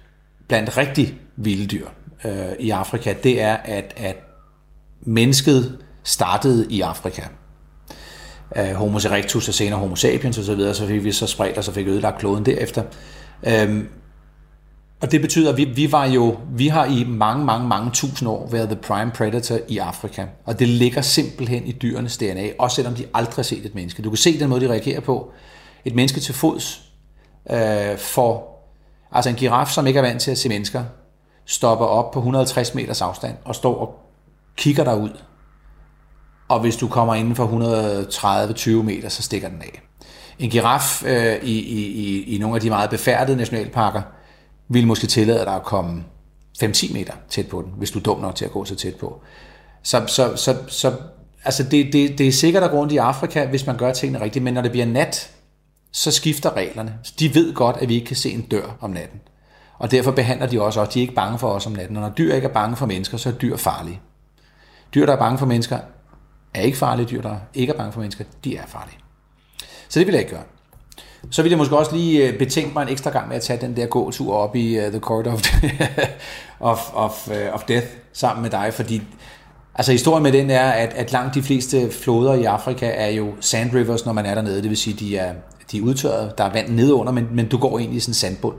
blandt 0.48 0.78
rigtig 0.78 1.16
vilde 1.36 1.68
dyr 1.68 1.88
øh, 2.26 2.52
i 2.60 2.70
Afrika, 2.70 3.14
det 3.24 3.42
er, 3.42 3.54
at, 3.56 3.94
at 3.98 4.16
mennesket 5.02 5.78
startede 6.04 6.68
i 6.70 6.82
Afrika 6.82 7.22
øh, 8.56 8.72
Homo 8.74 8.98
erectus 8.98 9.48
og 9.48 9.54
senere 9.54 9.80
Homo 9.80 9.96
sapiens 9.96 10.38
osv., 10.38 10.46
så, 10.46 10.56
videre, 10.56 10.74
så 10.74 10.88
fik 10.88 11.04
vi 11.04 11.12
så 11.12 11.28
spredt 11.28 11.58
og 11.58 11.64
så 11.64 11.72
fik 11.72 11.88
ødelagt 11.88 12.20
kloden 12.20 12.46
derefter. 12.46 12.84
Øhm, 13.48 13.88
og 15.02 15.12
det 15.12 15.22
betyder, 15.22 15.52
at 15.52 15.58
vi, 15.58 15.64
vi 15.66 15.92
var 15.92 16.06
jo, 16.06 16.38
vi 16.54 16.68
har 16.68 16.86
i 16.86 17.04
mange, 17.04 17.46
mange, 17.46 17.68
mange 17.68 17.92
tusind 17.92 18.30
år 18.30 18.48
været 18.52 18.70
the 18.70 18.78
prime 18.78 19.12
predator 19.12 19.58
i 19.68 19.78
Afrika. 19.78 20.26
Og 20.46 20.60
det 20.60 20.68
ligger 20.68 21.02
simpelthen 21.02 21.66
i 21.66 21.72
dyrenes 21.72 22.18
DNA, 22.18 22.50
også 22.60 22.76
selvom 22.76 22.96
de 22.96 23.06
aldrig 23.14 23.36
har 23.36 23.44
set 23.44 23.66
et 23.66 23.76
menneske. 23.76 24.02
Du 24.02 24.10
kan 24.10 24.18
se 24.18 24.40
den 24.40 24.50
måde, 24.50 24.62
de 24.62 24.72
reagerer 24.72 25.00
på. 25.00 25.32
Et 25.86 25.96
menneske 25.96 26.20
til 26.20 26.34
fods 26.34 26.82
øh, 27.52 27.98
får, 27.98 28.68
altså 29.12 29.30
en 29.30 29.36
giraf, 29.36 29.68
som 29.68 29.88
ikke 29.88 29.98
er 29.98 30.04
vant 30.04 30.22
til 30.22 30.32
at 30.32 30.38
se 30.38 30.50
mennesker, 30.50 30.84
stopper 31.46 31.86
op 31.86 32.12
på 32.12 32.20
150 32.20 32.76
meters 32.76 33.02
afstand 33.02 33.36
og 33.46 33.56
står 33.56 33.76
og 33.76 34.00
kigger 34.56 34.84
derud 34.84 35.10
og 36.48 36.60
hvis 36.60 36.76
du 36.76 36.88
kommer 36.88 37.16
inden 37.16 37.36
for 37.36 37.48
130-20 38.80 38.84
meter, 38.84 39.10
så 39.10 39.24
stikker 39.24 39.50
den 39.50 39.62
af. 39.62 39.82
En 40.40 40.50
giraf 40.50 41.04
øh, 41.06 41.44
i, 41.44 41.60
i, 41.60 41.86
i, 41.88 42.36
i 42.36 42.38
nogle 42.38 42.56
af 42.56 42.62
de 42.62 42.70
meget 42.70 42.90
befærdede 42.90 43.38
nationalparker 43.38 44.02
vil 44.68 44.88
måske 44.88 45.08
tillade 45.08 45.46
dig 45.46 45.56
at 45.56 45.64
komme 45.64 46.04
5-10 46.64 46.94
meter 46.94 47.14
tæt 47.30 47.48
på 47.48 47.62
den, 47.62 47.72
hvis 47.78 47.92
du 47.92 48.00
er 48.00 48.04
dum 48.04 48.20
nok 48.20 48.36
til 48.36 48.46
at 48.46 48.52
gå 48.52 48.66
så 48.66 48.76
tæt 48.76 48.96
på. 48.96 49.22
Så, 49.84 50.04
så, 50.08 50.36
så, 50.36 50.58
så 50.68 50.94
altså 51.46 51.64
det, 51.64 51.94
det, 51.94 52.18
det 52.18 52.28
er 52.28 52.32
sikkert 52.32 52.64
at 52.64 52.74
rundt 52.74 52.94
i 52.94 52.98
Afrika, 52.98 53.46
hvis 53.46 53.66
man 53.66 53.78
gør 53.78 53.94
tingene 53.94 54.24
rigtigt, 54.24 54.44
men 54.44 54.54
når 54.54 54.62
det 54.62 54.72
bliver 54.72 54.86
nat, 54.86 55.32
så 55.92 56.12
skifter 56.12 56.58
reglerne. 56.58 56.94
De 57.20 57.36
ved 57.36 57.54
godt, 57.54 57.78
at 57.78 57.90
vi 57.90 57.96
ikke 57.96 58.08
kan 58.08 58.16
se 58.16 58.32
en 58.32 58.42
dør 58.42 58.78
om 58.82 58.90
natten. 58.90 59.20
Og 59.80 59.92
derfor 59.92 60.12
behandler 60.12 60.48
de 60.48 60.60
os 60.60 60.66
også, 60.66 60.82
og 60.82 60.94
de 60.94 61.00
er 61.00 61.02
ikke 61.02 61.14
bange 61.14 61.40
for 61.40 61.50
os 61.50 61.66
om 61.66 61.72
natten. 61.72 61.98
Og 61.98 62.02
når 62.02 62.10
dyr 62.10 62.34
ikke 62.34 62.48
er 62.48 62.54
bange 62.54 62.76
for 62.76 62.86
mennesker, 62.86 63.18
så 63.18 63.30
er 63.30 63.34
dyr 63.34 63.58
farlige. 63.58 64.00
Dyr, 64.96 65.06
der 65.06 65.14
er 65.14 65.18
bange 65.18 65.38
for 65.38 65.46
mennesker, 65.46 65.80
er 66.54 66.62
ikke 66.62 66.78
farlige 66.78 67.06
dyr, 67.06 67.22
der 67.22 67.36
ikke 67.54 67.74
er 67.74 67.78
bange 67.78 67.94
for 67.94 68.00
mennesker, 68.00 68.26
de 68.44 68.58
er 68.58 68.66
farlige. 68.68 68.98
Så 69.90 70.00
det 70.00 70.08
vil 70.08 70.14
jeg 70.14 70.22
ikke 70.22 70.32
gøre. 70.32 70.44
Så 71.32 71.42
vil 71.42 71.50
jeg 71.50 71.58
måske 71.58 71.78
også 71.78 71.96
lige 71.96 72.28
øh, 72.28 72.40
betænke 72.40 72.74
mig 72.74 72.82
en 72.82 72.90
ekstra 72.90 73.10
gang 73.10 73.28
med 73.28 73.36
at 73.36 73.42
tage 73.42 73.62
den 73.62 73.76
der 73.76 73.86
gåtur 73.86 74.36
op 74.36 74.56
i 74.56 74.78
uh, 74.78 74.84
The 74.84 75.00
Court 75.00 75.28
of, 75.28 75.42
of, 76.60 76.94
of, 76.94 77.28
uh, 77.28 77.54
of 77.54 77.64
Death 77.64 77.88
sammen 78.14 78.42
med 78.42 78.52
dig, 78.52 78.74
fordi 78.74 79.02
altså 79.76 79.92
historien 79.92 80.24
med 80.24 80.32
den 80.32 80.50
er, 80.50 80.70
at, 80.72 80.94
at 80.94 81.12
langt 81.12 81.36
de 81.36 81.44
fleste 81.44 81.92
floder 81.92 82.34
i 82.34 82.44
Afrika 82.44 82.92
er 82.96 83.10
jo 83.10 83.34
sand 83.40 83.74
rivers, 83.74 84.06
når 84.06 84.14
man 84.14 84.26
er 84.26 84.36
dernede, 84.36 84.62
det 84.62 84.70
vil 84.70 84.78
sige, 84.78 84.96
de 85.00 85.18
er, 85.18 85.34
de 85.72 85.78
er 85.78 85.82
udtørret, 85.82 86.38
der 86.38 86.44
er 86.44 86.54
vand 86.54 86.70
nedunder, 86.70 87.12
men, 87.12 87.28
men 87.32 87.48
du 87.48 87.58
går 87.58 87.80
ind 87.80 87.94
i 87.94 88.00
sådan 88.00 88.10
en 88.10 88.16
sandbund. 88.16 88.56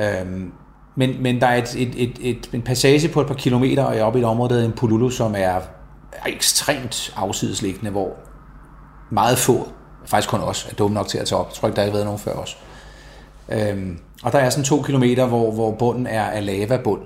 Øhm, 0.00 0.52
men, 0.96 1.22
men 1.22 1.40
der 1.40 1.46
er 1.46 1.56
et, 1.56 1.74
et, 1.76 1.94
et, 1.96 2.18
et, 2.20 2.50
en 2.52 2.62
passage 2.62 3.08
på 3.08 3.20
et 3.20 3.26
par 3.26 3.34
kilometer, 3.34 3.84
og 3.84 3.94
jeg 3.94 4.00
er 4.00 4.04
oppe 4.04 4.18
i 4.18 4.22
et 4.22 4.28
område, 4.28 4.54
der 4.54 4.60
hedder 4.60 4.76
Pululu, 4.76 5.10
som 5.10 5.34
er 5.36 5.60
ekstremt 6.26 7.14
afsidesliggende, 7.16 7.90
hvor 7.90 8.16
meget 9.10 9.38
få, 9.38 9.68
faktisk 10.06 10.28
kun 10.28 10.40
os, 10.40 10.66
er 10.70 10.74
dumme 10.74 10.94
nok 10.94 11.08
til 11.08 11.18
at 11.18 11.26
tage 11.26 11.38
op. 11.38 11.46
Jeg 11.48 11.54
tror 11.54 11.68
ikke, 11.68 11.76
der 11.76 11.84
har 11.84 11.90
været 11.90 12.04
nogen 12.04 12.18
før 12.18 12.32
os. 12.32 12.58
Øhm, 13.48 13.98
og 14.22 14.32
der 14.32 14.38
er 14.38 14.50
sådan 14.50 14.64
to 14.64 14.82
kilometer, 14.82 15.26
hvor, 15.26 15.50
hvor 15.50 15.70
bunden 15.70 16.06
er 16.06 16.24
af 16.24 16.46
lavabund. 16.46 17.00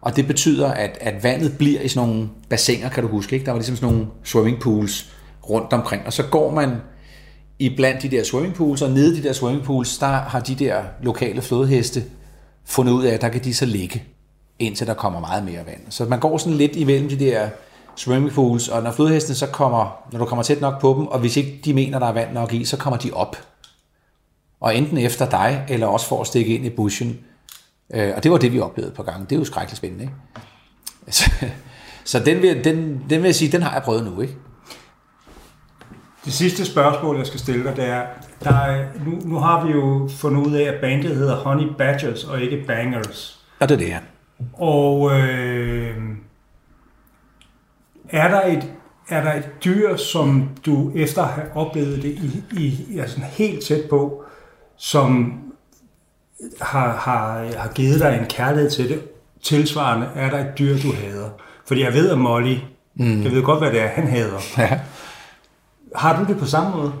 Og 0.00 0.16
det 0.16 0.26
betyder, 0.26 0.70
at, 0.70 0.98
at 1.00 1.22
vandet 1.22 1.58
bliver 1.58 1.80
i 1.80 1.88
sådan 1.88 2.08
nogle 2.08 2.28
bassiner, 2.50 2.88
kan 2.88 3.02
du 3.02 3.08
huske, 3.08 3.34
ikke? 3.34 3.46
Der 3.46 3.52
var 3.52 3.58
ligesom 3.58 3.76
sådan 3.76 3.94
nogle 3.94 4.06
swimming 4.24 4.60
pools 4.60 5.12
rundt 5.50 5.72
omkring. 5.72 6.06
Og 6.06 6.12
så 6.12 6.22
går 6.22 6.50
man 6.50 6.76
i 7.58 7.76
blandt 7.76 8.02
de 8.02 8.08
der 8.08 8.24
swimming 8.24 8.54
pools, 8.54 8.82
og 8.82 8.90
nede 8.90 9.12
i 9.16 9.20
de 9.20 9.28
der 9.28 9.32
swimming 9.32 9.64
pools, 9.64 9.98
der 9.98 10.06
har 10.06 10.40
de 10.40 10.54
der 10.54 10.82
lokale 11.02 11.42
flodheste 11.42 12.04
fundet 12.64 12.92
ud 12.92 13.04
af, 13.04 13.14
at 13.14 13.20
der 13.20 13.28
kan 13.28 13.44
de 13.44 13.54
så 13.54 13.66
ligge, 13.66 14.02
indtil 14.58 14.86
der 14.86 14.94
kommer 14.94 15.20
meget 15.20 15.44
mere 15.44 15.66
vand. 15.66 15.80
Så 15.90 16.04
man 16.04 16.20
går 16.20 16.38
sådan 16.38 16.58
lidt 16.58 16.76
imellem 16.76 17.08
de 17.08 17.18
der 17.18 17.48
swimming 17.96 18.32
pools, 18.32 18.68
og 18.68 18.82
når 18.82 18.92
flodhestene 18.92 19.36
så 19.36 19.46
kommer, 19.46 20.04
når 20.12 20.18
du 20.18 20.24
kommer 20.24 20.42
tæt 20.42 20.60
nok 20.60 20.80
på 20.80 20.94
dem, 20.98 21.06
og 21.06 21.18
hvis 21.18 21.36
ikke 21.36 21.60
de 21.64 21.74
mener, 21.74 21.98
der 21.98 22.06
er 22.06 22.12
vand 22.12 22.32
nok 22.32 22.52
i, 22.52 22.64
så 22.64 22.76
kommer 22.76 22.98
de 22.98 23.10
op. 23.12 23.36
Og 24.60 24.76
enten 24.76 24.98
efter 24.98 25.30
dig, 25.30 25.64
eller 25.68 25.86
også 25.86 26.06
for 26.06 26.20
at 26.20 26.26
stikke 26.26 26.54
ind 26.54 26.66
i 26.66 26.70
bushen. 26.70 27.18
Øh, 27.94 28.12
og 28.16 28.22
det 28.22 28.30
var 28.30 28.38
det, 28.38 28.52
vi 28.52 28.60
oplevede 28.60 28.94
på 28.94 29.02
gangen. 29.02 29.24
Det 29.24 29.32
er 29.32 29.38
jo 29.38 29.44
skrækkeligt 29.44 29.76
spændende, 29.76 30.04
ikke? 30.04 30.14
Så, 31.08 31.30
så 32.04 32.18
den, 32.18 32.42
vil, 32.42 32.64
den, 32.64 33.04
den 33.10 33.22
vil 33.22 33.28
jeg 33.28 33.34
sige, 33.34 33.52
den 33.52 33.62
har 33.62 33.72
jeg 33.72 33.82
prøvet 33.82 34.04
nu, 34.04 34.20
ikke? 34.20 34.36
Det 36.24 36.32
sidste 36.32 36.64
spørgsmål, 36.64 37.16
jeg 37.16 37.26
skal 37.26 37.40
stille 37.40 37.64
dig, 37.64 37.76
det 37.76 37.84
er, 37.84 38.02
der 38.44 38.54
er 38.54 38.84
nu, 39.06 39.18
nu 39.24 39.38
har 39.38 39.66
vi 39.66 39.72
jo 39.72 40.08
fundet 40.08 40.46
ud 40.46 40.54
af, 40.54 40.62
at 40.62 40.80
bandet 40.80 41.16
hedder 41.16 41.36
Honey 41.36 41.68
Badgers 41.78 42.24
og 42.24 42.40
ikke 42.40 42.64
Bangers. 42.66 43.40
Og 43.60 43.68
det 43.68 43.74
er 43.74 43.78
det 43.78 43.86
her. 43.86 44.00
Og 44.52 45.20
øh, 45.20 45.96
er 48.14 48.28
der 48.28 48.46
et 48.46 48.72
er 49.08 49.22
der 49.22 49.32
et 49.32 49.64
dyr, 49.64 49.96
som 49.96 50.48
du 50.66 50.92
efter 50.94 51.22
at 51.22 51.28
have 51.28 51.46
oplevet 51.54 52.02
det 52.02 52.10
i, 52.10 52.42
i 52.58 52.98
altså 52.98 53.20
helt 53.20 53.64
tæt 53.64 53.84
på, 53.90 54.24
som 54.76 55.40
har, 56.60 56.96
har, 56.96 57.44
har 57.58 57.72
givet 57.74 58.00
dig 58.00 58.18
en 58.20 58.26
kærlighed 58.26 58.70
til 58.70 58.88
det, 58.88 59.02
tilsvarende 59.42 60.08
er 60.14 60.30
der 60.30 60.38
et 60.38 60.58
dyr, 60.58 60.76
du 60.78 60.92
hader? 60.92 61.30
Fordi 61.66 61.82
jeg 61.82 61.92
ved, 61.92 62.10
at 62.10 62.18
Molly, 62.18 62.56
mm. 62.94 63.22
jeg 63.22 63.32
ved 63.32 63.42
godt, 63.42 63.58
hvad 63.58 63.70
det 63.70 63.80
er, 63.80 63.86
han 63.86 64.06
hader. 64.06 64.40
Ja. 64.58 64.80
Har 65.96 66.24
du 66.24 66.32
det 66.32 66.40
på 66.40 66.46
samme 66.46 66.76
måde? 66.76 66.92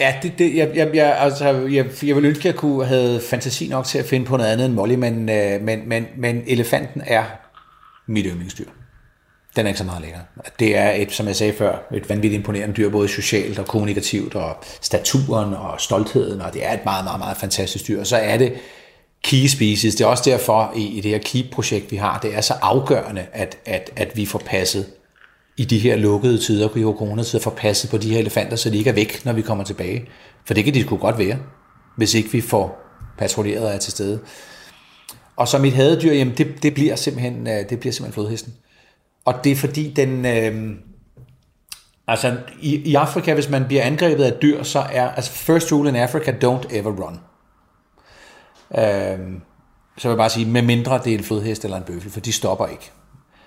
Ja, 0.00 0.14
det, 0.22 0.38
det, 0.38 0.56
jeg, 0.56 0.70
jeg, 0.74 0.90
jeg, 0.94 1.18
altså, 1.18 1.48
jeg, 1.48 1.86
jeg 2.02 2.14
ville 2.16 2.28
ønske, 2.28 2.40
at 2.40 2.44
jeg 2.44 2.54
kunne 2.54 2.86
have 2.86 3.20
fantasi 3.20 3.68
nok 3.68 3.84
til 3.84 3.98
at 3.98 4.04
finde 4.04 4.26
på 4.26 4.36
noget 4.36 4.50
andet 4.50 4.66
end 4.66 4.74
Molly, 4.74 4.94
men, 4.94 5.28
øh, 5.28 5.62
men, 5.62 5.88
men, 5.88 6.06
men 6.16 6.42
elefanten 6.46 7.02
er 7.06 7.24
mit 8.06 8.26
yndlingsdyr. 8.28 8.64
Den 9.58 9.66
er 9.66 9.68
ikke 9.68 9.78
så 9.78 9.84
meget 9.84 10.02
længere. 10.02 10.22
Det 10.58 10.76
er 10.76 10.90
et, 10.90 11.12
som 11.12 11.26
jeg 11.26 11.36
sagde 11.36 11.52
før, 11.52 11.88
et 11.94 12.08
vanvittigt 12.08 12.38
imponerende 12.38 12.74
dyr, 12.74 12.90
både 12.90 13.08
socialt 13.08 13.58
og 13.58 13.66
kommunikativt, 13.66 14.34
og 14.34 14.56
staturen 14.80 15.54
og 15.54 15.80
stoltheden, 15.80 16.40
og 16.40 16.54
det 16.54 16.66
er 16.66 16.72
et 16.72 16.84
meget, 16.84 17.04
meget, 17.04 17.18
meget 17.18 17.36
fantastisk 17.36 17.88
dyr. 17.88 18.00
Og 18.00 18.06
så 18.06 18.16
er 18.16 18.38
det 18.38 18.52
key 19.24 19.46
species. 19.46 19.94
Det 19.94 20.04
er 20.04 20.08
også 20.08 20.30
derfor 20.30 20.72
i, 20.76 20.86
i 20.86 21.00
det 21.00 21.10
her 21.10 21.18
key-projekt, 21.18 21.90
vi 21.90 21.96
har, 21.96 22.18
det 22.18 22.34
er 22.34 22.40
så 22.40 22.54
afgørende, 22.62 23.26
at, 23.32 23.58
at, 23.66 23.90
at 23.96 24.16
vi 24.16 24.26
får 24.26 24.38
passet 24.38 24.86
i 25.56 25.64
de 25.64 25.78
her 25.78 25.96
lukkede 25.96 26.38
tider, 26.38 26.68
i 26.76 26.82
coronatider, 26.82 27.42
får 27.42 27.50
passet 27.50 27.90
på 27.90 27.96
de 27.96 28.10
her 28.10 28.18
elefanter, 28.18 28.56
så 28.56 28.70
de 28.70 28.78
ikke 28.78 28.90
er 28.90 28.94
væk, 28.94 29.24
når 29.24 29.32
vi 29.32 29.42
kommer 29.42 29.64
tilbage. 29.64 30.08
For 30.44 30.54
det 30.54 30.64
kan 30.64 30.74
de 30.74 30.82
sgu 30.82 30.96
godt 30.96 31.18
være, 31.18 31.38
hvis 31.96 32.14
ikke 32.14 32.32
vi 32.32 32.40
får 32.40 32.78
patruljeret 33.18 33.66
og 33.66 33.74
er 33.74 33.78
til 33.78 33.92
stede. 33.92 34.20
Og 35.36 35.48
så 35.48 35.58
mit 35.58 35.72
hadedyr, 35.72 36.12
jamen 36.12 36.34
det, 36.38 36.62
det 36.62 36.74
bliver 36.74 36.96
simpelthen, 36.96 37.46
øh, 37.46 37.70
det 37.70 37.80
bliver 37.80 37.92
simpelthen 37.92 38.12
flodhesten. 38.12 38.54
Og 39.28 39.44
det 39.44 39.52
er 39.52 39.56
fordi 39.56 39.90
den, 39.90 40.26
øh, 40.26 40.76
altså 42.06 42.36
i, 42.60 42.76
i 42.76 42.94
Afrika, 42.94 43.34
hvis 43.34 43.48
man 43.48 43.64
bliver 43.66 43.82
angrebet 43.82 44.24
af 44.24 44.32
dyr, 44.32 44.62
så 44.62 44.78
er, 44.78 45.10
altså 45.10 45.30
first 45.30 45.72
rule 45.72 45.88
in 45.88 45.96
Africa, 45.96 46.30
don't 46.30 46.76
ever 46.76 46.90
run. 46.90 47.20
Øh, 48.78 49.40
så 49.98 50.08
vil 50.08 50.12
jeg 50.12 50.16
bare 50.16 50.30
sige, 50.30 50.46
med 50.46 50.62
mindre 50.62 51.00
det 51.04 51.14
er 51.14 51.18
en 51.18 51.24
flodhest 51.24 51.64
eller 51.64 51.76
en 51.76 51.82
bøffel, 51.82 52.10
for 52.10 52.20
de 52.20 52.32
stopper 52.32 52.66
ikke. 52.66 52.90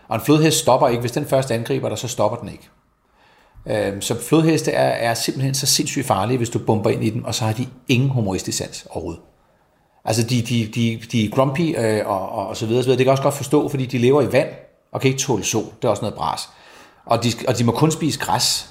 Og 0.07 0.15
en 0.15 0.21
flodhest 0.21 0.57
stopper 0.57 0.87
ikke. 0.87 1.01
Hvis 1.01 1.11
den 1.11 1.25
først 1.25 1.51
angriber 1.51 1.89
dig, 1.89 1.97
så 1.97 2.07
stopper 2.07 2.37
den 2.37 2.49
ikke. 2.49 2.69
Øh, 3.65 4.01
så 4.01 4.21
flodheste 4.21 4.71
er, 4.71 5.09
er 5.09 5.13
simpelthen 5.13 5.53
så 5.53 5.65
sindssygt 5.65 6.05
farlige, 6.05 6.37
hvis 6.37 6.49
du 6.49 6.59
bomber 6.59 6.89
ind 6.89 7.03
i 7.03 7.09
dem, 7.09 7.23
og 7.23 7.35
så 7.35 7.45
har 7.45 7.53
de 7.53 7.67
ingen 7.87 8.09
humoristisk 8.09 8.57
sans 8.57 8.87
overhovedet. 8.89 9.21
Altså, 10.05 10.23
de, 10.23 10.41
de, 10.41 10.71
de, 10.75 11.01
de 11.11 11.25
er 11.25 11.29
grumpy 11.29 11.75
øh, 11.77 12.07
og, 12.07 12.29
og, 12.29 12.47
og 12.47 12.57
så 12.57 12.65
videre, 12.65 12.83
så 12.83 12.87
videre. 12.87 12.97
Det 12.97 13.05
kan 13.05 13.11
også 13.11 13.23
godt 13.23 13.35
forstå, 13.35 13.69
fordi 13.69 13.85
de 13.85 13.97
lever 13.97 14.21
i 14.21 14.31
vand, 14.31 14.49
og 14.91 15.01
kan 15.01 15.07
ikke 15.07 15.19
tåle 15.19 15.43
sol. 15.43 15.63
Det 15.63 15.83
er 15.83 15.89
også 15.89 16.01
noget 16.01 16.15
bras. 16.15 16.49
Og 17.05 17.23
de, 17.23 17.29
og 17.47 17.57
de 17.57 17.63
må 17.63 17.71
kun 17.71 17.91
spise 17.91 18.19
græs. 18.19 18.69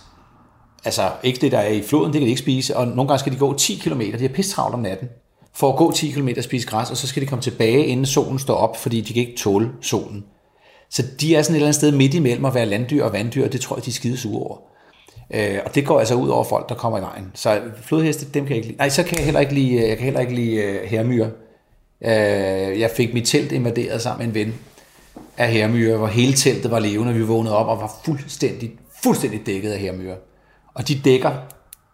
Altså, 0.85 1.11
ikke 1.23 1.41
det, 1.41 1.53
der 1.53 1.59
er 1.59 1.69
i 1.69 1.83
floden, 1.83 2.13
det 2.13 2.21
kan 2.21 2.27
de 2.27 2.31
ikke 2.31 2.43
spise. 2.43 2.77
Og 2.77 2.87
nogle 2.87 3.09
gange 3.09 3.19
skal 3.19 3.33
de 3.33 3.39
gå 3.39 3.55
10 3.55 3.75
km. 3.75 4.01
De 4.01 4.25
er 4.25 4.29
pisse 4.29 4.53
travlt 4.53 4.75
om 4.75 4.81
natten. 4.81 5.09
For 5.55 5.73
at 5.73 5.77
gå 5.77 5.93
10 5.93 6.11
km 6.11 6.29
og 6.37 6.45
spise 6.45 6.67
græs, 6.67 6.91
og 6.91 6.97
så 6.97 7.07
skal 7.07 7.23
de 7.23 7.27
komme 7.27 7.43
tilbage, 7.43 7.87
inden 7.87 8.07
solen 8.07 8.39
står 8.39 8.55
op, 8.55 8.77
fordi 8.77 9.01
de 9.01 9.13
kan 9.13 9.23
ikke 9.23 9.37
tåle 9.37 9.71
solen. 9.81 10.25
Så 10.91 11.03
de 11.21 11.35
er 11.35 11.43
sådan 11.43 11.55
et 11.55 11.57
eller 11.57 11.67
andet 11.67 11.75
sted 11.75 11.93
midt 11.93 12.15
imellem 12.15 12.45
at 12.45 12.55
være 12.55 12.67
landdyr 12.67 13.05
og 13.05 13.13
vanddyr, 13.13 13.45
og 13.45 13.53
det 13.53 13.61
tror 13.61 13.77
jeg, 13.77 13.85
de 13.85 13.91
er 13.91 13.93
skide 13.93 14.17
sure 14.17 14.43
over. 14.43 14.57
Øh, 15.35 15.59
og 15.65 15.75
det 15.75 15.87
går 15.87 15.99
altså 15.99 16.15
ud 16.15 16.29
over 16.29 16.45
folk, 16.45 16.69
der 16.69 16.75
kommer 16.75 16.99
i 16.99 17.03
vejen. 17.03 17.31
Så 17.35 17.61
flodheste, 17.83 18.27
dem 18.35 18.45
kan 18.45 18.49
jeg 18.49 18.57
ikke 18.57 18.69
lide. 18.69 18.79
Nej, 18.79 18.89
så 18.89 19.03
kan 19.03 19.19
jeg 19.19 19.25
heller 19.25 19.41
ikke 19.41 19.55
lide, 19.55 19.75
øh, 19.75 19.89
jeg 19.89 19.97
kan 19.97 20.05
heller 20.05 20.21
ikke 20.21 20.35
lide 20.35 20.81
uh, 20.83 20.89
hermyre. 20.89 21.31
Uh, 22.01 22.81
jeg 22.81 22.91
fik 22.97 23.15
mit 23.15 23.27
telt 23.27 23.53
invaderet 23.53 24.03
sammen 24.03 24.19
med 24.19 24.43
en 24.43 24.47
ven 24.47 24.55
af 25.41 25.53
hermyre, 25.53 25.97
hvor 25.97 26.07
hele 26.07 26.33
teltet 26.33 26.71
var 26.71 26.79
levende, 26.79 27.11
og 27.11 27.15
vi 27.15 27.23
vågnede 27.23 27.57
op 27.57 27.67
og 27.67 27.79
var 27.79 27.93
fuldstændig, 28.05 28.73
fuldstændig 29.03 29.47
dækket 29.47 29.71
af 29.71 29.79
hermyre. 29.79 30.17
Og 30.75 30.89
de 30.89 31.01
dækker, 31.05 31.31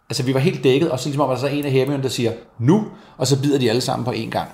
altså 0.09 0.23
vi 0.23 0.33
var 0.33 0.39
helt 0.39 0.63
dækket, 0.63 0.91
og 0.91 0.99
så 0.99 1.09
ligesom 1.09 1.19
var 1.19 1.29
der 1.29 1.39
så 1.39 1.47
en 1.47 1.65
af 1.65 1.71
hermyrene, 1.71 2.03
der 2.03 2.09
siger, 2.09 2.31
nu, 2.59 2.87
og 3.17 3.27
så 3.27 3.41
bider 3.41 3.59
de 3.59 3.69
alle 3.69 3.81
sammen 3.81 4.05
på 4.05 4.11
én 4.11 4.29
gang. 4.29 4.49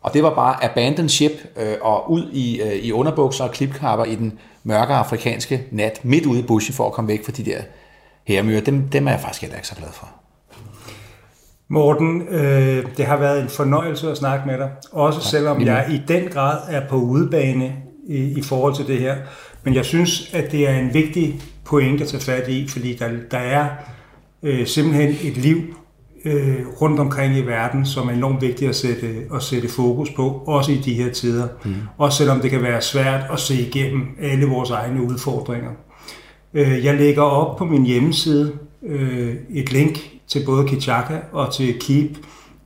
Og 0.00 0.14
det 0.14 0.22
var 0.22 0.34
bare 0.34 0.64
abandoned 0.64 1.08
ship 1.08 1.32
øh, 1.56 1.74
og 1.82 2.10
ud 2.10 2.30
i, 2.32 2.60
øh, 2.60 2.72
i 2.72 2.92
underbukser 2.92 3.44
og 3.44 3.50
klipkapper 3.50 4.04
i 4.04 4.14
den 4.14 4.38
mørke 4.64 4.94
afrikanske 4.94 5.64
nat, 5.70 6.00
midt 6.04 6.26
ude 6.26 6.40
i 6.40 6.42
bushen 6.42 6.74
for 6.74 6.86
at 6.86 6.92
komme 6.92 7.08
væk 7.08 7.24
fra 7.24 7.32
de 7.32 7.44
der 7.44 7.60
hermyrer. 8.26 8.60
Dem, 8.60 8.88
dem 8.88 9.06
er 9.06 9.10
jeg 9.10 9.20
faktisk 9.20 9.40
heller 9.40 9.56
ikke 9.56 9.68
så 9.68 9.74
glad 9.74 9.92
for. 9.92 10.08
Morten, 11.68 12.22
øh, 12.28 12.86
det 12.96 13.06
har 13.06 13.16
været 13.16 13.42
en 13.42 13.48
fornøjelse 13.48 14.10
at 14.10 14.16
snakke 14.16 14.46
med 14.46 14.58
dig, 14.58 14.70
også 14.92 15.20
selvom 15.20 15.62
jeg 15.62 15.86
i 15.90 16.02
den 16.08 16.28
grad 16.28 16.58
er 16.68 16.88
på 16.88 16.96
udebane 16.96 17.85
i, 18.06 18.38
i 18.38 18.42
forhold 18.42 18.74
til 18.74 18.86
det 18.86 18.98
her. 18.98 19.16
Men 19.64 19.74
jeg 19.74 19.84
synes, 19.84 20.30
at 20.32 20.52
det 20.52 20.68
er 20.68 20.78
en 20.78 20.94
vigtig 20.94 21.42
point 21.64 22.00
at 22.00 22.08
tage 22.08 22.22
fat 22.22 22.48
i, 22.48 22.68
fordi 22.68 22.94
der, 22.94 23.08
der 23.30 23.38
er 23.38 23.68
øh, 24.42 24.66
simpelthen 24.66 25.08
et 25.22 25.36
liv 25.36 25.62
øh, 26.24 26.66
rundt 26.80 27.00
omkring 27.00 27.36
i 27.36 27.40
verden, 27.40 27.86
som 27.86 28.08
er 28.08 28.12
enormt 28.12 28.42
vigtigt 28.42 28.68
at 28.68 28.76
sætte, 28.76 29.06
at 29.34 29.42
sætte 29.42 29.68
fokus 29.68 30.10
på, 30.10 30.42
også 30.46 30.72
i 30.72 30.76
de 30.76 30.94
her 30.94 31.12
tider. 31.12 31.48
Mm. 31.64 31.74
Også 31.98 32.18
selvom 32.18 32.40
det 32.40 32.50
kan 32.50 32.62
være 32.62 32.82
svært 32.82 33.20
at 33.32 33.40
se 33.40 33.54
igennem 33.54 34.02
alle 34.20 34.46
vores 34.46 34.70
egne 34.70 35.02
udfordringer. 35.02 35.70
Øh, 36.54 36.84
jeg 36.84 36.94
lægger 36.94 37.22
op 37.22 37.56
på 37.56 37.64
min 37.64 37.84
hjemmeside 37.84 38.52
øh, 38.86 39.34
et 39.50 39.72
link 39.72 39.98
til 40.28 40.42
både 40.46 40.68
Kichaka 40.68 41.18
og 41.32 41.54
til 41.54 41.78
Keep 41.80 42.10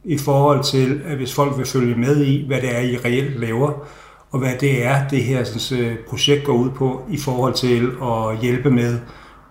i 0.04 0.18
forhold 0.18 0.64
til, 0.64 1.00
at 1.06 1.16
hvis 1.16 1.34
folk 1.34 1.58
vil 1.58 1.66
følge 1.66 1.94
med 1.94 2.24
i, 2.24 2.46
hvad 2.46 2.60
det 2.60 2.76
er, 2.76 2.80
I 2.80 2.96
reelt 2.96 3.40
laver, 3.40 3.86
og 4.30 4.38
hvad 4.38 4.52
det 4.60 4.84
er, 4.84 5.08
det 5.08 5.24
her 5.24 5.44
sådan, 5.44 5.84
øh, 5.84 5.96
projekt 6.08 6.44
går 6.44 6.52
ud 6.52 6.70
på 6.70 7.02
i 7.10 7.18
forhold 7.18 7.54
til 7.54 7.90
at 8.02 8.38
hjælpe 8.38 8.70
med 8.70 8.98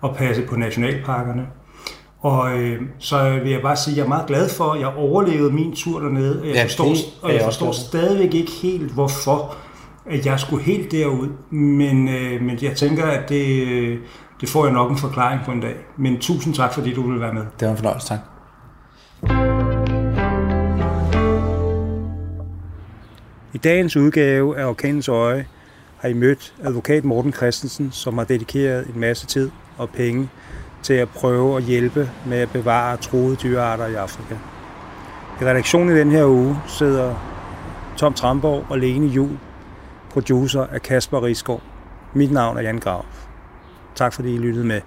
at 0.03 0.15
passe 0.15 0.41
på 0.41 0.55
nationalparkerne. 0.55 1.45
Og 2.21 2.59
øh, 2.59 2.81
så 2.99 3.39
vil 3.43 3.51
jeg 3.51 3.61
bare 3.61 3.75
sige, 3.77 3.93
at 3.93 3.97
jeg 3.97 4.03
er 4.03 4.07
meget 4.07 4.27
glad 4.27 4.49
for, 4.49 4.63
at 4.63 4.79
jeg 4.79 4.87
overlevede 4.87 5.51
min 5.51 5.75
tur 5.75 5.99
dernede. 5.99 6.41
Og 6.41 6.47
jeg 6.47 6.55
ja, 6.55 6.63
forstår, 6.63 6.95
og 7.21 7.33
jeg 7.33 7.41
forstår 7.43 7.71
stadigvæk 7.71 8.33
ikke 8.33 8.51
helt, 8.51 8.91
hvorfor 8.91 9.55
at 10.09 10.25
jeg 10.25 10.39
skulle 10.39 10.63
helt 10.63 10.91
derud. 10.91 11.27
Men, 11.51 12.07
øh, 12.09 12.41
men 12.41 12.57
jeg 12.61 12.75
tænker, 12.75 13.05
at 13.05 13.29
det, 13.29 13.99
det 14.41 14.49
får 14.49 14.65
jeg 14.65 14.73
nok 14.73 14.91
en 14.91 14.97
forklaring 14.97 15.41
på 15.45 15.51
en 15.51 15.61
dag. 15.61 15.75
Men 15.97 16.19
tusind 16.19 16.53
tak, 16.53 16.73
fordi 16.73 16.93
du 16.93 17.01
ville 17.01 17.21
være 17.21 17.33
med. 17.33 17.41
Det 17.59 17.65
var 17.65 17.71
en 17.71 17.77
fornøjelse, 17.77 18.07
tak. 18.07 18.19
I 23.53 23.57
dagens 23.57 23.95
udgave 23.95 24.57
af 24.57 24.65
Orkanens 24.65 25.07
Øje 25.09 25.45
har 25.97 26.09
I 26.09 26.13
mødt 26.13 26.53
advokat 26.63 27.05
Morten 27.05 27.33
Christensen, 27.33 27.91
som 27.91 28.17
har 28.17 28.25
dedikeret 28.25 28.87
en 28.87 28.99
masse 28.99 29.25
tid 29.25 29.51
og 29.77 29.89
penge 29.89 30.29
til 30.83 30.93
at 30.93 31.09
prøve 31.09 31.57
at 31.57 31.63
hjælpe 31.63 32.09
med 32.25 32.37
at 32.37 32.51
bevare 32.51 32.97
troede 32.97 33.35
dyrearter 33.35 33.87
i 33.87 33.93
Afrika. 33.93 34.35
I 35.41 35.45
redaktionen 35.45 35.95
i 35.95 35.99
den 35.99 36.11
her 36.11 36.25
uge 36.25 36.57
sidder 36.67 37.15
Tom 37.97 38.13
Tramborg 38.13 38.65
og 38.69 38.79
Lene 38.79 39.07
Jul, 39.07 39.39
producer 40.09 40.65
af 40.65 40.81
Kasper 40.81 41.23
Rigsgaard. 41.23 41.61
Mit 42.13 42.31
navn 42.31 42.57
er 42.57 42.61
Jan 42.61 42.79
Graf. 42.79 43.27
Tak 43.95 44.13
fordi 44.13 44.35
I 44.35 44.37
lyttede 44.37 44.65
med. 44.65 44.81